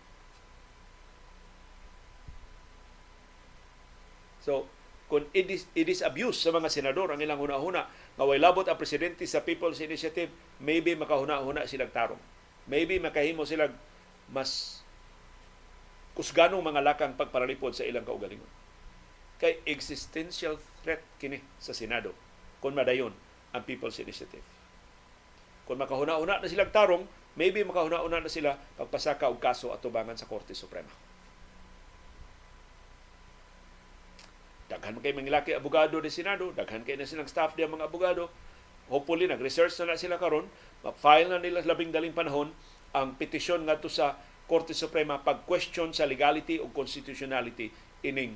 [4.43, 4.67] So,
[5.11, 7.85] kung it is, it is abuse sa mga senador ang ilang huna-huna
[8.15, 10.31] nga way labot ang presidente sa People's Initiative,
[10.63, 12.19] maybe makahuna-huna silang tarong.
[12.67, 13.75] Maybe makahimo silang
[14.31, 14.81] mas
[16.15, 18.47] kusganong mga lakang pagparalipod sa ilang kaugalingon.
[19.41, 20.55] Kay existential
[20.85, 22.15] threat kini sa Senado
[22.63, 23.11] kung madayon
[23.51, 24.52] ang People's Initiative.
[25.63, 27.07] Kung makahuna-una na silang tarong,
[27.39, 30.91] maybe makahuna-una na sila pagpasaka og kaso atubangan sa Korte Suprema.
[34.67, 38.27] Daghan kay mga laki abogado ni Senado, daghan kay na silang staff diya mga abogado.
[38.91, 40.51] Hopefully nag-research na, na sila karon,
[40.83, 42.51] ma-file na nila labing daling panahon
[42.91, 47.71] ang petisyon ngadto sa Korte Suprema pag-question sa legality o constitutionality
[48.03, 48.35] ining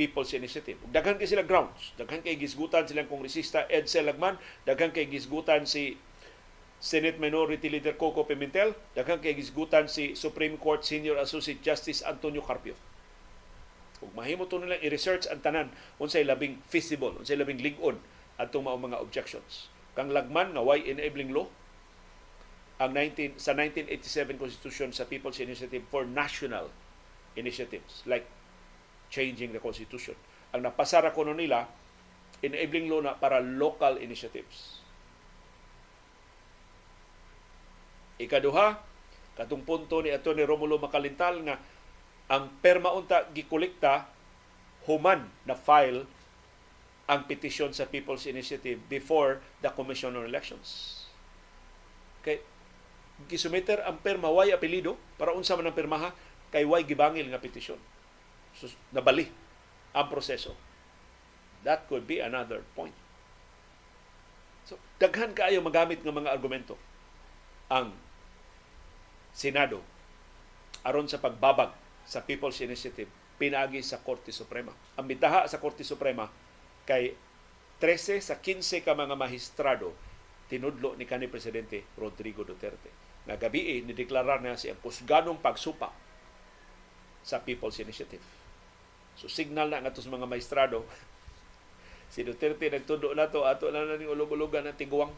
[0.00, 0.80] People's Initiative.
[0.88, 1.92] Daghan kay sila grounds.
[2.00, 6.00] Daghan kay gisgutan silang kongresista Ed Selagman, daghan kay gisgutan si
[6.80, 12.40] Senate Minority Leader Coco Pimentel, daghan kay gisgutan si Supreme Court Senior Associate Justice Antonio
[12.40, 12.72] Carpio.
[14.00, 15.68] Ug mahimo to nila i-research ang tanan
[16.00, 18.00] unsay labing feasible, unsay labing lig-on
[18.40, 19.68] adtong mao mga objections.
[19.92, 21.52] Kang lagman nga why enabling law
[22.80, 26.72] ang 19 sa 1987 Constitution sa People's Initiative for national
[27.36, 28.24] initiatives like
[29.10, 30.14] changing the Constitution.
[30.54, 31.66] Ang napasara ko nila,
[32.40, 34.80] enabling law na para local initiatives.
[38.16, 38.80] Ikaduha,
[39.36, 40.46] katong punto ni Atty.
[40.46, 41.56] Romulo Makalintal nga
[42.30, 44.06] ang perma unta gikolekta
[44.86, 46.06] human na file
[47.10, 51.02] ang petisyon sa People's Initiative before the Commission on Elections.
[52.22, 52.38] Kay
[53.26, 56.14] gisumiter ang perma way apelido para unsa man ang permaha
[56.48, 57.76] kay way gibangil nga petisyon
[58.92, 59.30] nabali
[59.94, 60.54] ang proseso.
[61.66, 62.96] That could be another point.
[64.64, 66.78] So, daghan kaayo magamit ng mga argumento
[67.70, 67.94] ang
[69.30, 69.82] Senado
[70.82, 71.70] aron sa pagbabag
[72.06, 73.10] sa People's Initiative
[73.40, 74.74] pinagi sa Korte Suprema.
[75.00, 76.28] Ang bitaha sa Korte Suprema
[76.84, 77.16] kay
[77.80, 79.96] 13 sa 15 ka mga magistrado
[80.50, 82.90] tinudlo ni kanhi presidente Rodrigo Duterte.
[83.24, 85.94] Nga ni deklarar na siya kusganong pagsupa
[87.22, 88.39] sa People's Initiative
[89.20, 90.88] So signal na nga mga maestrado.
[92.08, 95.12] Si Duterte nagtundo na to, ato na na ning ulog-ulogan ng tiguang.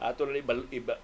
[0.00, 0.40] Ato na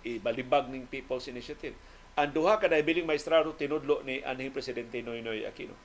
[0.00, 1.76] ibalibag ning People's Initiative.
[2.16, 5.76] Ang duha ka biling maestrado tinudlo ni anhing Presidente Noynoy Aquino.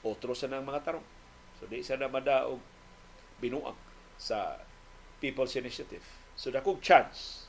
[0.00, 1.06] Otro sa nang mga tarong.
[1.60, 2.60] So di sa na madaog
[3.40, 3.76] binuang
[4.16, 4.56] sa
[5.20, 6.04] People's Initiative.
[6.32, 7.44] So dakog chance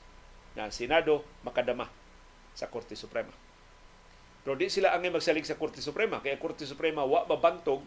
[0.60, 1.88] na Senado makadama
[2.52, 3.47] sa Korte Suprema.
[4.48, 6.24] Pero di sila angay magsalig sa Korte Suprema.
[6.24, 7.84] Kaya Korte Suprema wa mabantog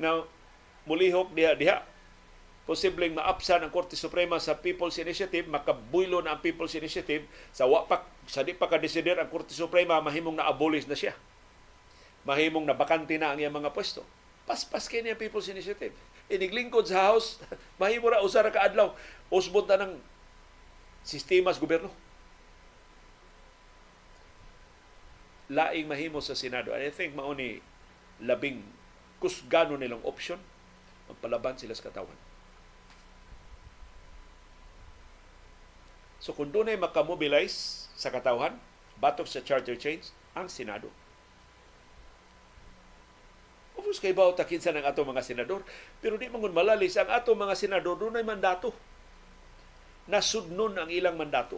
[0.00, 0.24] na
[0.88, 1.84] mulihok diha-diha.
[2.64, 7.84] Posibleng maapsan ang Korte Suprema sa People's Initiative, makabuylo na ang People's Initiative, sa wa
[7.84, 11.12] pa, sa di pa ka-desider ang Korte Suprema, mahimong na-abolish na siya.
[12.24, 14.00] Mahimong nabakante na ang iyang mga pwesto.
[14.48, 15.92] Paspas kay niya People's Initiative.
[16.32, 17.36] Iniglingkod sa House,
[17.80, 18.96] mahimo ra usara ka adlaw.
[19.28, 19.92] Usbot na ng
[21.04, 22.07] sistema sa gobyerno.
[25.48, 26.76] Laing mahimo sa Senado.
[26.76, 27.60] And I think mao ni
[28.20, 28.64] labing
[29.18, 30.38] kusgano nilang option
[31.08, 32.18] magpalaban sila sa katawan.
[36.20, 38.60] So kung doon ay makamobilize sa katawan,
[39.00, 40.92] batok sa charter change, ang Senado.
[43.88, 45.64] Course, kay bawo takinsa ng ato mga senador,
[46.04, 48.76] pero di mangun malalis ang ato mga senador doon ay mandato.
[50.12, 51.56] Nasudnon ang ilang mandato.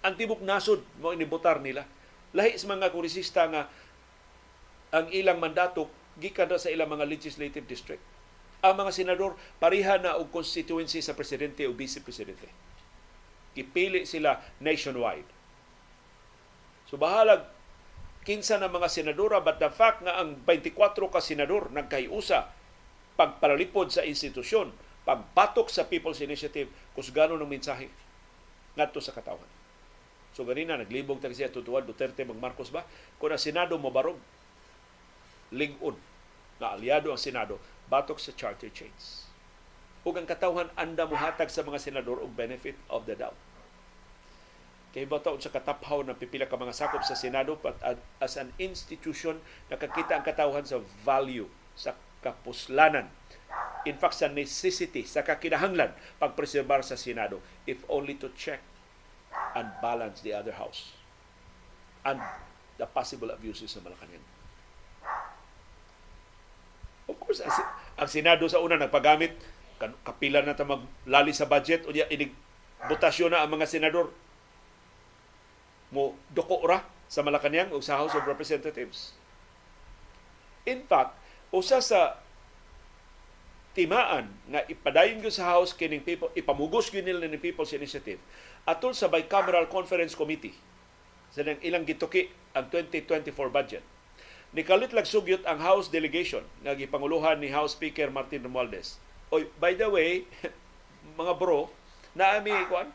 [0.00, 1.84] Ang tibok nasud mo inibotar nila.
[2.36, 3.66] Lahi sa mga kongresista nga
[4.94, 8.02] ang ilang mandato gikan ra sa ilang mga legislative district.
[8.60, 12.50] Ang mga senador pareha na og constituency sa presidente o vice presidente.
[13.56, 15.26] Gipili sila nationwide.
[16.86, 17.46] So bahalag
[18.22, 20.76] kinsa na mga senadora but the fact nga ang 24
[21.08, 22.52] ka senador nagkayusa
[23.20, 24.72] pagpalalipod sa institusyon,
[25.04, 27.92] pagpatok sa People's Initiative, kusgano ng mensahe
[28.76, 29.59] ngadto sa katawan.
[30.30, 32.86] So ganina naglibog tag siya tutuan Duterte mag Marcos ba?
[33.18, 34.18] Kung ang Senado mo barog
[35.50, 35.98] lingon
[36.62, 37.58] na aliado ang Senado
[37.90, 39.26] batok sa charter change.
[40.06, 43.36] Ug ang katawhan anda mohatag sa mga senador og benefit of the doubt.
[44.90, 47.78] Kay taon sa kataphaw ng pipila ka mga sakop sa Senado but
[48.22, 49.38] as an institution
[49.68, 53.10] nakakita ang katawhan sa value sa kapuslanan.
[53.84, 55.92] In fact sa necessity sa kakinahanglan
[56.22, 58.62] pagpreserbar sa Senado if only to check
[59.54, 60.94] and balance the other house
[62.06, 62.18] and
[62.80, 64.24] the possible abuses sa Malacanang.
[67.10, 69.34] Of course, ang Senado sa una nagpagamit
[70.04, 72.32] kapila na ta maglali sa budget inig
[72.88, 74.12] botasyon na ang mga senador
[75.90, 79.12] mo duko ra sa Malacañang o sa House of Representatives.
[80.62, 81.18] In fact,
[81.50, 82.22] usa sa
[83.74, 88.22] timaan nga ipadayon gyud sa House kining people ipamugos gyud nila ni People's Initiative
[88.68, 90.54] atol sa Bicameral Conference Committee
[91.30, 93.84] sa ilang gituki ang 2024 budget.
[94.50, 98.98] Nikalit lag sugyot ang House delegation nga gipanguluhan ni House Speaker Martin Romualdez.
[99.30, 100.26] Oy, by the way,
[101.20, 101.70] mga bro,
[102.18, 102.90] naami kuan,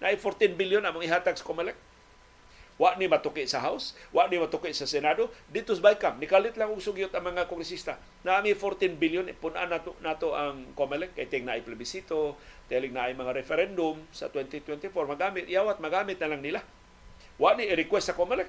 [0.00, 1.76] na 14 billion among ihatag sa COMELEC
[2.80, 6.72] Wa ni matuki sa House, wa ni matuki sa Senado, dito sa Bicam, nikalit lang
[6.72, 8.00] og sugyot ang mga kongresista.
[8.24, 11.60] Naami 14 billion ipunan nato nato ang COMELEC kay ting naay
[12.70, 16.62] telling na ay mga referendum sa 2024 magamit, iyawat magamit na lang nila.
[17.34, 18.46] Wa ni i-request sa COMELEC,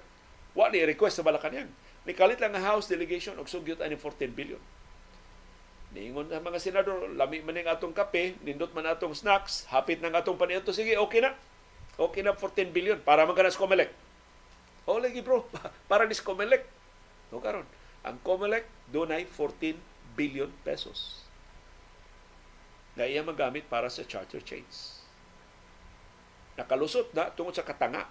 [0.53, 1.73] wa ni i-request sa Malacañang.
[2.05, 4.61] Nikalit lang ang House delegation og sugyot ani 14 billion.
[5.91, 10.15] Niingon sa mga senador, lami man ning atong kape, nindot man atong snacks, hapit nang
[10.15, 11.33] atong paniadto, sige, okay na.
[11.99, 13.91] Okay na 14 billion para maganas COMELEC.
[14.89, 15.45] O lagi bro,
[15.89, 16.65] para dis Comelec.
[17.29, 17.65] No karon,
[18.01, 19.77] ang Comelec dunay 14
[20.17, 21.23] billion pesos
[22.95, 25.01] na iya magamit para sa charter chains.
[26.59, 28.07] Nakalusot na tungod sa katanga,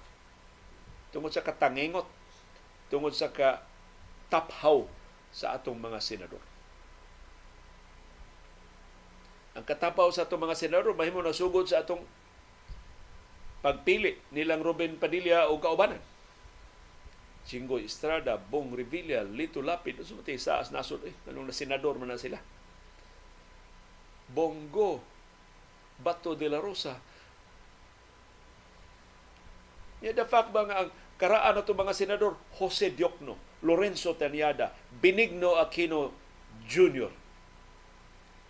[1.12, 2.08] tungod sa katangengot,
[2.88, 3.62] tungod sa ka
[4.32, 4.88] taphaw
[5.30, 6.42] sa atong mga senador.
[9.54, 12.06] Ang katapaw sa atong mga senador mahimo nasugod sa atong
[13.60, 16.00] pagpili nilang Ruben Padilla o kaubanan
[17.50, 22.12] Chingo Estrada, Bong Revilla, Lito Lapid, sumati sa as nasod, eh, anong na senador man
[22.12, 22.38] na sila.
[24.34, 25.00] Bongo,
[26.00, 26.96] Bato de la Rosa.
[30.00, 30.90] Yeah, the fact ba nga ang
[31.20, 36.16] karaan na mga senador, Jose Diokno, Lorenzo Tanyada, Benigno Aquino
[36.64, 37.12] Jr.,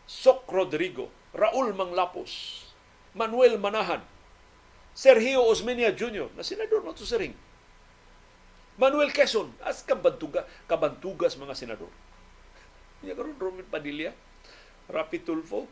[0.07, 2.67] Sok Rodrigo, Raul Manglapos,
[3.19, 4.03] Manuel Manahan,
[4.95, 7.35] Sergio Osmeña Jr., na senador na to sa ring
[8.81, 11.93] Manuel Quezon, as kabantuga, kabantugas mga senador.
[13.05, 14.17] Niya karon Roman Padilla,
[14.91, 15.71] Rapi Tulfo,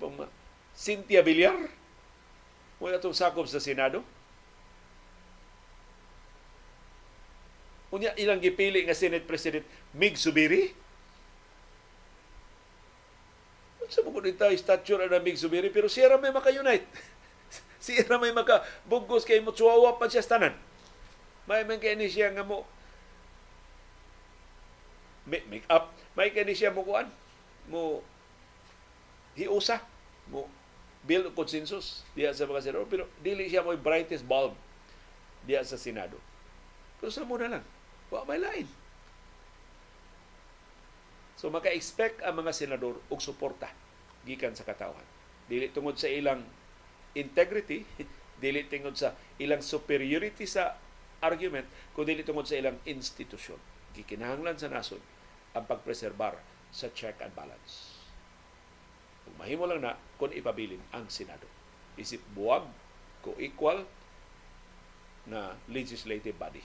[0.00, 0.26] pang ma
[0.74, 1.54] Cynthia Villar,
[2.80, 4.02] mo atong sakop sa Senado.
[7.94, 9.62] Unya ilang gipili nga Senate President
[9.94, 10.74] Mig Subiri.
[13.86, 16.82] Sa mo tayo statue na Mig Subiri pero siya ra may maka-unite.
[17.78, 20.58] Siya na may makabugos kay mo tsuwawa pa siya tanan.
[21.46, 22.66] May man kay ni siya nga mo
[25.26, 25.92] make up.
[26.14, 27.08] May kay ni siya mo kuan
[27.68, 28.04] mo
[29.34, 29.80] hiusa
[30.28, 30.46] mo
[31.04, 34.52] build consensus diya sa mga senador pero dili siya mo brightest bulb
[35.44, 36.16] diya sa Senado.
[37.00, 37.64] Pero sa mo na lang.
[38.08, 38.68] Wa may lain.
[41.36, 43.68] So maka-expect ang mga senador og suporta
[44.24, 45.04] gikan sa katawhan.
[45.44, 46.40] Dili tungod sa ilang
[47.12, 47.84] integrity
[48.44, 50.76] dili tingod sa ilang superiority sa
[51.22, 51.64] argument
[51.94, 53.56] kundi dili tungod sa ilang institusyon
[53.94, 55.00] gikinahanglan sa nasod
[55.54, 56.34] ang pagpreserbar
[56.74, 57.94] sa check and balance.
[59.24, 61.46] Kung mahimo lang na kung ipabilin ang Senado.
[61.94, 62.66] isip buwag
[63.22, 63.86] ko equal
[65.30, 66.60] na legislative body.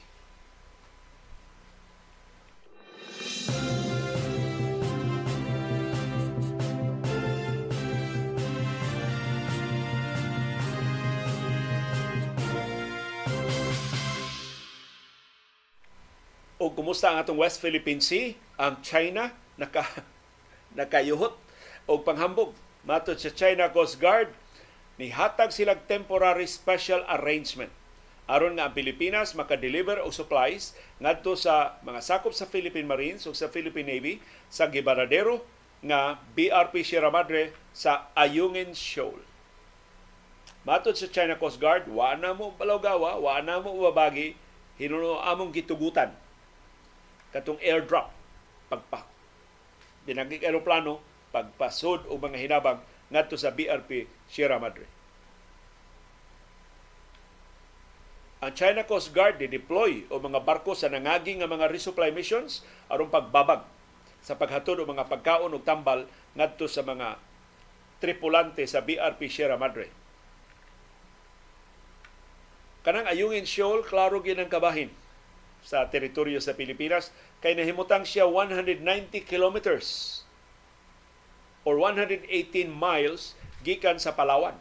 [16.60, 18.36] O kumusta ang atong West Philippine Sea?
[18.60, 19.88] Ang China naka
[20.78, 21.34] nakayuhot
[21.88, 22.52] og panghambog.
[22.84, 24.32] Matod sa China Coast Guard,
[25.00, 27.72] nihatag silang temporary special arrangement
[28.30, 33.34] aron nga ang Pilipinas makadeliver og supplies ngadto sa mga sakop sa Philippine Marines ug
[33.34, 34.22] sa Philippine Navy
[34.54, 35.42] sa Gibaradero
[35.82, 39.18] nga BRP Sierra Madre sa Ayungin Shoal.
[40.62, 44.38] Matod sa China Coast Guard, wa na mo balawgawa, wa na mo babagi,
[44.78, 46.14] hinuno among gitugutan
[47.30, 48.10] katong airdrop
[48.70, 49.06] pagpa
[50.10, 50.98] dinagig aeroplano
[51.30, 52.82] pagpasod o mga hinabang
[53.14, 54.90] ngadto sa BRP Sierra Madre.
[58.40, 63.12] Ang China Coast Guard di-deploy o mga barko sa nangaging nga mga resupply missions aron
[63.12, 63.62] pagbabag
[64.24, 67.20] sa paghatod o mga pagkaon ug tambal ngadto sa mga
[68.00, 69.92] tripulante sa BRP Sierra Madre.
[72.80, 74.90] Kanang Ayungin Shoal, klaro gyud ang kabahin
[75.64, 77.12] sa teritoryo sa Pilipinas
[77.44, 78.84] kay nahimutang siya 190
[79.24, 80.22] kilometers
[81.68, 82.26] or 118
[82.72, 84.56] miles gikan sa Palawan.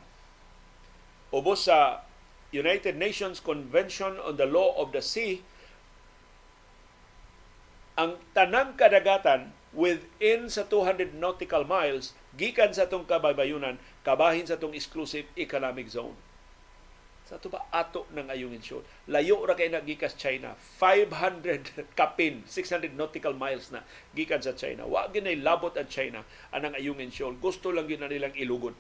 [1.31, 2.03] Ubos sa
[2.51, 5.45] United Nations Convention on the Law of the Sea,
[7.99, 13.77] ang tanang kadagatan within sa 200 nautical miles gikan sa tong kabaybayonan
[14.07, 16.15] kabahin sa tong exclusive economic zone.
[17.29, 18.81] Sa ito ba ato ng ayungin show?
[19.13, 20.57] Layo ra kay na gikas China.
[20.81, 23.85] 500 kapin, 600 nautical miles na
[24.17, 24.89] gikan sa China.
[24.89, 27.29] Wa ginay labot ang China anang ayungin show.
[27.37, 28.73] Gusto lang na nilang ilugod.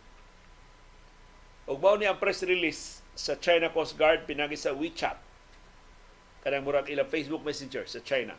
[1.68, 5.20] Ug ni ang press release sa China Coast Guard pinagi sa WeChat.
[6.40, 8.32] Kanang murag ilang Facebook Messenger sa China.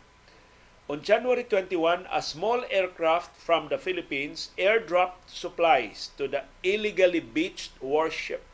[0.89, 7.77] On January 21, a small aircraft from the Philippines airdropped supplies to the illegally beached
[7.77, 8.48] warship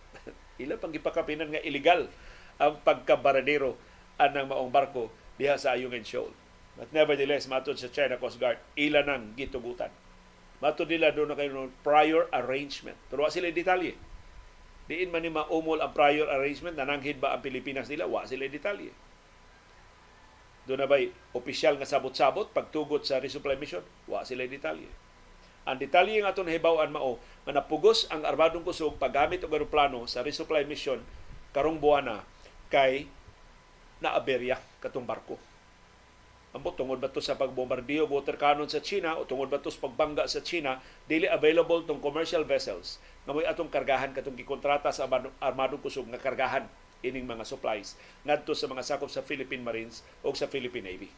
[0.62, 2.08] ila pang gipakapinan nga illegal
[2.56, 3.76] ang pagkabaradero
[4.16, 6.32] anang maong barko diha sa Ayungin Shoal.
[6.76, 9.92] But nevertheless, matod sa China Coast Guard, ila nang gitugutan.
[10.60, 13.00] Matod nila doon na kayo prior arrangement.
[13.08, 13.96] Pero sila detalye.
[14.86, 18.08] Diin man ni maumol ang prior arrangement, nananghid ba ang Pilipinas nila?
[18.08, 18.92] Wa sila detalye.
[20.66, 23.86] Doon na ba'y opisyal nga sabot-sabot pagtugot sa resupply mission?
[24.10, 24.90] Wa sila detalye.
[25.66, 30.22] Ang detalye nga aton hibaw-an mao nga napugos ang armadong kusog paggamit og eroplano sa
[30.22, 31.02] resupply mission
[31.58, 32.22] karong buwana
[32.70, 33.10] kay
[33.98, 35.42] naaberya katong barko.
[36.54, 39.90] Ambot tungod ba to sa pagbombardiyo water cannon sa China o tungod ba to sa
[39.90, 40.80] pagbangga sa China,
[41.10, 45.10] dili available tong commercial vessels nga may atong kargahan katong gikontrata sa
[45.42, 46.70] armadong kusog nga kargahan
[47.02, 51.10] ining mga supplies ngadto sa mga sakop sa Philippine Marines o sa Philippine Navy.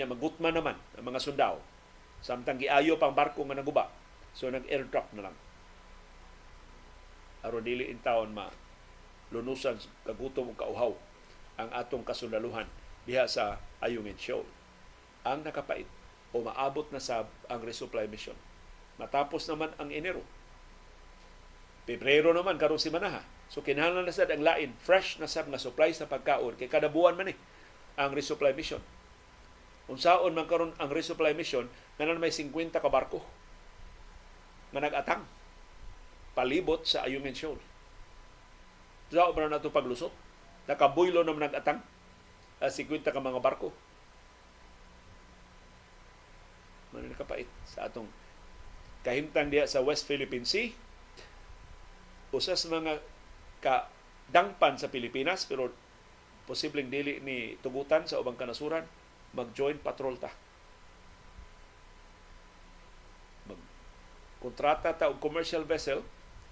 [0.00, 1.60] Nya magutman naman ang mga sundao
[2.22, 3.90] Samtang giayo pang barko nga naguba.
[4.32, 5.36] So nag-airdrop na lang.
[7.42, 8.46] Aron dili in taon ma
[9.34, 9.74] lunusan
[10.06, 10.94] kagutom o kauhaw
[11.58, 12.70] ang atong kasundaluhan
[13.04, 14.46] diha sa Ayungin Shoal.
[15.26, 15.90] Ang nakapait
[16.30, 18.38] o maabot na sab ang resupply mission.
[19.02, 20.22] Matapos naman ang Enero.
[21.82, 23.26] Pebrero naman karong si Manaha.
[23.50, 26.86] So kinahanglan na sad ang lain fresh na sab nga supply sa pagkaon kay kada
[26.86, 27.36] buwan man ni
[27.98, 28.80] ang resupply mission
[29.90, 31.66] unsaon man karon ang resupply mission
[32.02, 33.22] nga may 50 ka barko
[34.72, 35.22] nga nag-atang
[36.32, 37.60] palibot sa Ayungin Shoal.
[39.12, 40.10] Sao man nato paglusot?
[40.64, 41.84] Nakabuylo naman nag-atang
[42.58, 43.68] uh, 50 ka mga barko.
[46.96, 48.08] Man nakapait sa atong
[49.04, 50.72] kahimtang diha sa West Philippine Sea.
[52.32, 53.04] Usas mga
[53.60, 53.92] ka
[54.32, 55.68] dangpan sa Pilipinas pero
[56.48, 58.88] posibleng dili ni tugutan sa ubang kanasuran
[59.32, 60.32] mag-join patrol ta.
[63.48, 63.60] Mag
[64.42, 66.02] kontrata ta og commercial vessel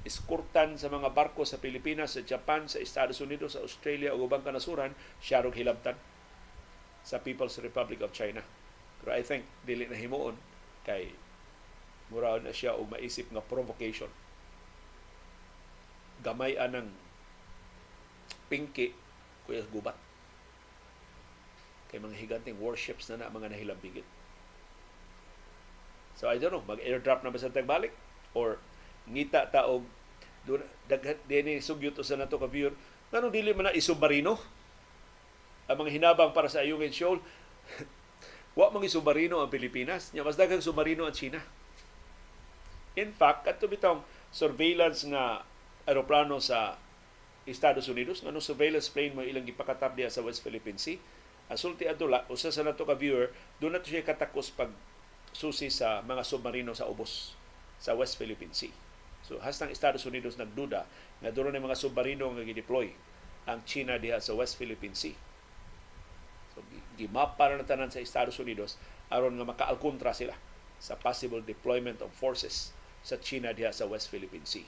[0.06, 4.40] iskurtan sa mga barko sa Pilipinas, sa Japan, sa Estados Unidos, sa Australia ug ubang
[4.40, 5.98] kanasuran, siya hilabtan
[7.04, 8.40] sa People's Republic of China.
[9.00, 10.36] Pero I think dili na himuon
[10.84, 11.12] kay
[12.08, 14.08] mura na siya og maisip nga provocation.
[16.20, 16.92] Gamay anang
[18.48, 18.92] pinki
[19.44, 19.96] kuya gubat
[21.88, 24.06] kay mga higanting warships na na mga nahilambigit.
[26.20, 27.96] So I don't know, mag-airdrop na ba sa tagbalik?
[28.36, 28.60] Or
[29.08, 29.88] ngita ta og
[30.84, 32.76] daghan dinhi sugyot sa nato ka viewer.
[33.08, 34.36] Nganong dili man na isubmarino
[35.64, 37.24] ang mga hinabang para sa Ayungin Shoal
[38.58, 40.12] wa mga submarino ang Pilipinas.
[40.12, 41.40] Nya mas daghang submarino ang China.
[43.00, 45.40] In fact kadto bitong surveillance nga
[45.88, 46.76] aeroplano sa
[47.48, 51.00] Estados Unidos ngano surveillance plane mo ilang gipakatap diha sa West Philippine Sea
[51.50, 54.70] asulti adula usa sa nato ka viewer do na siya katakos pag
[55.32, 57.34] susi sa mga submarino sa ubos
[57.80, 58.72] sa West Philippine Sea.
[59.24, 60.84] So hastang Estados Unidos nagduda
[61.20, 62.92] nga doon na mga submarino nga gideploy
[63.48, 65.16] ang China diha sa West Philippine Sea.
[66.52, 66.64] So
[66.98, 68.76] gimapa na tanan sa Estados Unidos
[69.08, 70.34] aron nga makaalkontra sila
[70.80, 74.64] sa possible deployment of forces sa China diha sa West Philippine Sea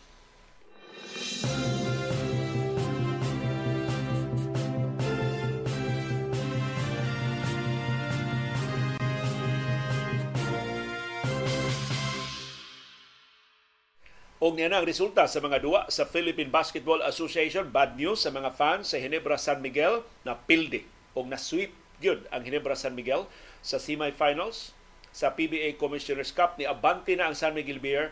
[14.42, 17.70] Og niya ang resulta sa mga duwa sa Philippine Basketball Association.
[17.70, 20.82] Bad news sa mga fans sa Hinebra San Miguel na pilde
[21.14, 21.70] og na sweep
[22.02, 23.30] gyud ang Hinebra San Miguel
[23.62, 24.74] sa semifinals
[25.14, 28.10] sa PBA Commissioner's Cup ni abante na ang San Miguel Beer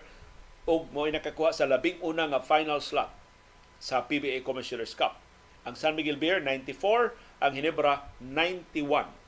[0.71, 3.11] og mo nakakuha sa labing una nga final slot
[3.83, 5.19] sa PBA Commissioner's Cup.
[5.67, 9.20] Ang San Miguel Beer 94, ang Hinebra 91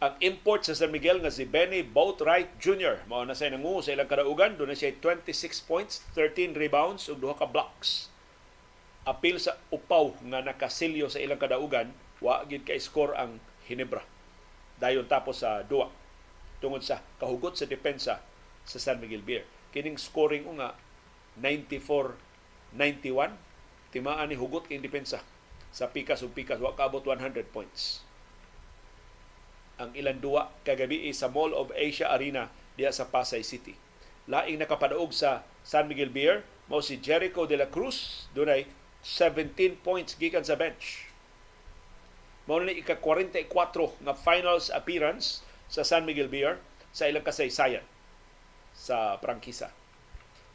[0.00, 3.04] ang import sa San Miguel nga si Benny Boatwright Jr.
[3.04, 4.56] Mao na siya nangu sa ilang kadaugan.
[4.56, 8.08] Doon na siya 26 points, 13 rebounds ug duha ka blocks.
[9.04, 11.92] Apil sa upaw nga nakasilyo sa ilang kadaugan,
[12.24, 14.00] wa gid ka score ang Hinebra.
[14.80, 15.92] Dayon tapos sa duwa
[16.64, 18.24] tungod sa kahugot sa depensa
[18.64, 19.44] sa San Miguel Beer.
[19.68, 20.80] Kining scoring nga
[21.36, 23.36] 94-91
[23.92, 25.20] timaan ni hugot kay depensa
[25.68, 28.08] sa pikas ug pikas wa kaabot 100 points
[29.80, 33.72] ang ilang duwa kagabi sa Mall of Asia Arena diya sa Pasay City.
[34.28, 38.68] Laing nakapadaog sa San Miguel Beer mao si Jericho de la Cruz dunay
[39.00, 41.08] 17 points gikan sa bench.
[42.44, 43.48] Mao ni ika 44
[44.04, 45.40] nga finals appearance
[45.72, 46.60] sa San Miguel Beer
[46.92, 47.82] sa ilang kasaysayan
[48.76, 49.72] sa prangkisa.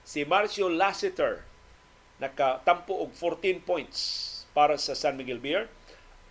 [0.05, 1.41] Si Marcio Lassiter
[2.21, 3.97] nakatampo og 14 points
[4.55, 5.67] para sa San Miguel Beer.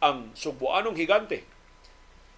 [0.04, 1.48] Ang subuanong higante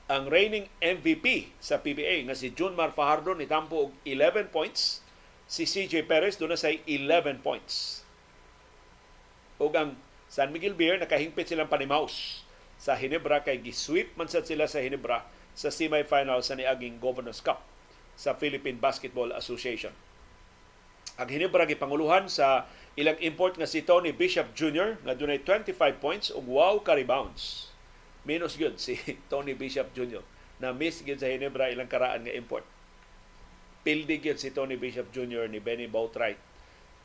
[0.07, 5.03] ang reigning MVP sa PBA nga si Junmar Fajardo ni tampo og 11 points,
[5.51, 8.07] si CJ Perez do na say 11 points.
[9.59, 9.99] Ug ang
[10.31, 12.47] San Miguel Beer nakahingpit silang panimaus
[12.79, 15.27] sa Hinebra kay gisweep man sad sila sa Hinebra
[15.59, 17.67] sa semifinal sa niaging Governors Cup
[18.15, 19.91] sa Philippine Basketball Association.
[21.19, 25.03] Ang Hinebra gipanguluhan sa ilang import nga si Tony Bishop Jr.
[25.03, 27.75] nga dunay 25 points ug wow ka rebounds
[28.27, 28.99] minus gyud si
[29.33, 30.21] Tony Bishop Jr.
[30.59, 32.67] na miss gyud sa Hinebra ilang karaan nga import.
[33.87, 35.47] Pildi gyud si Tony Bishop Jr.
[35.47, 36.43] ni Benny Boatwright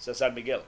[0.01, 0.65] sa San Miguel.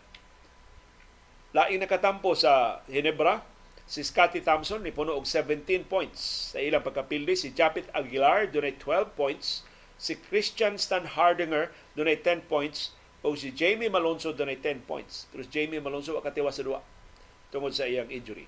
[1.58, 3.42] Laing nakatampo sa Hinebra
[3.84, 8.78] si Scotty Thompson ni puno og 17 points sa ilang pagkapildi si Japit Aguilar dunay
[8.80, 9.68] 12 points
[10.00, 11.68] si Christian Stan Hardinger
[11.98, 16.64] dunay 10 points o si Jamie Malonzo dunay 10 points pero Jamie Malonzo akatiwa sa
[16.64, 16.80] duwa
[17.52, 18.48] tungod sa iyang injury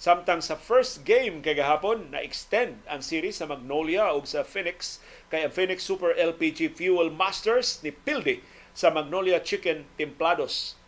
[0.00, 4.96] Samtang sa first game kay gahapon na extend ang series sa Magnolia ug sa Phoenix
[5.28, 8.40] kay ang Phoenix Super LPG Fuel Masters ni Pilde
[8.72, 10.80] sa Magnolia Chicken Templados.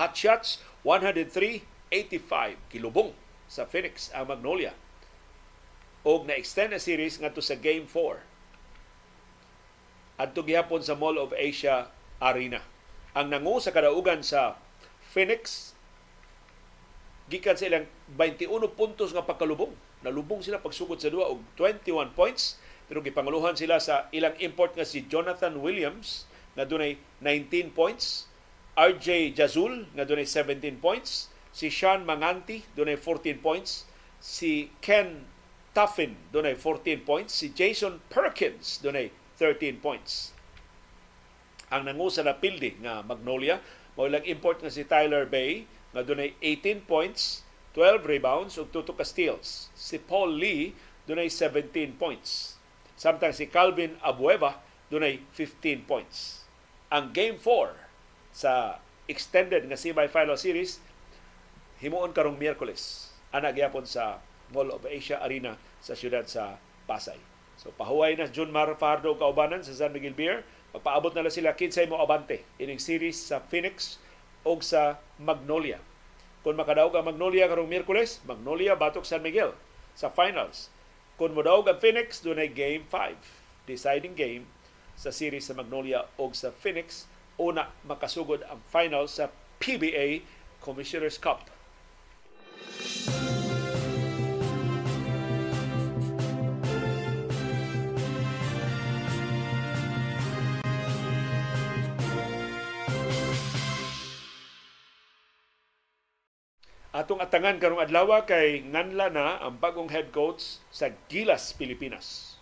[0.00, 3.12] Hot shots 103-85 kilubong
[3.52, 4.72] sa Phoenix ang Magnolia.
[6.00, 10.24] Og na-extend ang series ngadto sa Game 4.
[10.24, 12.64] Adto gihapon sa Mall of Asia Arena.
[13.12, 14.56] Ang nangu sa kadaugan sa
[15.04, 15.75] Phoenix
[17.26, 19.74] gikan sa ilang 21 puntos nga pagkalubong.
[20.06, 22.58] Nalubong sila pagsugod sa duwa og 21 points.
[22.86, 28.30] Pero gipanguluhan sila sa ilang import nga si Jonathan Williams nga dunay 19 points,
[28.78, 33.84] RJ Jazul nga dunay 17 points, si Sean Manganti dunay 14 points,
[34.22, 35.26] si Ken
[35.76, 40.32] Tuffin dunay 14 points, si Jason Perkins dunay 13 points.
[41.68, 43.58] Ang nangusa na pildi nga Magnolia,
[43.98, 47.46] mao lang import nga si Tyler Bay nga dunay 18 points,
[47.76, 49.68] 12 rebounds ug 2 ka steals.
[49.76, 50.72] Si Paul Lee
[51.04, 52.56] dunay 17 points.
[52.96, 54.58] Samtang si Calvin Abueva
[54.88, 56.46] dunay 15 points.
[56.88, 57.74] Ang game 4
[58.32, 60.82] sa extended nga semi-final series
[61.78, 64.18] himuon karong Miyerkules ana gyapon sa
[64.50, 67.18] Mall of Asia Arena sa siyudad sa Pasay.
[67.58, 70.46] So pahuway na Jun Mar Fardo kaubanan sa San Miguel Beer.
[70.70, 73.98] Magpaabot na lang sila kinsay mo abante ining series sa Phoenix
[74.46, 75.82] o sa Magnolia.
[76.46, 79.50] Kung makadaog ang Magnolia karong Miyerkules, Magnolia batok San Miguel
[79.98, 80.70] sa finals.
[81.18, 83.66] Kung modaog ang Phoenix, doon ay Game 5.
[83.66, 84.46] Deciding game
[84.94, 87.10] sa series sa Magnolia o sa Phoenix.
[87.34, 90.22] Una makasugod ang final sa PBA
[90.62, 91.50] Commissioner's Cup.
[106.96, 112.40] Atong atangan karong adlaw kay nganla na ang bagong head coach sa Gilas, Pilipinas.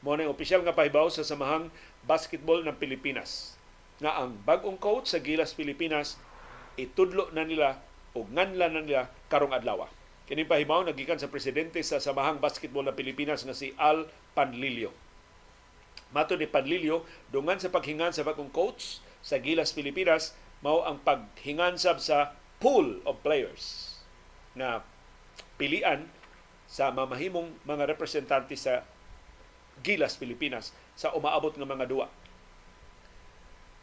[0.00, 1.68] Mo na opisyal nga pahibaw sa samahang
[2.08, 3.60] basketball ng Pilipinas.
[4.00, 6.16] Nga ang bagong coach sa Gilas, Pilipinas
[6.80, 7.76] itudlo na nila
[8.16, 9.84] o nganla na nila karong adlaw.
[10.24, 14.96] Kini pahibaw nagikan sa presidente sa samahang basketball ng Pilipinas nga si Al Panlilio.
[16.16, 20.32] Mato ni Panlilio, dungan sa paghingan sa bagong coach sa Gilas, Pilipinas,
[20.64, 22.32] mao ang paghingan sab sa
[22.64, 23.89] pool of players
[24.54, 24.82] na
[25.60, 26.06] pilian
[26.70, 28.86] sa mamahimong mga representante sa
[29.80, 32.06] Gilas, Pilipinas sa umaabot ng mga duwa.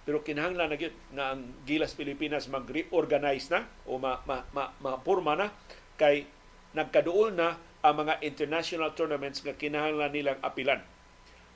[0.08, 5.52] Pero kinahanglan na nga ang Gilas Pilipinas mag-reorganize na o ma, ma, mapurma na
[6.00, 6.24] kay
[6.72, 10.80] nagkaduol na ang mga international tournaments nga kinahanglan nilang apilan.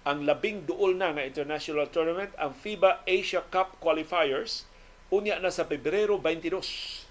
[0.03, 4.65] Ang labing duol na nga international tournament ang FIBA Asia Cup qualifiers
[5.13, 7.10] unya na sa Pebrero 22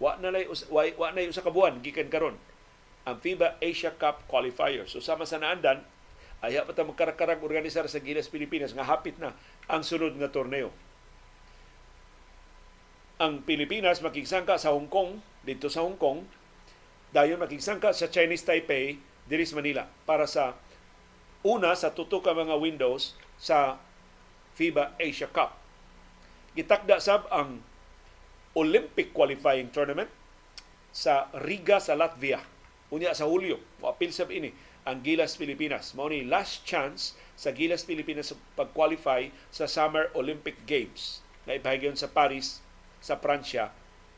[0.00, 2.40] Wa na lay wa, wa na usa ka buwan gikan karon
[3.04, 4.92] ang FIBA Asia Cup qualifiers.
[4.92, 5.84] So sama sa naandan
[6.40, 9.36] ay pa ta magkarakarag organisar sa Gilas Pilipinas nga hapit na
[9.68, 10.72] ang sunod nga torneo.
[13.20, 16.24] Ang Pilipinas makigsangka sa Hong Kong dito sa Hong Kong
[17.12, 18.96] dayon makigsangka sa Chinese Taipei
[19.28, 20.56] diri sa Manila para sa
[21.44, 23.76] una sa tuto ka mga windows sa
[24.56, 25.60] FIBA Asia Cup.
[26.56, 27.60] Gitakda sab ang
[28.58, 30.10] Olympic qualifying tournament
[30.90, 32.42] sa Riga sa Latvia.
[32.90, 34.50] Unya sa Hulyo, moapil sab ini
[34.82, 35.94] ang Gilas Pilipinas.
[35.94, 41.94] Mao ni last chance sa Gilas Pilipinas sa pag-qualify sa Summer Olympic Games na ipahigyon
[41.94, 42.58] sa Paris
[42.98, 43.70] sa Pransya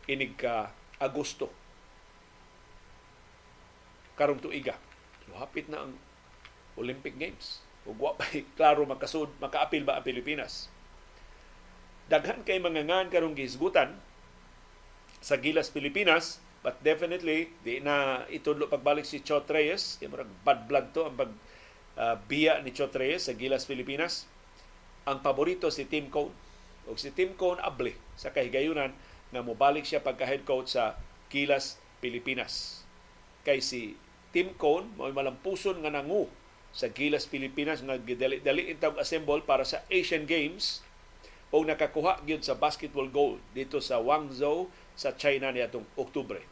[0.08, 1.52] inig ka Agosto.
[4.16, 4.78] Karong tuiga.
[5.32, 5.92] Hapit na ang
[6.76, 7.64] Olympic Games.
[7.84, 10.72] Ug wa pa klaro makasud makaapil ba ang Pilipinas.
[12.06, 13.96] Daghan kay mga ngan karong gisgutan
[15.22, 19.98] sa Gilas Pilipinas but definitely di na itudlo pagbalik si Chot Reyes.
[19.98, 21.30] Kay murag bad blood to ang pag
[21.98, 24.30] uh, biya ni Chot Reyes sa Gilas Pilipinas.
[25.06, 26.30] Ang paborito si Tim Cone.
[26.86, 28.94] O si Tim Cone able sa kahigayunan
[29.34, 30.94] nga mobalik siya pagka head coach sa
[31.30, 32.86] Gilas Pilipinas.
[33.42, 33.98] Kay si
[34.30, 36.30] Tim Cone mo malampuson nga nangu
[36.70, 40.80] sa Gilas Pilipinas nga gidali-dali intawg assemble para sa Asian Games.
[41.52, 46.42] O nakakuha gyud sa basketball gold dito sa Guangzhou sa China niadtong Oktubre.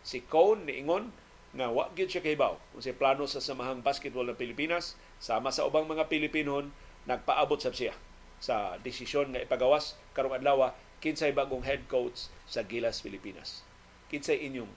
[0.00, 1.12] Si Cone niingon
[1.50, 5.66] nga wa gyud siya kahibaw kung si plano sa samahang basketball ng Pilipinas sama sa
[5.66, 6.70] ubang mga Pilipinon
[7.10, 7.90] nagpaabot sab siya
[8.38, 10.70] sa desisyon nga ipagawas karong adlaw
[11.02, 13.66] kinsay bagong head coach sa Gilas Pilipinas.
[14.12, 14.70] Kinsay inyong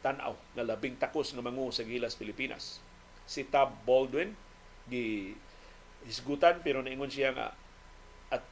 [0.00, 2.80] tan-aw nga labing takos nga mangu sa Gilas Pilipinas.
[3.28, 4.32] Si Tab Baldwin
[4.88, 5.32] gi
[6.04, 7.56] hisgutan pero niingon siya nga
[8.32, 8.44] at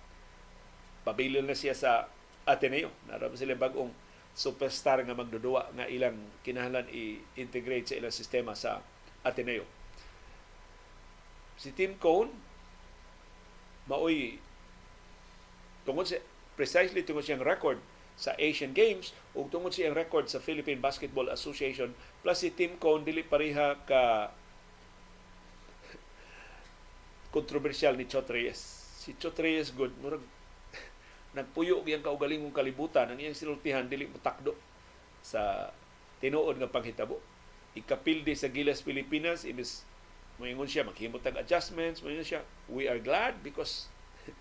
[1.05, 2.09] pabilin na siya sa
[2.47, 2.91] Ateneo.
[3.07, 3.93] Naroon sila bagong
[4.33, 8.81] superstar nga magdudua nga ilang kinahanglan i-integrate sa ilang sistema sa
[9.21, 9.69] Ateneo.
[11.61, 12.33] Si Tim Cone
[13.87, 14.41] maoy
[15.85, 16.17] tungod sa
[16.55, 17.77] precisely tungod siyang record
[18.17, 21.93] sa Asian Games ug tungod siyang record sa Philippine Basketball Association
[22.25, 24.33] plus si Tim Cone dili pareha ka
[27.37, 28.61] kontrobersyal ni Chot Reyes.
[29.03, 30.25] Si Chot Reyes good murag
[31.33, 34.53] nagpuyo giyang kaugalingong kalibutan ang iyang sinultihan dili motakdo
[35.25, 35.73] sa
[36.21, 37.17] tinuod nga panghitabo.
[37.73, 39.89] Ikapildi sa Gilas Pilipinas ibis
[40.37, 43.89] moingon siya maghimot tag adjustments moingon siya we are glad because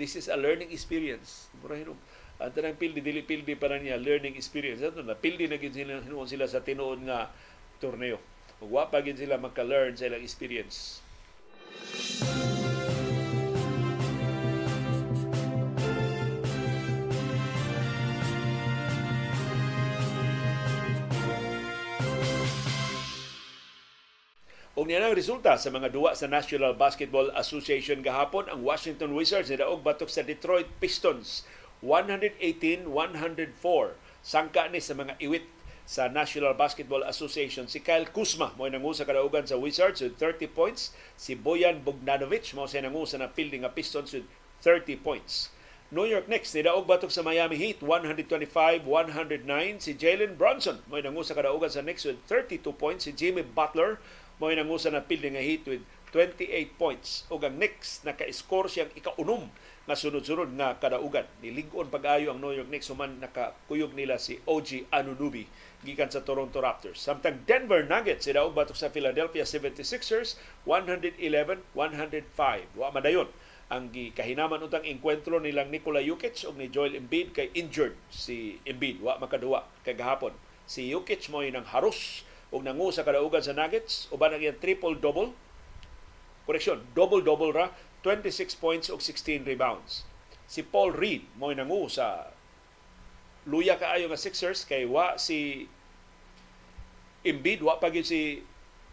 [0.00, 1.48] this is a learning experience.
[1.64, 1.96] Mura hinom.
[2.40, 4.84] Ang tanang pildi dili pildi para niya learning experience.
[4.84, 7.32] Ato na pildi na gid sila hinuon sila sa tinuod nga
[7.80, 8.20] torneo.
[8.60, 11.00] Ug wa pa gid sila maka-learn sa ilang experience
[24.80, 28.48] Og niya ang resulta sa mga duwa sa National Basketball Association gahapon.
[28.48, 31.44] Ang Washington Wizards nidaog batok sa Detroit Pistons
[31.84, 32.88] 118-104.
[34.24, 35.44] Sangka ni sa mga iwit
[35.84, 37.68] sa National Basketball Association.
[37.68, 40.96] Si Kyle Kuzma mo nangu sa kadaugan sa Wizards with 30 points.
[41.12, 44.24] Si Boyan Bogdanovic mo sa nangu sa napildi nga Pistons with
[44.64, 45.52] 30 points.
[45.92, 48.86] New York Knicks nidaog batok sa Miami Heat 125-109
[49.82, 53.04] si Jalen Brunson mo nangu sa kadaugan sa Knicks with 32 points.
[53.04, 54.00] Si Jimmy Butler
[54.40, 55.84] mao nangusa na pildi nga Heat with
[56.16, 57.28] 28 points.
[57.30, 59.52] Ug ang Knicks naka-score siyang ikaunom
[59.86, 61.28] nga sunod-sunod nga kadaugan.
[61.44, 65.46] Nilig-on pag-ayo ang New York Knicks human nakakuyog nila si OG Anunoby
[65.86, 66.98] gikan sa Toronto Raptors.
[66.98, 71.76] Samtang Denver Nuggets sidaog batok sa Philadelphia 76ers 111-105
[72.76, 73.30] wa madayon
[73.70, 78.98] ang gikahinaman untang enkwentro nilang Nikola Jokic ug ni Joel Embiid kay injured si Embiid.
[78.98, 80.34] Wa makaduwa kay gahapon.
[80.66, 84.98] Si Jokic mo nang harus ug nangu sa kadaugan sa Nuggets uban ang iyang triple
[84.98, 85.34] double.
[86.46, 87.70] Koreksyon, double double ra
[88.02, 90.02] 26 points ug 16 rebounds.
[90.50, 92.34] Si Paul Reed mo nangu sa
[93.46, 95.70] luya kaayo nga Sixers kay wa si
[97.22, 98.42] Embiid wa pa si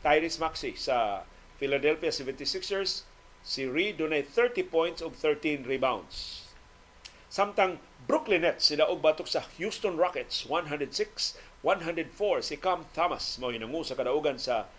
[0.04, 1.26] Tyrese Maxey sa
[1.58, 3.08] Philadelphia 76ers
[3.48, 6.47] Si Reed dunay 30 points ug 13 rebounds.
[7.28, 11.36] Samtang Brooklyn Nets sila og batok sa Houston Rockets 106-104
[12.40, 14.72] si Cam Thomas mao hinangu sa kadaugan sa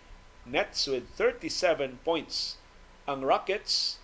[0.48, 2.56] Nets with 37 points.
[3.04, 4.00] Ang Rockets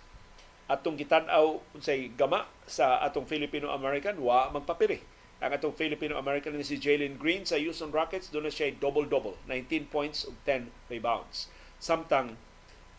[0.69, 5.01] atong gitan-aw unsay gama sa atong Filipino-American wa magpapiri.
[5.41, 9.89] Ang atong Filipino-American ni si Jalen Green sa Houston Rockets doon na siya double-double, 19
[9.89, 11.49] points ug 10 rebounds.
[11.81, 12.37] Samtang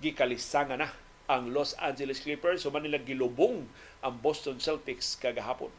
[0.02, 0.90] gikalisangan na
[1.26, 2.62] ang Los Angeles Clippers.
[2.62, 3.66] Human nila gilubong
[4.02, 5.70] ang Boston Celtics kagahapon.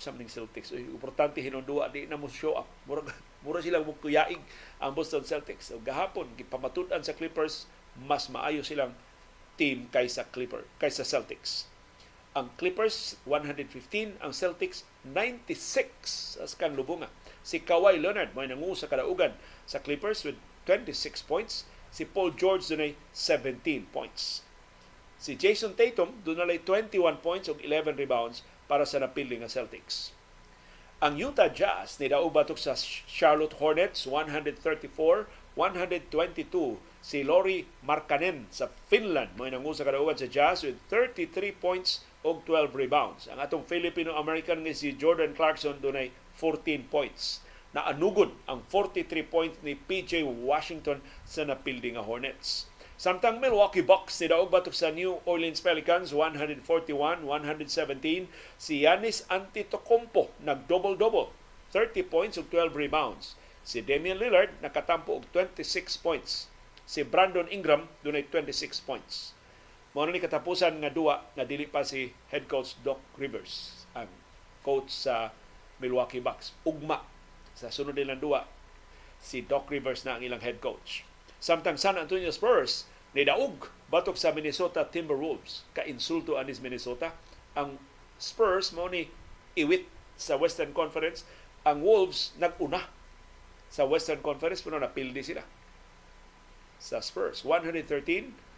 [0.00, 0.72] Something Celtics.
[0.72, 2.68] Uy, importante hinundua di na mo show up.
[2.88, 3.04] Mura,
[3.44, 4.40] mura silang mukuyaig
[4.80, 5.68] ang Boston Celtics.
[5.68, 7.68] So, gahapon gipamatudan sa Clippers
[8.00, 8.96] mas maayo silang
[9.60, 11.68] team kaysa Clipper kaysa Celtics.
[12.32, 17.12] Ang Clippers 115 ang Celtics 96 as kan lubunga.
[17.44, 19.36] Si Kawhi Leonard may nangu sa kadaugan
[19.68, 21.68] sa Clippers with 26 points.
[21.90, 24.46] Si Paul George dunay 17 points
[25.20, 30.16] Si Jason Tatum doon 21 points ug 11 rebounds para sa napili nga Celtics.
[31.04, 32.72] Ang Utah Jazz ni batok sa
[33.04, 35.60] Charlotte Hornets 134-122
[37.04, 42.40] si Lori Markkanen sa Finland mo nang sa kadaugan sa Jazz with 33 points ug
[42.48, 43.28] 12 rebounds.
[43.28, 47.44] Ang atong Filipino-American nga si Jordan Clarkson dunay 14 points.
[47.76, 52.69] Naanugod ang 43 points ni PJ Washington sa napildi nga Hornets.
[53.00, 58.28] Samtang Milwaukee Bucks ni daog batok sa New Orleans Pelicans 141-117
[58.60, 61.32] si Yanis Antetokounmpo nag double-double
[61.72, 63.40] 30 points ug 12 rebounds.
[63.64, 66.52] Si Damian Lillard nakatampo og 26 points.
[66.84, 69.32] Si Brandon Ingram dunay 26 points.
[69.96, 74.12] Mao ni katapusan nga duwa nga dili pa si head coach Doc Rivers ang
[74.60, 75.32] coach sa
[75.80, 76.52] Milwaukee Bucks.
[76.68, 77.00] Ugma
[77.56, 78.44] sa sunod nilang duwa
[79.24, 81.08] si Doc Rivers na ang ilang head coach.
[81.40, 82.84] Samtang San Antonio Spurs
[83.16, 85.64] ni daog batok sa Minnesota Timberwolves.
[85.72, 87.16] Ka insulto anis Minnesota.
[87.56, 87.80] Ang
[88.20, 89.08] Spurs mo ni
[89.56, 89.88] iwit
[90.20, 91.24] sa Western Conference.
[91.64, 92.92] Ang Wolves naguna
[93.72, 95.42] sa Western Conference pero napildi sila
[96.76, 97.40] sa Spurs.
[97.42, 98.52] 113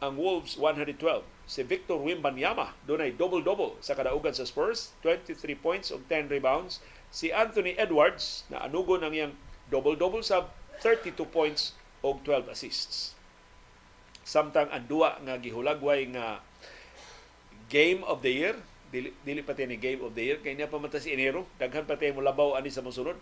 [0.00, 0.98] ang Wolves 112
[1.44, 4.98] si Victor Wembanyama dunay double-double sa kadaugan sa Spurs.
[5.06, 6.82] 23 points ug 10 rebounds.
[7.14, 9.34] Si Anthony Edwards na anugon ang iyang
[9.70, 10.50] double-double sa
[10.82, 13.14] 32 points og 12 assists.
[14.24, 16.44] Samtang ang duwa nga gihulagway nga
[17.70, 18.56] Game of the Year,
[18.90, 21.86] dili, dili pa ni Game of the Year, kay niya pa man si Enero, daghan
[21.86, 23.18] pa mo labaw ani sa mosunod.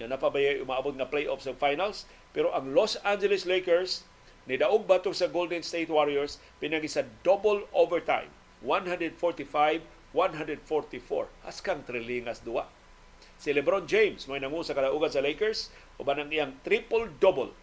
[0.00, 4.08] Nya na pa umaabot nga playoffs sa finals, pero ang Los Angeles Lakers
[4.46, 8.26] ni daog batok sa Golden State Warriors pinagi sa double overtime
[8.66, 9.86] 145-144
[11.46, 12.66] askang trilingas duwa
[13.38, 15.70] si LeBron James may nangu sa kadaugan sa Lakers
[16.02, 17.54] uban ang iyang triple double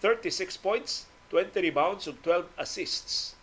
[0.00, 3.34] 36 points, 20 rebounds ug 12 assists.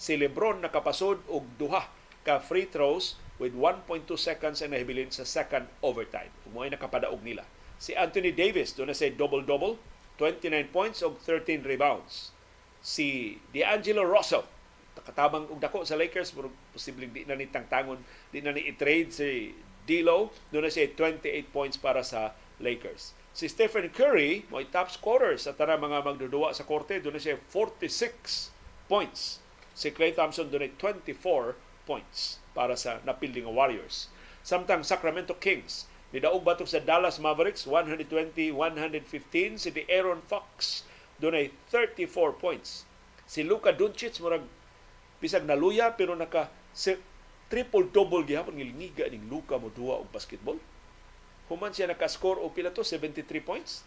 [0.00, 1.88] Si LeBron nakapasod og duha
[2.24, 6.32] ka free throws with 1.2 seconds ang nahibilin sa second overtime.
[6.48, 7.44] Ug mo'y nakapadaog nila.
[7.80, 9.76] Si Anthony Davis do na say double-double,
[10.16, 12.32] 29 points ug 13 rebounds.
[12.80, 14.44] Si D'Angelo Russell
[15.00, 19.08] katabang og dako sa Lakers pero posibleng di na ni tangtangon di na ni i-trade
[19.08, 19.56] si
[19.88, 25.38] D'Lo do na siya 28 points para sa Lakers Si Stephen Curry, mo top scorer
[25.38, 28.50] sa tara mga magdudua sa korte, doon siya 46
[28.90, 29.38] points.
[29.70, 31.54] Si Clay Thompson doon 24
[31.86, 34.10] points para sa napilding Warriors.
[34.42, 40.82] Samtang Sacramento Kings, nidaog batok sa Dallas Mavericks 120-115 si Aaron Fox
[41.22, 41.38] doon
[41.70, 42.82] 34 points.
[43.30, 44.42] Si Luka Doncic murag
[45.22, 46.50] bisag naluya pero naka
[47.46, 50.58] triple double gihapon ngilingiga ning Luka mo duwa og basketball
[51.50, 53.82] human siya naka-score o pila to 73 points.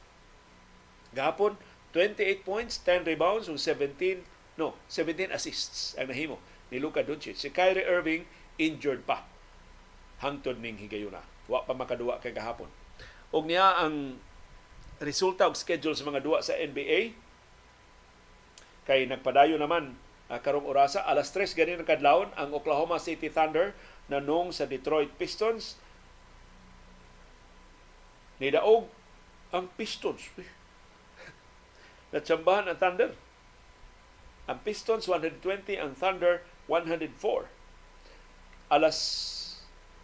[1.16, 1.56] Gahapon
[1.96, 4.28] 28 points, 10 rebounds ug 17
[4.60, 6.38] no, 17 assists ang nahimo
[6.70, 7.40] ni Luka Doncic.
[7.40, 8.28] Si Kyrie Irving
[8.60, 9.26] injured pa
[10.22, 11.24] hangtod ning higayuna.
[11.48, 12.70] Wa pa makaduwa kay gahapon.
[13.34, 14.20] Og niya ang
[15.02, 17.18] resulta og schedule sa mga duwa sa NBA
[18.84, 19.96] kay nagpadayo naman
[20.28, 23.76] uh, karong orasa alas 3 ganin ang kadlawon ang Oklahoma City Thunder
[24.12, 25.80] nanong sa Detroit Pistons
[28.44, 28.92] Nidaog
[29.56, 30.28] ang Pistons.
[32.12, 33.16] Natsambahan ang Thunder.
[34.52, 37.48] Ang Pistons 120, ang Thunder 104.
[38.68, 39.00] Alas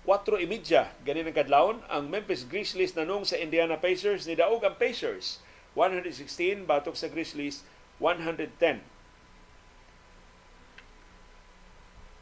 [0.07, 5.43] 4.30 ganin ang kadlawon ang Memphis Grizzlies nanong sa Indiana Pacers ni daog ang Pacers
[5.75, 7.67] 116 batok sa Grizzlies
[7.99, 8.79] 110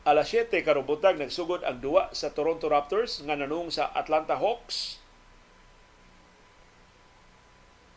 [0.07, 5.03] Alas 7 karubutag nagsugod ang duwa sa Toronto Raptors nga nanung sa Atlanta Hawks.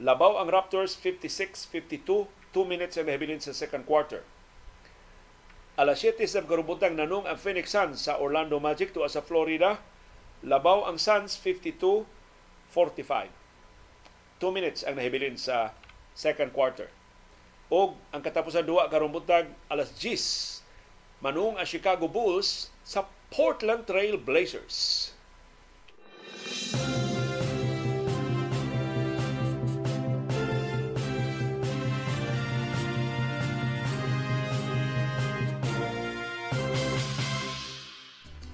[0.00, 2.24] Labaw ang Raptors 56-52,
[2.56, 4.24] 2 minutes ang nahibilin sa second quarter.
[5.76, 9.76] Alas 7 sa karubutang nanung ang Phoenix Suns sa Orlando Magic tuwa sa Florida.
[10.40, 13.28] Labaw ang Suns 52-45.
[14.40, 15.76] 2 minutes ang nahibilin sa
[16.16, 16.88] second quarter.
[17.68, 24.16] O ang katapusan duwa karong buntag alas 10 manung ang Chicago Bulls sa Portland Trail
[24.16, 25.12] Blazers.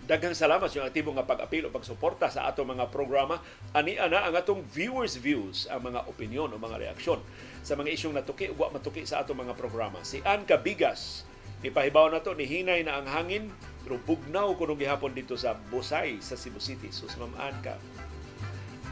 [0.06, 3.42] Daghang salamat sa aktibo nga pag-apil o pagsuporta sa ato mga programa.
[3.74, 7.18] Ani ana ang atong viewers views, ang mga opinion o mga reaksyon
[7.66, 9.98] sa mga isyong natuki ug matuki sa ato mga programa.
[10.06, 11.26] Si Ann Cabigas
[11.66, 13.50] Ipahibaw na to ni hinay na ang hangin
[13.82, 16.94] pero bugnaw kuno gihapon dito sa Busay sa Cebu City.
[16.94, 17.74] Sus mamaan ka.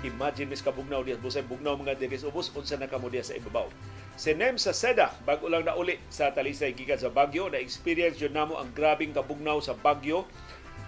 [0.03, 3.71] Imagine mis kabugnaw diya Busay bugnaw mga diris ubos unsa na kamo sa ibabaw.
[4.19, 8.35] Si Nem sa Seda bago lang nauli sa Talisay gikan sa Bagyo na experience yun
[8.35, 10.27] namo ang grabing kabugnaw sa Bagyo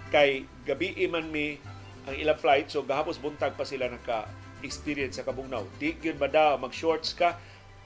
[0.09, 1.59] kay gabi man mi
[2.07, 4.27] ang ilang flight so gahapos buntag pa sila naka
[4.63, 5.63] experience sa kabugnaw.
[5.77, 7.37] Di gyud ba daw mag shorts ka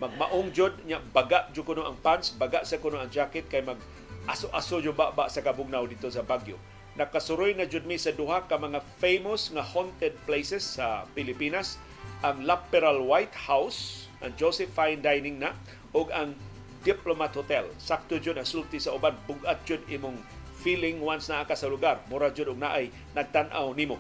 [0.02, 3.78] magmaong jud nya baga jud kuno ang pants, baga sa kuno ang jacket kay mag
[4.26, 6.58] aso-aso jud ba, sa kabugnaw dito sa Baguio.
[6.98, 11.78] Nakasuroy na jud mi sa duha ka mga famous nga haunted places sa Pilipinas,
[12.26, 15.54] ang Laperal White House, ang Joseph Fine Dining na
[15.94, 16.34] ug ang
[16.82, 17.70] Diplomat Hotel.
[17.78, 20.18] Sakto jud ang sulti sa uban bugat jud imong
[20.62, 22.06] feeling once naa ka sa lugar.
[22.08, 23.98] Mura jud og naay nagtan-aw nimo.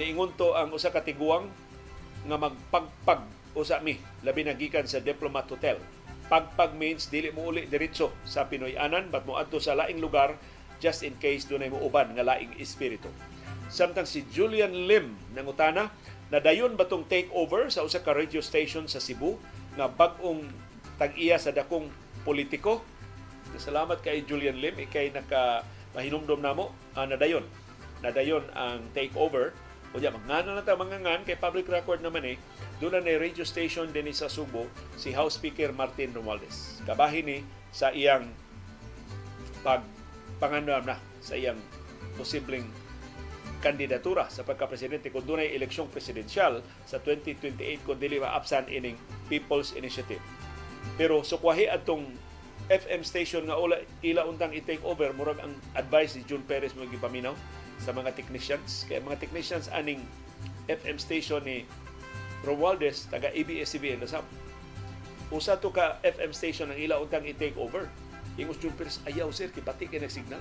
[0.00, 1.52] Niingon to ang usa ka tiguang
[2.24, 3.20] nga magpagpag
[3.52, 5.76] usa mi labi na gikan sa Diplomat Hotel.
[6.32, 10.40] Pagpag means dili mo uli diretso sa Pinoy anan but mo adto sa laing lugar
[10.80, 13.12] just in case dunay mo uban nga laing espiritu.
[13.68, 15.92] Samtang si Julian Lim nangutana
[16.32, 19.36] na dayon batong takeover sa usa ka radio station sa Cebu
[19.76, 20.48] nga bag-ong
[20.96, 21.92] tag-iya sa dakong
[22.24, 22.80] politiko.
[23.60, 25.60] Salamat kay Julian Lim ikay naka
[25.92, 27.44] mahinumdom namo uh, nadayon
[28.02, 29.52] nadayon ang takeover
[29.92, 32.36] Unya, mangana na ta mangangan kay public record naman eh.
[32.80, 34.64] Doon na radio station din sa Subo
[34.96, 36.80] si House Speaker Martin Romualdez.
[36.88, 37.38] Kabahin ni
[37.68, 38.24] sa iyang
[39.60, 39.84] pag
[40.40, 41.60] pangandam na sa iyang
[42.16, 42.64] posibleng
[43.62, 48.96] kandidatura sa pagka-presidente kung doon ay eleksyong presidensyal sa 2028 kung dili ma-absan ining
[49.28, 50.24] People's Initiative.
[50.96, 52.10] Pero sukwahi atong
[52.70, 56.86] FM station nga ula ila untang i-take over murag ang advice ni June Perez mo
[56.86, 57.34] gipaminaw
[57.82, 58.86] sa mga technicians.
[58.86, 60.02] Kaya mga technicians aning
[60.70, 61.66] FM station ni
[62.46, 64.26] Romualdez, taga ABS-CBN na sab.
[65.30, 67.90] Usa to ka FM station ang ila untang i-take over.
[68.38, 70.40] Ingos jumpers, ayaw sir, kipati ka signal.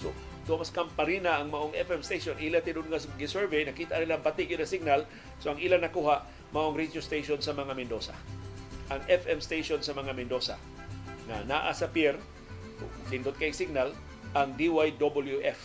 [0.00, 0.12] So,
[0.46, 5.08] Thomas Camparina ang maong FM station, ila tinun nga gi-survey, nakita nila pati na signal.
[5.42, 6.22] So, ang ila nakuha,
[6.54, 8.14] maong radio station sa mga Mendoza.
[8.92, 10.54] Ang FM station sa mga Mendoza
[11.26, 12.14] na naa sa pier,
[13.10, 13.90] tindot kay signal,
[14.34, 15.58] ang DYWF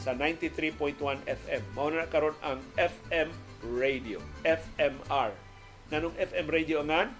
[0.00, 0.96] sa 93.1
[1.26, 1.62] FM.
[1.74, 3.34] Mao na karon ang FM
[3.74, 5.34] Radio, FMR.
[5.90, 7.10] Nanong FM Radio ngan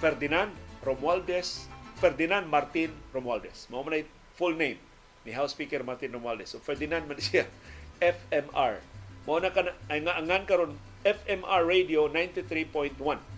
[0.00, 1.68] Ferdinand Romualdez,
[2.00, 3.68] Ferdinand Martin Romualdez.
[3.68, 4.80] Mao man full name
[5.28, 6.56] ni House Speaker Martin Romualdez.
[6.56, 7.44] So Ferdinand man siya
[8.00, 8.80] FMR.
[9.28, 10.72] Mao na kan ay nga angan karon
[11.04, 13.35] FMR Radio 93.1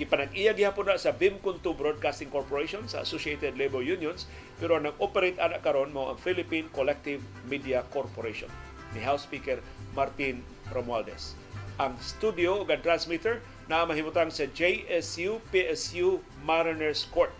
[0.00, 4.24] gipanag-iya gihapon na sa Bimkuntu Broadcasting Corporation sa Associated Labor Unions
[4.56, 8.48] pero nag-operate ana karon mo ang Philippine Collective Media Corporation
[8.96, 9.60] ni House Speaker
[9.92, 10.40] Martin
[10.72, 11.36] Romualdez.
[11.76, 17.32] Ang studio ug transmitter na mahimutang sa JSU PSU Mariners Court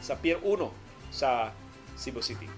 [0.00, 0.68] sa Pier 1
[1.12, 1.52] sa
[2.00, 2.48] Cebu City.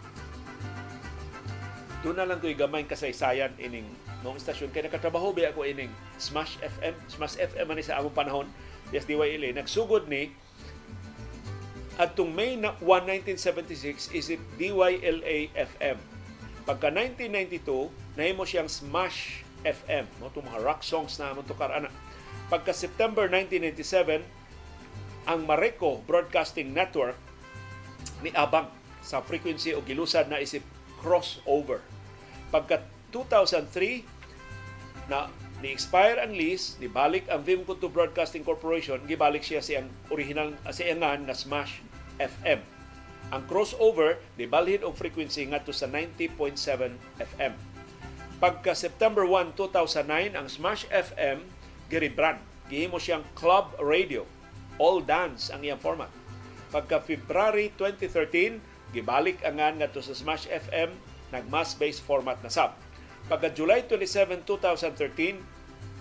[2.02, 3.86] Doon na lang ko'y gamay kasaysayan ining
[4.22, 4.70] mong istasyon.
[4.70, 6.94] Kaya nakatrabaho ba ako ining Smash FM.
[7.10, 8.46] Smash FM man sa among panahon
[8.92, 10.30] yes, DYLA, nagsugod ni
[11.96, 15.98] atong May 1, 1976 is it DYLA FM.
[16.62, 20.06] Pagka 1992, nahimo siyang Smash FM.
[20.20, 21.90] Mo mga rock songs na mo tukar ana.
[22.52, 24.22] Pagka September 1997,
[25.26, 27.16] ang Mareco Broadcasting Network
[28.20, 28.70] ni Abang
[29.02, 30.62] sa frequency o gilusad na isip
[31.02, 31.82] crossover.
[32.54, 34.06] Pagka 2003,
[35.10, 35.26] na
[35.62, 41.78] ni-expire ang lease, nibalik ang Vimkuntu Broadcasting Corporation, gibalik siya siyang original, siyangan na Smash
[42.18, 42.58] FM.
[43.30, 47.54] Ang crossover nibalhin og frequency ngadto sa 90.7 FM.
[48.42, 51.46] Pagka September 1, 2009, ang Smash FM
[51.86, 52.42] girebrand.
[52.66, 54.26] Gihimo siyang Club Radio.
[54.82, 56.10] All dance ang iyang format.
[56.74, 58.58] Pagka February 2013,
[58.90, 60.90] gibalik angan ngadto sa Smash FM
[61.32, 62.76] nag mass-based format na sab.
[63.30, 65.38] Pagka July 27, 2013,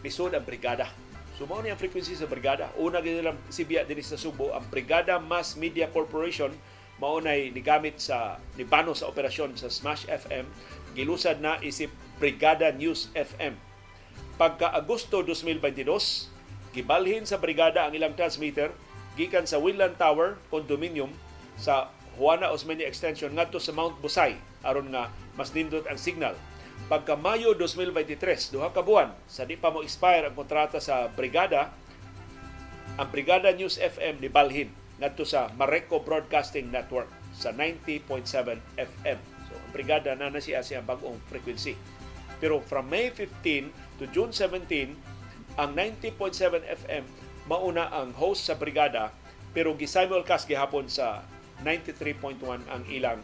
[0.01, 0.89] lisod ang brigada.
[1.37, 2.69] So mao ni ang frequency sa brigada.
[2.77, 6.53] Una gid nilang sibiya dinhi sa Subo ang Brigada Mass Media Corporation
[7.01, 10.45] mao nay nigamit sa nibano sa operasyon sa Smash FM
[10.93, 11.89] gilusad na isip
[12.21, 13.57] Brigada News FM.
[14.37, 18.69] Pagka Agosto 2022, gibalhin sa brigada ang ilang transmitter
[19.17, 21.09] gikan sa Winland Tower condominium
[21.57, 21.89] sa
[22.21, 26.37] Juana Osmeña Extension ngadto sa Mount Busay aron nga mas nindot ang signal.
[26.87, 31.73] Pagka Mayo 2023, duha ka buwan sa di pa mo expire ang kontrata sa brigada,
[32.97, 34.69] ang Brigada News FM ni Balhin
[35.01, 39.19] ngadto sa Mareco Broadcasting Network sa 90.7 FM.
[39.49, 41.73] So ang brigada na na siya siya bagong frequency.
[42.37, 47.03] Pero from May 15 to June 17, ang 90.7 FM
[47.49, 49.11] mauna ang host sa brigada
[49.51, 51.25] pero gisimulcast gihapon sa
[51.63, 52.39] 93.1
[52.71, 53.19] ang ilang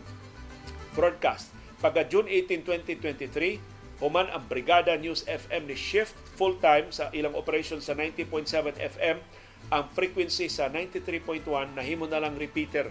[0.93, 1.56] broadcast.
[1.77, 7.77] Pagka June 18, 2023, human ang Brigada News FM ni shift full-time sa ilang operation
[7.81, 9.17] sa 90.7 FM
[9.69, 11.45] ang frequency sa 93.1
[11.77, 12.89] nahimo na lang repeater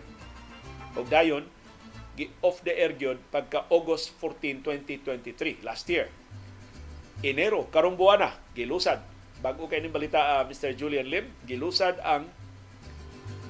[0.94, 1.46] og dayon
[2.40, 6.08] off the air gyud pagka August 14, 2023 last year.
[7.20, 9.02] Enero karong buwan na gilusad
[9.44, 10.72] bago kay ning balita uh, Mr.
[10.72, 12.24] Julian Lim gilusad ang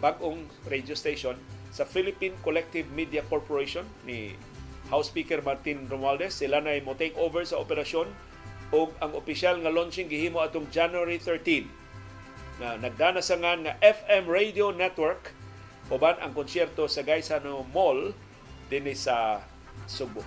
[0.03, 1.39] bagong radio station
[1.71, 4.35] sa Philippine Collective Media Corporation ni
[4.89, 6.37] House Speaker Martin Romualdez.
[6.39, 8.09] Sila na mo take over sa operasyon
[8.75, 11.67] o ang opisyal nga launching gihimo atong January 13
[12.57, 15.31] na nagdanasangan nga FM Radio Network
[15.87, 18.11] uban ang konsyerto sa Gaisano Mall
[18.67, 19.39] dinhi sa
[19.87, 20.25] Subo.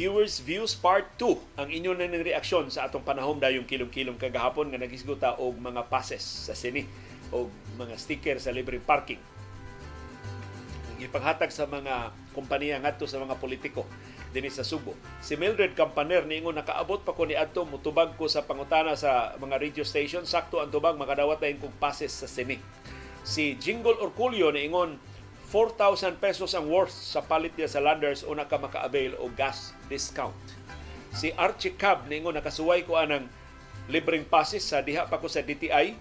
[0.00, 4.72] Viewers Views Part 2 ang inyo na ng reaksyon sa atong panahon dayong kilom-kilom kagahapon
[4.72, 6.88] nga nagisguta og mga passes sa sini
[7.28, 9.20] o mga sticker sa libreng parking.
[11.04, 13.84] Ipanghatag sa mga kompanya ngadto sa mga politiko
[14.32, 14.96] dinhi sa Subo.
[15.20, 19.60] Si Mildred Campaner niingon nakaabot pa ko ni adto mutubag ko sa pangutana sa mga
[19.60, 22.56] radio station sakto ang tubag makadawat na kog passes sa sini.
[23.20, 25.09] Si Jingle Orculio niingon
[25.50, 30.38] 4,000 pesos ang worth sa palit niya sa Landers una ka maka-avail o gas discount.
[31.10, 33.26] Si Archie Cab ningon nakasuway ko anang
[33.90, 35.98] libreng passes sa diha pa ko sa DTI.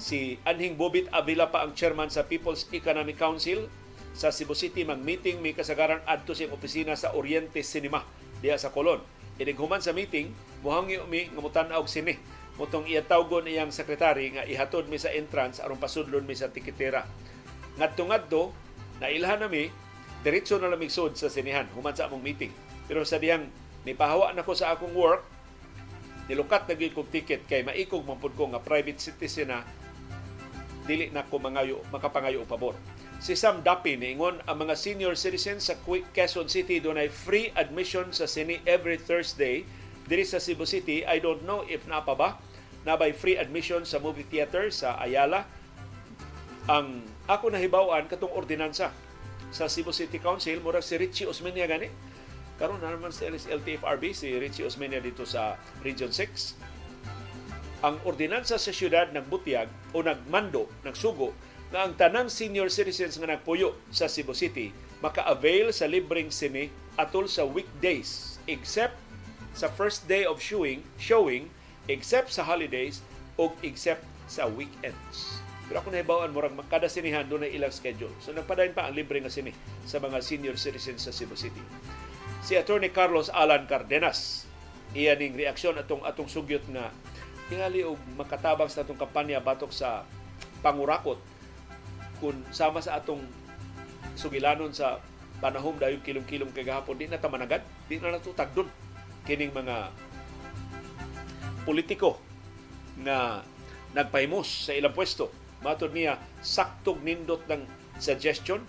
[0.00, 3.68] Si Anhing Bobit Avila pa ang chairman sa People's Economic Council
[4.16, 8.00] sa Cebu City mag-meeting may kasagaran adto sa opisina sa Oriente Cinema
[8.40, 9.04] diha sa Colon.
[9.36, 10.32] Inighuman sa meeting,
[10.64, 12.16] muhangi umi nga mutan-og sini.
[12.56, 17.04] Mutong iyatawgon iyang sekretary nga ihatod mi sa entrance aron pasudlon mi sa tikitera.
[17.80, 18.52] Ngadto-ngadto,
[19.00, 19.72] nailhan nami
[20.20, 22.52] diretso na lamig sud sa sinihan human sa among meeting.
[22.84, 23.48] Pero sa diyang
[23.88, 25.24] nipahawa na ko sa akong work,
[26.28, 29.66] nilukat na kog ticket kay maikog man pud ko nga private citizen na
[30.86, 32.76] dili na ko mangayo makapangayo pabor.
[33.20, 38.24] Si Sam Dapi niingon ang mga senior citizens sa Quezon City dunay free admission sa
[38.24, 39.66] sini every Thursday
[40.08, 41.04] diri sa Cebu City.
[41.04, 42.40] I don't know if napa ba
[42.88, 45.44] nabay free admission sa movie theater sa Ayala.
[46.70, 48.90] Ang ako nahibawan katong ordinansa.
[49.54, 51.86] Sa Cebu City Council murag si Richie Osmeña gani.
[52.58, 55.54] Karon na naman sa LTFRB si Richie Osmeña dito sa
[55.86, 56.70] Region 6
[57.80, 61.32] ang ordinansa sa syudad nagbutiyag o nagmando, nagsugo
[61.72, 64.68] na ang tanang senior citizens nga nagpuyo sa Cebu City
[65.00, 66.68] maka-avail sa libreng sine
[67.00, 68.96] atol sa weekdays except
[69.56, 71.48] sa first day of showing, showing
[71.88, 73.00] except sa holidays
[73.40, 75.39] o except sa weekends.
[75.70, 78.10] Pero ako nahibawan mo kada sinihan doon na ilang schedule.
[78.18, 79.54] So nagpadayon pa ang libre nga sini
[79.86, 81.62] sa mga senior citizens sa Cebu City.
[82.42, 84.50] Si Attorney Carlos Alan Cardenas,
[84.98, 86.90] iya ning reaksyon atong atong sugyot nga
[87.46, 90.02] tingali og makatabang sa atong kampanya batok sa
[90.58, 91.22] pangurakot
[92.18, 93.22] kung sama sa atong
[94.18, 94.98] sugilanon sa
[95.38, 98.66] panahom dayon kilom-kilom kay gahapon di na ta managad di na natutag doon
[99.22, 99.94] kining mga
[101.62, 102.18] politiko
[103.00, 103.46] na
[103.94, 107.64] nagpahimos sa ilang pwesto matod niya saktog nindot ng
[108.00, 108.64] suggestion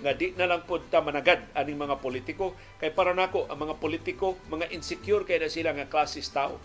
[0.00, 4.38] nga di na lang pod managad aning mga politiko kay para nako ang mga politiko
[4.48, 6.56] mga insecure kay na sila nga klasis tao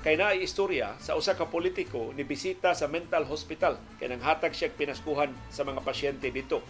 [0.00, 4.56] kay naay istorya sa usa ka politiko ni bisita sa mental hospital kay nang hatag
[4.56, 6.64] siya pinaskuhan sa mga pasyente dito.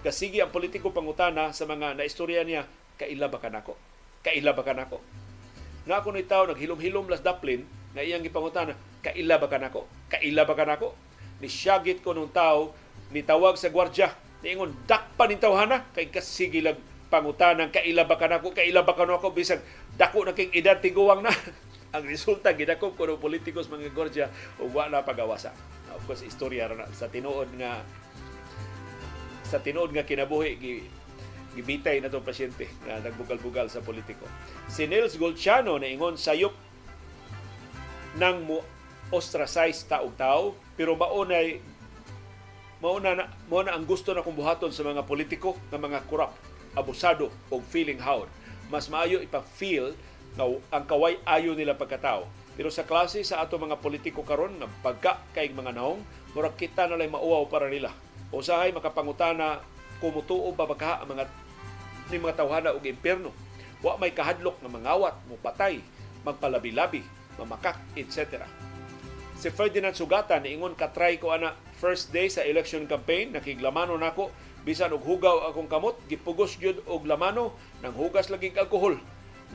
[0.00, 2.64] Kasigi ang politiko pangutana sa mga naistorya niya
[2.96, 3.76] kaila ba kanako?
[4.24, 5.04] Kaila ba kanako?
[5.84, 9.84] Nga ako ni tao naghilom-hilom las daplin nga iyang gipangutana, kaila ba kanako?
[10.08, 10.96] Kaila ba kanako?
[11.40, 12.76] Ni syagit ko nung tao
[13.10, 14.12] ni tawag sa gwardya.
[14.40, 16.78] Niingon dakpa ni tawhana kay kasige lang
[17.10, 19.60] pangutanang kaila ba kanako kaila ba kanako bisag
[19.98, 21.32] dako na king edad tiguwang na.
[21.96, 24.26] Ang resulta gidakop ko ng politikos mga gwardya
[24.62, 25.50] ug wala pagawasa.
[25.90, 26.86] Of course istorya na.
[26.94, 27.82] Sa tinuod nga
[29.42, 30.74] sa tinuod nga kinabuhi gi
[31.50, 34.22] gibitay na itong pasyente nga nagbugal-bugal sa politiko.
[34.70, 36.54] Si Nils Golciano na ingon sayop
[38.14, 38.62] nang mo
[39.10, 41.60] ostracize taog tao pero maunay
[42.80, 46.40] mauna na, mauna ang gusto na kong buhaton sa mga politiko nga mga corrupt,
[46.72, 48.24] abusado o feeling howd.
[48.72, 49.92] Mas maayo ipa-feel
[50.40, 52.24] na ang kaway ayo nila pagkatao.
[52.56, 56.00] Pero sa klase sa ato mga politiko karon nga pagka kay mga naong,
[56.32, 57.92] murag kita na lang mauwaw para nila.
[58.32, 59.60] Usahay makapangutana
[60.00, 61.28] kumutuo ba baka ang mga
[62.08, 63.36] ni mga tawhana og impierno.
[63.84, 65.84] Wa may kahadlok nga mangawat, mupatay,
[66.24, 67.04] magpalabi-labi,
[67.36, 68.48] mamakak, etc.
[69.40, 73.32] Si Ferdinand Sugata niingon katry ko ana first day sa election campaign.
[73.32, 74.28] Nakiglamano nako
[74.68, 77.56] bisan og hugaw akong kamot gipugos gyud og lamano.
[77.80, 79.00] Nang hugas lagi alkohol.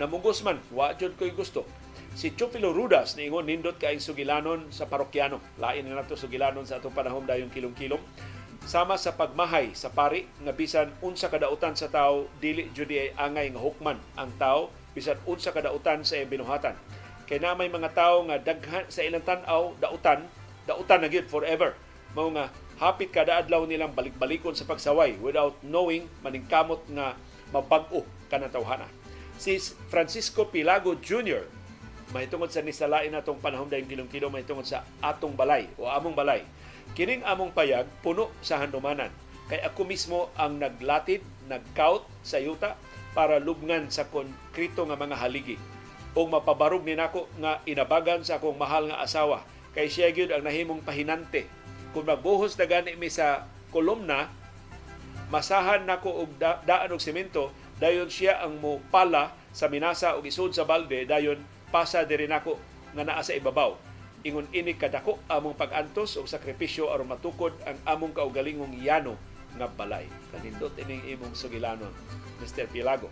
[0.02, 1.70] Namugos man wa jud koy gusto.
[2.18, 5.38] Si Chupilo Rudas niingon nindot kaayong sugilanon sa parokyano.
[5.62, 8.02] Lain na nato sugilanon sa atong panahon dayon kilong-kilong.
[8.66, 13.54] Sama sa pagmahay sa pari nga bisan unsa kadautan sa tao dili jud ay angay
[13.54, 14.74] nga hukman ang tao.
[14.98, 16.74] Bisan unsa kadautan sa binuhatan
[17.26, 20.26] kay na may mga tao nga daghan sa ilang tan-aw dautan
[20.70, 21.74] dautan na gyud forever
[22.16, 22.50] mao nga
[22.80, 27.16] hapit kada adlaw nilang balik-balikon sa pagsaway without knowing maningkamot nga
[27.52, 28.88] mabag-o kanang tawhana.
[29.40, 29.60] Si
[29.92, 31.48] Francisco Pilago Jr.
[32.12, 36.44] mahitungod sa nisalain natong panahon dayong kilong-kilo mahitungod sa atong balay o among balay.
[36.96, 39.12] Kining among payag puno sa handumanan.
[39.52, 41.22] Kay ako mismo ang naglatid,
[41.52, 42.80] nagkaut sa yuta
[43.16, 45.58] para lubngan sa konkrito nga mga haligi
[46.16, 49.44] o mapabarog ni nako nga inabagan sa akong mahal nga asawa
[49.76, 51.46] kay siya gyud ang nahimong pahinante
[51.96, 54.28] kung magbuhos na gani mi sa kolumna,
[55.32, 60.28] masahan nako og da, daan og semento, dayon siya ang mo pala sa minasa og
[60.28, 61.40] isud sa balde, dayon
[61.72, 62.60] pasa diri nako
[62.92, 63.80] nga naa sa ibabaw.
[64.28, 69.16] Ingon ini kadako among pag-antos og sakripisyo aron matukod ang among kaugalingong yano
[69.56, 70.12] nga balay.
[70.36, 71.96] Kanindot ining imong sugilanon,
[72.44, 72.68] Mr.
[72.68, 73.08] Pilago.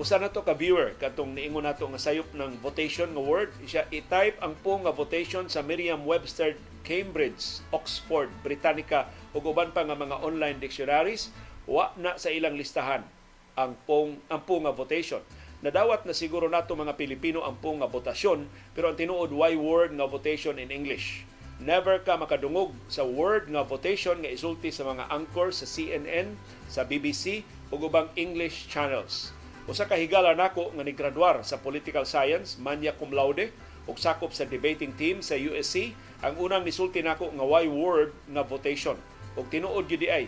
[0.00, 3.84] Usa na to ka viewer katong niingon nato nga sayop ng votation nga word siya
[3.92, 10.24] i-type ang po nga votation sa Merriam-Webster Cambridge, Oxford, Britannica ug uban pa nga mga
[10.24, 11.28] online dictionaries
[11.68, 13.04] wa na sa ilang listahan
[13.52, 15.20] ang pong ang po nga votation.
[15.60, 19.92] Nadawat na siguro nato mga Pilipino ang po nga votasyon pero ang tinuod why word
[19.92, 21.28] nga votation in English.
[21.60, 26.32] Never ka makadungog sa word nga votation nga isulti sa mga anchor sa CNN,
[26.72, 29.36] sa BBC ug ubang English channels
[29.70, 33.54] Usa ka higala nako nga nigraduar sa political science, manya cum laude,
[33.86, 38.42] ug sakop sa debating team sa USC, ang unang nisulti nako nga why word nga
[38.42, 38.98] votation.
[39.38, 40.26] Ug tinuod gyud ay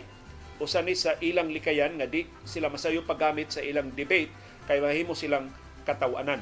[0.55, 4.31] usa ni sa ilang likayan nga di sila masayo paggamit sa ilang debate
[4.71, 5.51] kay mahimo silang
[5.83, 6.39] katawanan.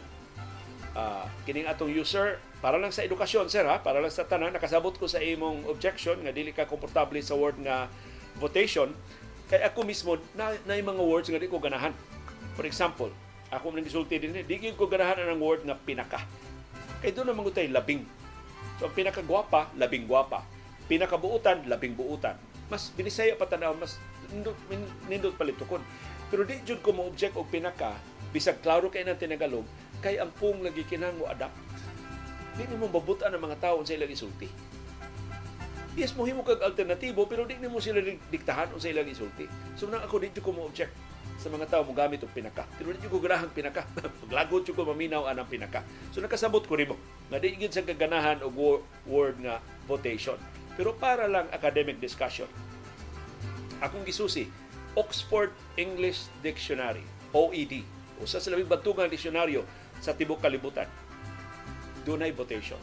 [0.94, 4.94] Uh, kining atong user para lang sa edukasyon sir ha para lang sa tanan nakasabot
[4.94, 7.90] ko sa imong objection nga dili ka komportable sa word nga
[8.38, 8.94] votation
[9.49, 11.98] kay ako mismo na, na mga words nga di ko ganahan
[12.53, 13.09] For example,
[13.49, 16.21] ako man gisulti din, di ko ganahan ang word nga pinaka.
[17.01, 18.05] Kay doon naman tay labing.
[18.77, 20.45] So ang pinakagwapa, labing gwapa.
[20.89, 22.38] Pinakabuutan, labing buutan.
[22.69, 24.01] Mas binisaya pa tanaw, mas
[24.31, 24.57] nindot,
[25.09, 25.81] nindot palitukon.
[26.34, 27.93] Pero di jud ko mo object og pinaka,
[28.34, 29.65] bisag klaro kay nang tinagalog,
[30.01, 31.53] kay ang pung lagi kinang mo adapt.
[32.57, 34.49] Di mo mabutan ang mga tao sa ilang isulti.
[35.93, 39.45] Yes, mo himo kag alternatibo pero di mo sila diktahan o sa ilang isulti.
[39.77, 42.64] So nang ako di ko mo object sa mga tao mo gamit og pinaka.
[42.77, 43.84] Pero di ko ganahan pinaka.
[44.23, 45.84] Paglagot ko maminaw anang pinaka.
[46.14, 46.95] So nakasabot ko nimo
[47.27, 50.38] nga di gyud sa kaganahan og word nga votation.
[50.73, 52.49] Pero para lang academic discussion.
[53.84, 54.47] Akong gisusi
[54.93, 57.03] Oxford English Dictionary,
[57.34, 57.81] OED.
[58.22, 59.65] Usa sa labing batugang disyonaryo
[59.97, 60.85] sa tibok kalibutan.
[62.05, 62.80] Dunay votation.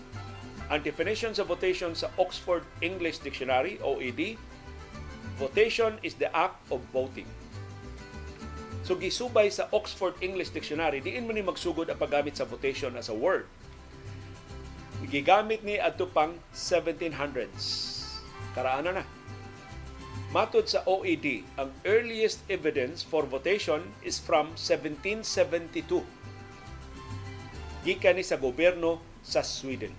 [0.71, 4.39] Ang definition sa votation sa Oxford English Dictionary, OED,
[5.39, 7.27] votation is the act of voting
[8.81, 13.13] So gisubay sa Oxford English Dictionary, diin mo ni magsugod ang paggamit sa votation as
[13.13, 13.45] a word.
[15.11, 17.65] Gigamit ni adto pang 1700s.
[18.57, 19.05] Karaana na.
[20.31, 26.07] Matod sa OED, ang earliest evidence for votation is from 1772.
[27.83, 29.91] Gikan ni sa gobyerno sa Sweden.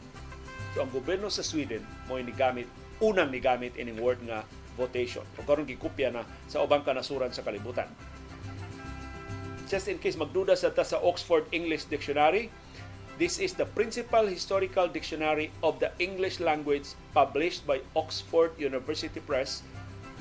[0.72, 2.70] So ang gobyerno sa Sweden mo ni gamit
[3.04, 4.48] unang ni gamit ining word nga
[4.80, 5.26] votation.
[5.36, 7.90] O karon gikopya na sa ubang kanasuran sa kalibutan
[9.72, 12.52] just in case magduda sa ta sa Oxford English Dictionary,
[13.16, 19.64] this is the principal historical dictionary of the English language published by Oxford University Press.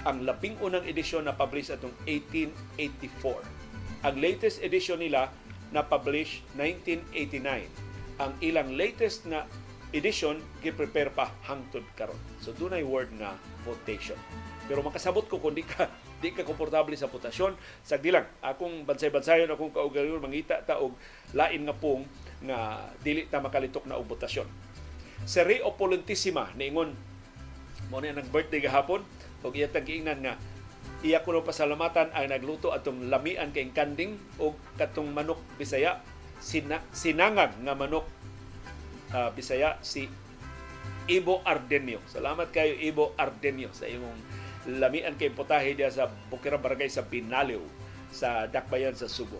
[0.07, 4.07] Ang labing unang edisyon na publish atong 1884.
[4.07, 5.35] Ang latest edition nila
[5.75, 8.23] na publish 1989.
[8.23, 9.51] Ang ilang latest na
[9.91, 12.17] edition gi-prepare pa hangtod karon.
[12.39, 13.35] So dunay word nga
[13.67, 14.17] votation.
[14.71, 15.91] Pero makasabot ko kung di ka
[16.21, 20.93] di ka komportable sa votasyon, sagdi lang akong bansay-bansayon akong kaugayon mangita ta og
[21.33, 22.05] lain nga pong
[22.45, 24.47] nga dili ta makalitok na og votasyon.
[25.25, 26.93] Si Rey Opulentissima niingon
[27.89, 29.01] mo na nag-birthday gahapon
[29.41, 30.35] og iya tag-ingnan nga
[31.01, 36.05] iya ko pasalamatan ang nagluto atong lamian kay kanding o katong manok Bisaya
[36.37, 38.05] sina, sinangag nga manok
[39.17, 40.09] uh, Bisaya si
[41.11, 41.99] Ibo Ardenio.
[42.07, 47.65] Salamat kayo Ibo Ardenio sa imong lamian kay potahe dia sa Bukira Barangay sa Binaliw
[48.13, 49.39] sa Dakbayan sa Subo.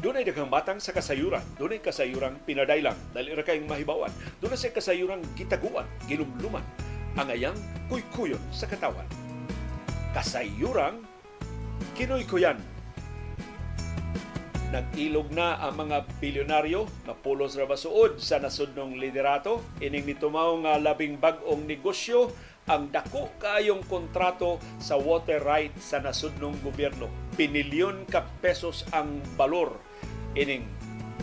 [0.00, 4.10] Dunay daghang batang sa kasayuran, dunay kasayuran pinadaylang, dali ra kayong mahibawan.
[4.40, 6.64] Dunay sa kasayuran gitaguan, gilumluman,
[7.20, 7.56] ang ayang
[7.92, 9.06] kuykuyon sa katawan.
[10.10, 11.06] Kasayuran
[11.94, 12.58] kinuykuyan.
[14.70, 17.66] Nag-ilog na ang mga bilyonaryo na pulos ra
[18.18, 19.66] sa nasudnong liderato.
[19.82, 22.30] Ining nitumaw nga labing bag-ong negosyo
[22.70, 27.10] ang dako kayong kontrato sa water right sa nasudnong gobyerno.
[27.34, 29.74] Pinilyon ka pesos ang balor
[30.38, 30.62] ining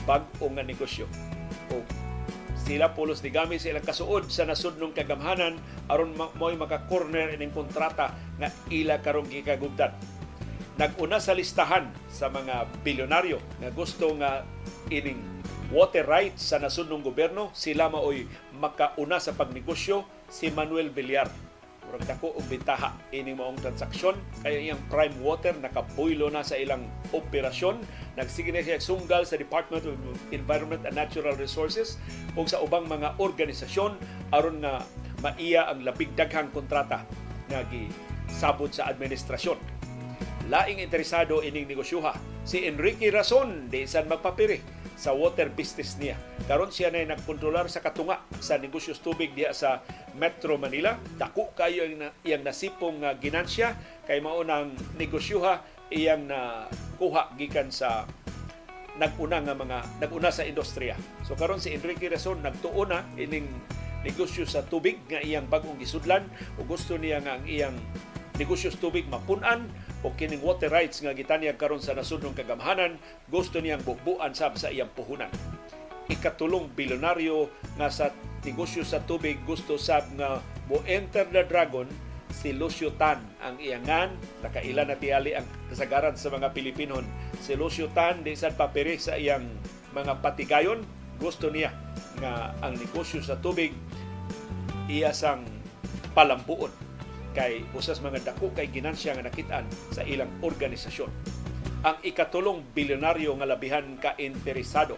[0.04, 1.08] bag-o nga negosyo.
[1.72, 2.07] O
[2.68, 5.56] sila pulos ni gamit sa ilang kasuod sa nasudnong kagamhanan
[5.88, 9.96] aron mo'y maka-corner ining kontrata nga ila karong gikagubdan.
[10.76, 14.44] Naguna sa listahan sa mga bilyonaryo nga gusto nga
[14.92, 15.24] ining
[15.72, 18.28] water rights sa nasudnong gobyerno, sila maoy
[18.60, 21.47] makauna sa pagnegosyo si Manuel Villar
[21.88, 24.20] murag dako og bentaha ini maong transaksyon.
[24.44, 26.84] Kaya iyang prime water nakabuylo na sa ilang
[27.16, 27.80] operasyon.
[28.20, 29.96] Nagsige na siya sunggal sa Department of
[30.36, 31.96] Environment and Natural Resources
[32.36, 33.96] o sa ubang mga organisasyon
[34.36, 34.84] aron nga
[35.24, 37.08] maiya ang labing daghang kontrata
[37.48, 37.64] nga
[38.28, 39.77] sabot sa administrasyon
[40.48, 42.16] laing interesado ining negosyoha
[42.48, 44.64] si Enrique Rason di san magpapiri
[44.98, 46.18] sa water business niya.
[46.50, 49.86] Karon siya na nagkontrolar sa katunga sa negosyos tubig diya sa
[50.18, 50.98] Metro Manila.
[51.22, 53.78] Dako kayo iyang, iyang nasipong uh, ginansya
[54.10, 55.62] kay mao nang negosyoha
[55.94, 56.66] iyang na
[56.98, 58.10] kuha gikan sa
[58.98, 60.98] naguna nga mga naguna sa industriya.
[61.30, 63.46] So karon si Enrique Rason nagtuo na ining
[64.02, 66.26] negosyo sa tubig nga iyang bagong gisudlan
[66.58, 67.78] o gusto niya nga ang iyang
[68.42, 69.70] negosyo sa tubig mapunan
[70.06, 74.70] o kining water rights nga gitanyag karon sa nasudnong kagamhanan gusto niyang bubuan sab sa
[74.70, 75.32] iyang puhunan.
[76.08, 78.14] Ikatulong bilyonaryo nga sa
[78.46, 81.90] negosyo sa tubig gusto sab nga mo enter the dragon
[82.32, 83.20] si Lucio Tan.
[83.42, 84.14] Ang iyangan
[84.46, 87.04] nakaila na tiali ang kasagaran sa mga Pilipinon
[87.42, 89.50] si Lucio Tan di sad papiri sa iyang
[89.98, 90.86] mga patigayon.
[91.18, 91.74] Gusto niya
[92.22, 93.74] nga ang negosyo sa tubig
[94.86, 95.44] iya sang
[96.14, 96.87] palambuon
[97.38, 101.14] kay usas mga dako kay ginansya nga nakitaan sa ilang organisasyon.
[101.86, 104.98] Ang ikatulong bilyonaryo nga labihan ka interesado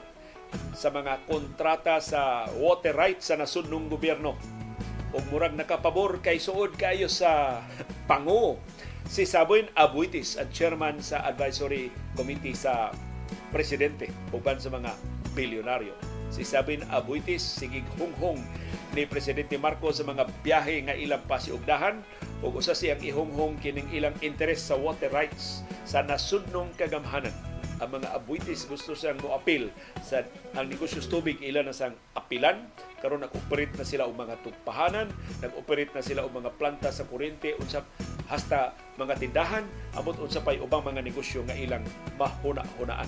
[0.72, 4.40] sa mga kontrata sa water rights sa nasudnong gobyerno
[5.11, 7.60] ug murag nakapabor kay suod kayo sa
[8.10, 8.61] pango
[9.10, 12.94] si Saboy Abuitis ang chairman sa advisory committee sa
[13.52, 14.94] presidente uban sa mga
[15.34, 18.41] bilyonaryo si Sabin Abuitis sigig hunghong
[18.97, 22.01] ni Presidente Marcos sa mga biyahe nga ilang pasiugdahan.
[22.39, 27.35] Ug usa siyang ihunghong kining ilang interes sa water rights sa nasudnong kagamhanan
[27.80, 29.72] ang mga abuitis gusto siyang mo-appeal
[30.03, 30.23] sa
[30.56, 32.68] ang negosyo tubig ilan na sang apilan.
[32.99, 35.07] Karon nag-operate na sila og mga tugpahanan
[35.39, 37.88] nag-operate na sila og mga planta sa kuryente unsa
[38.27, 39.64] hasta mga tindahan
[39.95, 41.84] amot unsa pay ubang mga negosyo nga ilang
[42.19, 43.07] mahuna-hunaan.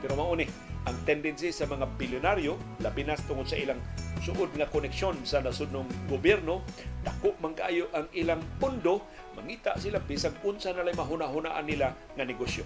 [0.00, 0.48] Pero mao ni
[0.88, 3.76] ang tendency sa mga bilyonaryo labi na tungod sa ilang
[4.24, 6.64] suod nga koneksyon sa nasudnong gobyerno
[7.04, 9.04] dako man kaayo ang ilang pundo
[9.36, 12.64] mangita sila bisag unsa na lay mahuna-hunaan nila nga negosyo.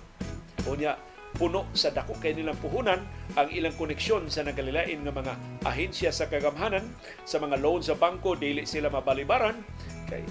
[0.71, 0.95] Unya
[1.37, 2.17] puno sa dako.
[2.21, 3.01] Kay nilang puhunan
[3.37, 5.35] ang ilang koneksyon sa nagalilain nga mga
[5.65, 6.85] ahensya sa kagamhanan
[7.25, 9.61] sa mga loan sa bangko dili sila mabalibaran.
[10.09, 10.23] Kay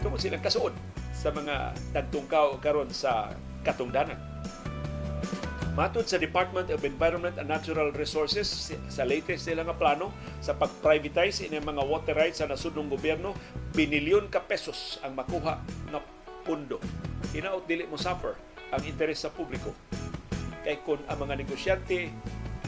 [0.00, 0.72] tumo silang kasuod
[1.12, 3.34] sa mga nagtungkaw karon sa
[3.66, 4.18] katungdanan.
[5.78, 10.10] Matod sa Department of Environment and Natural Resources sa latest nila nga plano
[10.42, 13.30] sa pag-privatize ini mga water rights sa nasudnong gobyerno,
[13.78, 15.62] binilyon ka pesos ang makuha
[15.94, 16.02] nga
[16.42, 16.82] pundo.
[17.30, 18.34] Hinaot dili mo suffer
[18.72, 19.72] ang interes sa publiko.
[20.66, 22.12] kay kung ang mga negosyante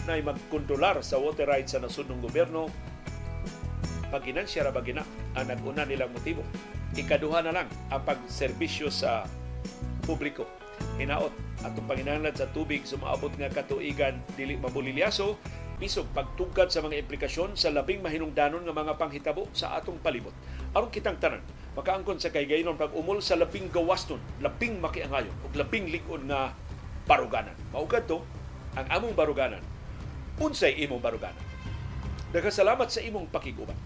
[0.08, 2.70] na magkontrolar sa water rights sa nasud ng gobyerno
[4.10, 5.06] paginansya ra bagina
[5.38, 6.42] ang nag-una nilang motibo.
[6.98, 9.22] Ikaduha na lang ang pagserbisyo sa
[10.02, 10.44] publiko.
[10.98, 11.30] Hinaot
[11.62, 15.38] atong panginahanglan sa tubig sumaabot nga katuigan dili mabulilyaso
[15.80, 20.34] bisog pagtugkad sa mga implikasyon sa labing mahinungdanon nga mga panghitabo sa atong palibot.
[20.76, 21.40] Aron kitang tanan,
[21.78, 26.54] makaangkon sa kay gaynon pag umol sa labing gawaston, labing makiangayon ug labing lig-on nga
[27.06, 27.54] baruganan.
[27.70, 28.22] Maugad to
[28.74, 29.62] ang among baruganan.
[30.40, 31.42] Unsay imong baruganan?
[32.30, 33.76] Nagkasalamat sa imong pakiguban.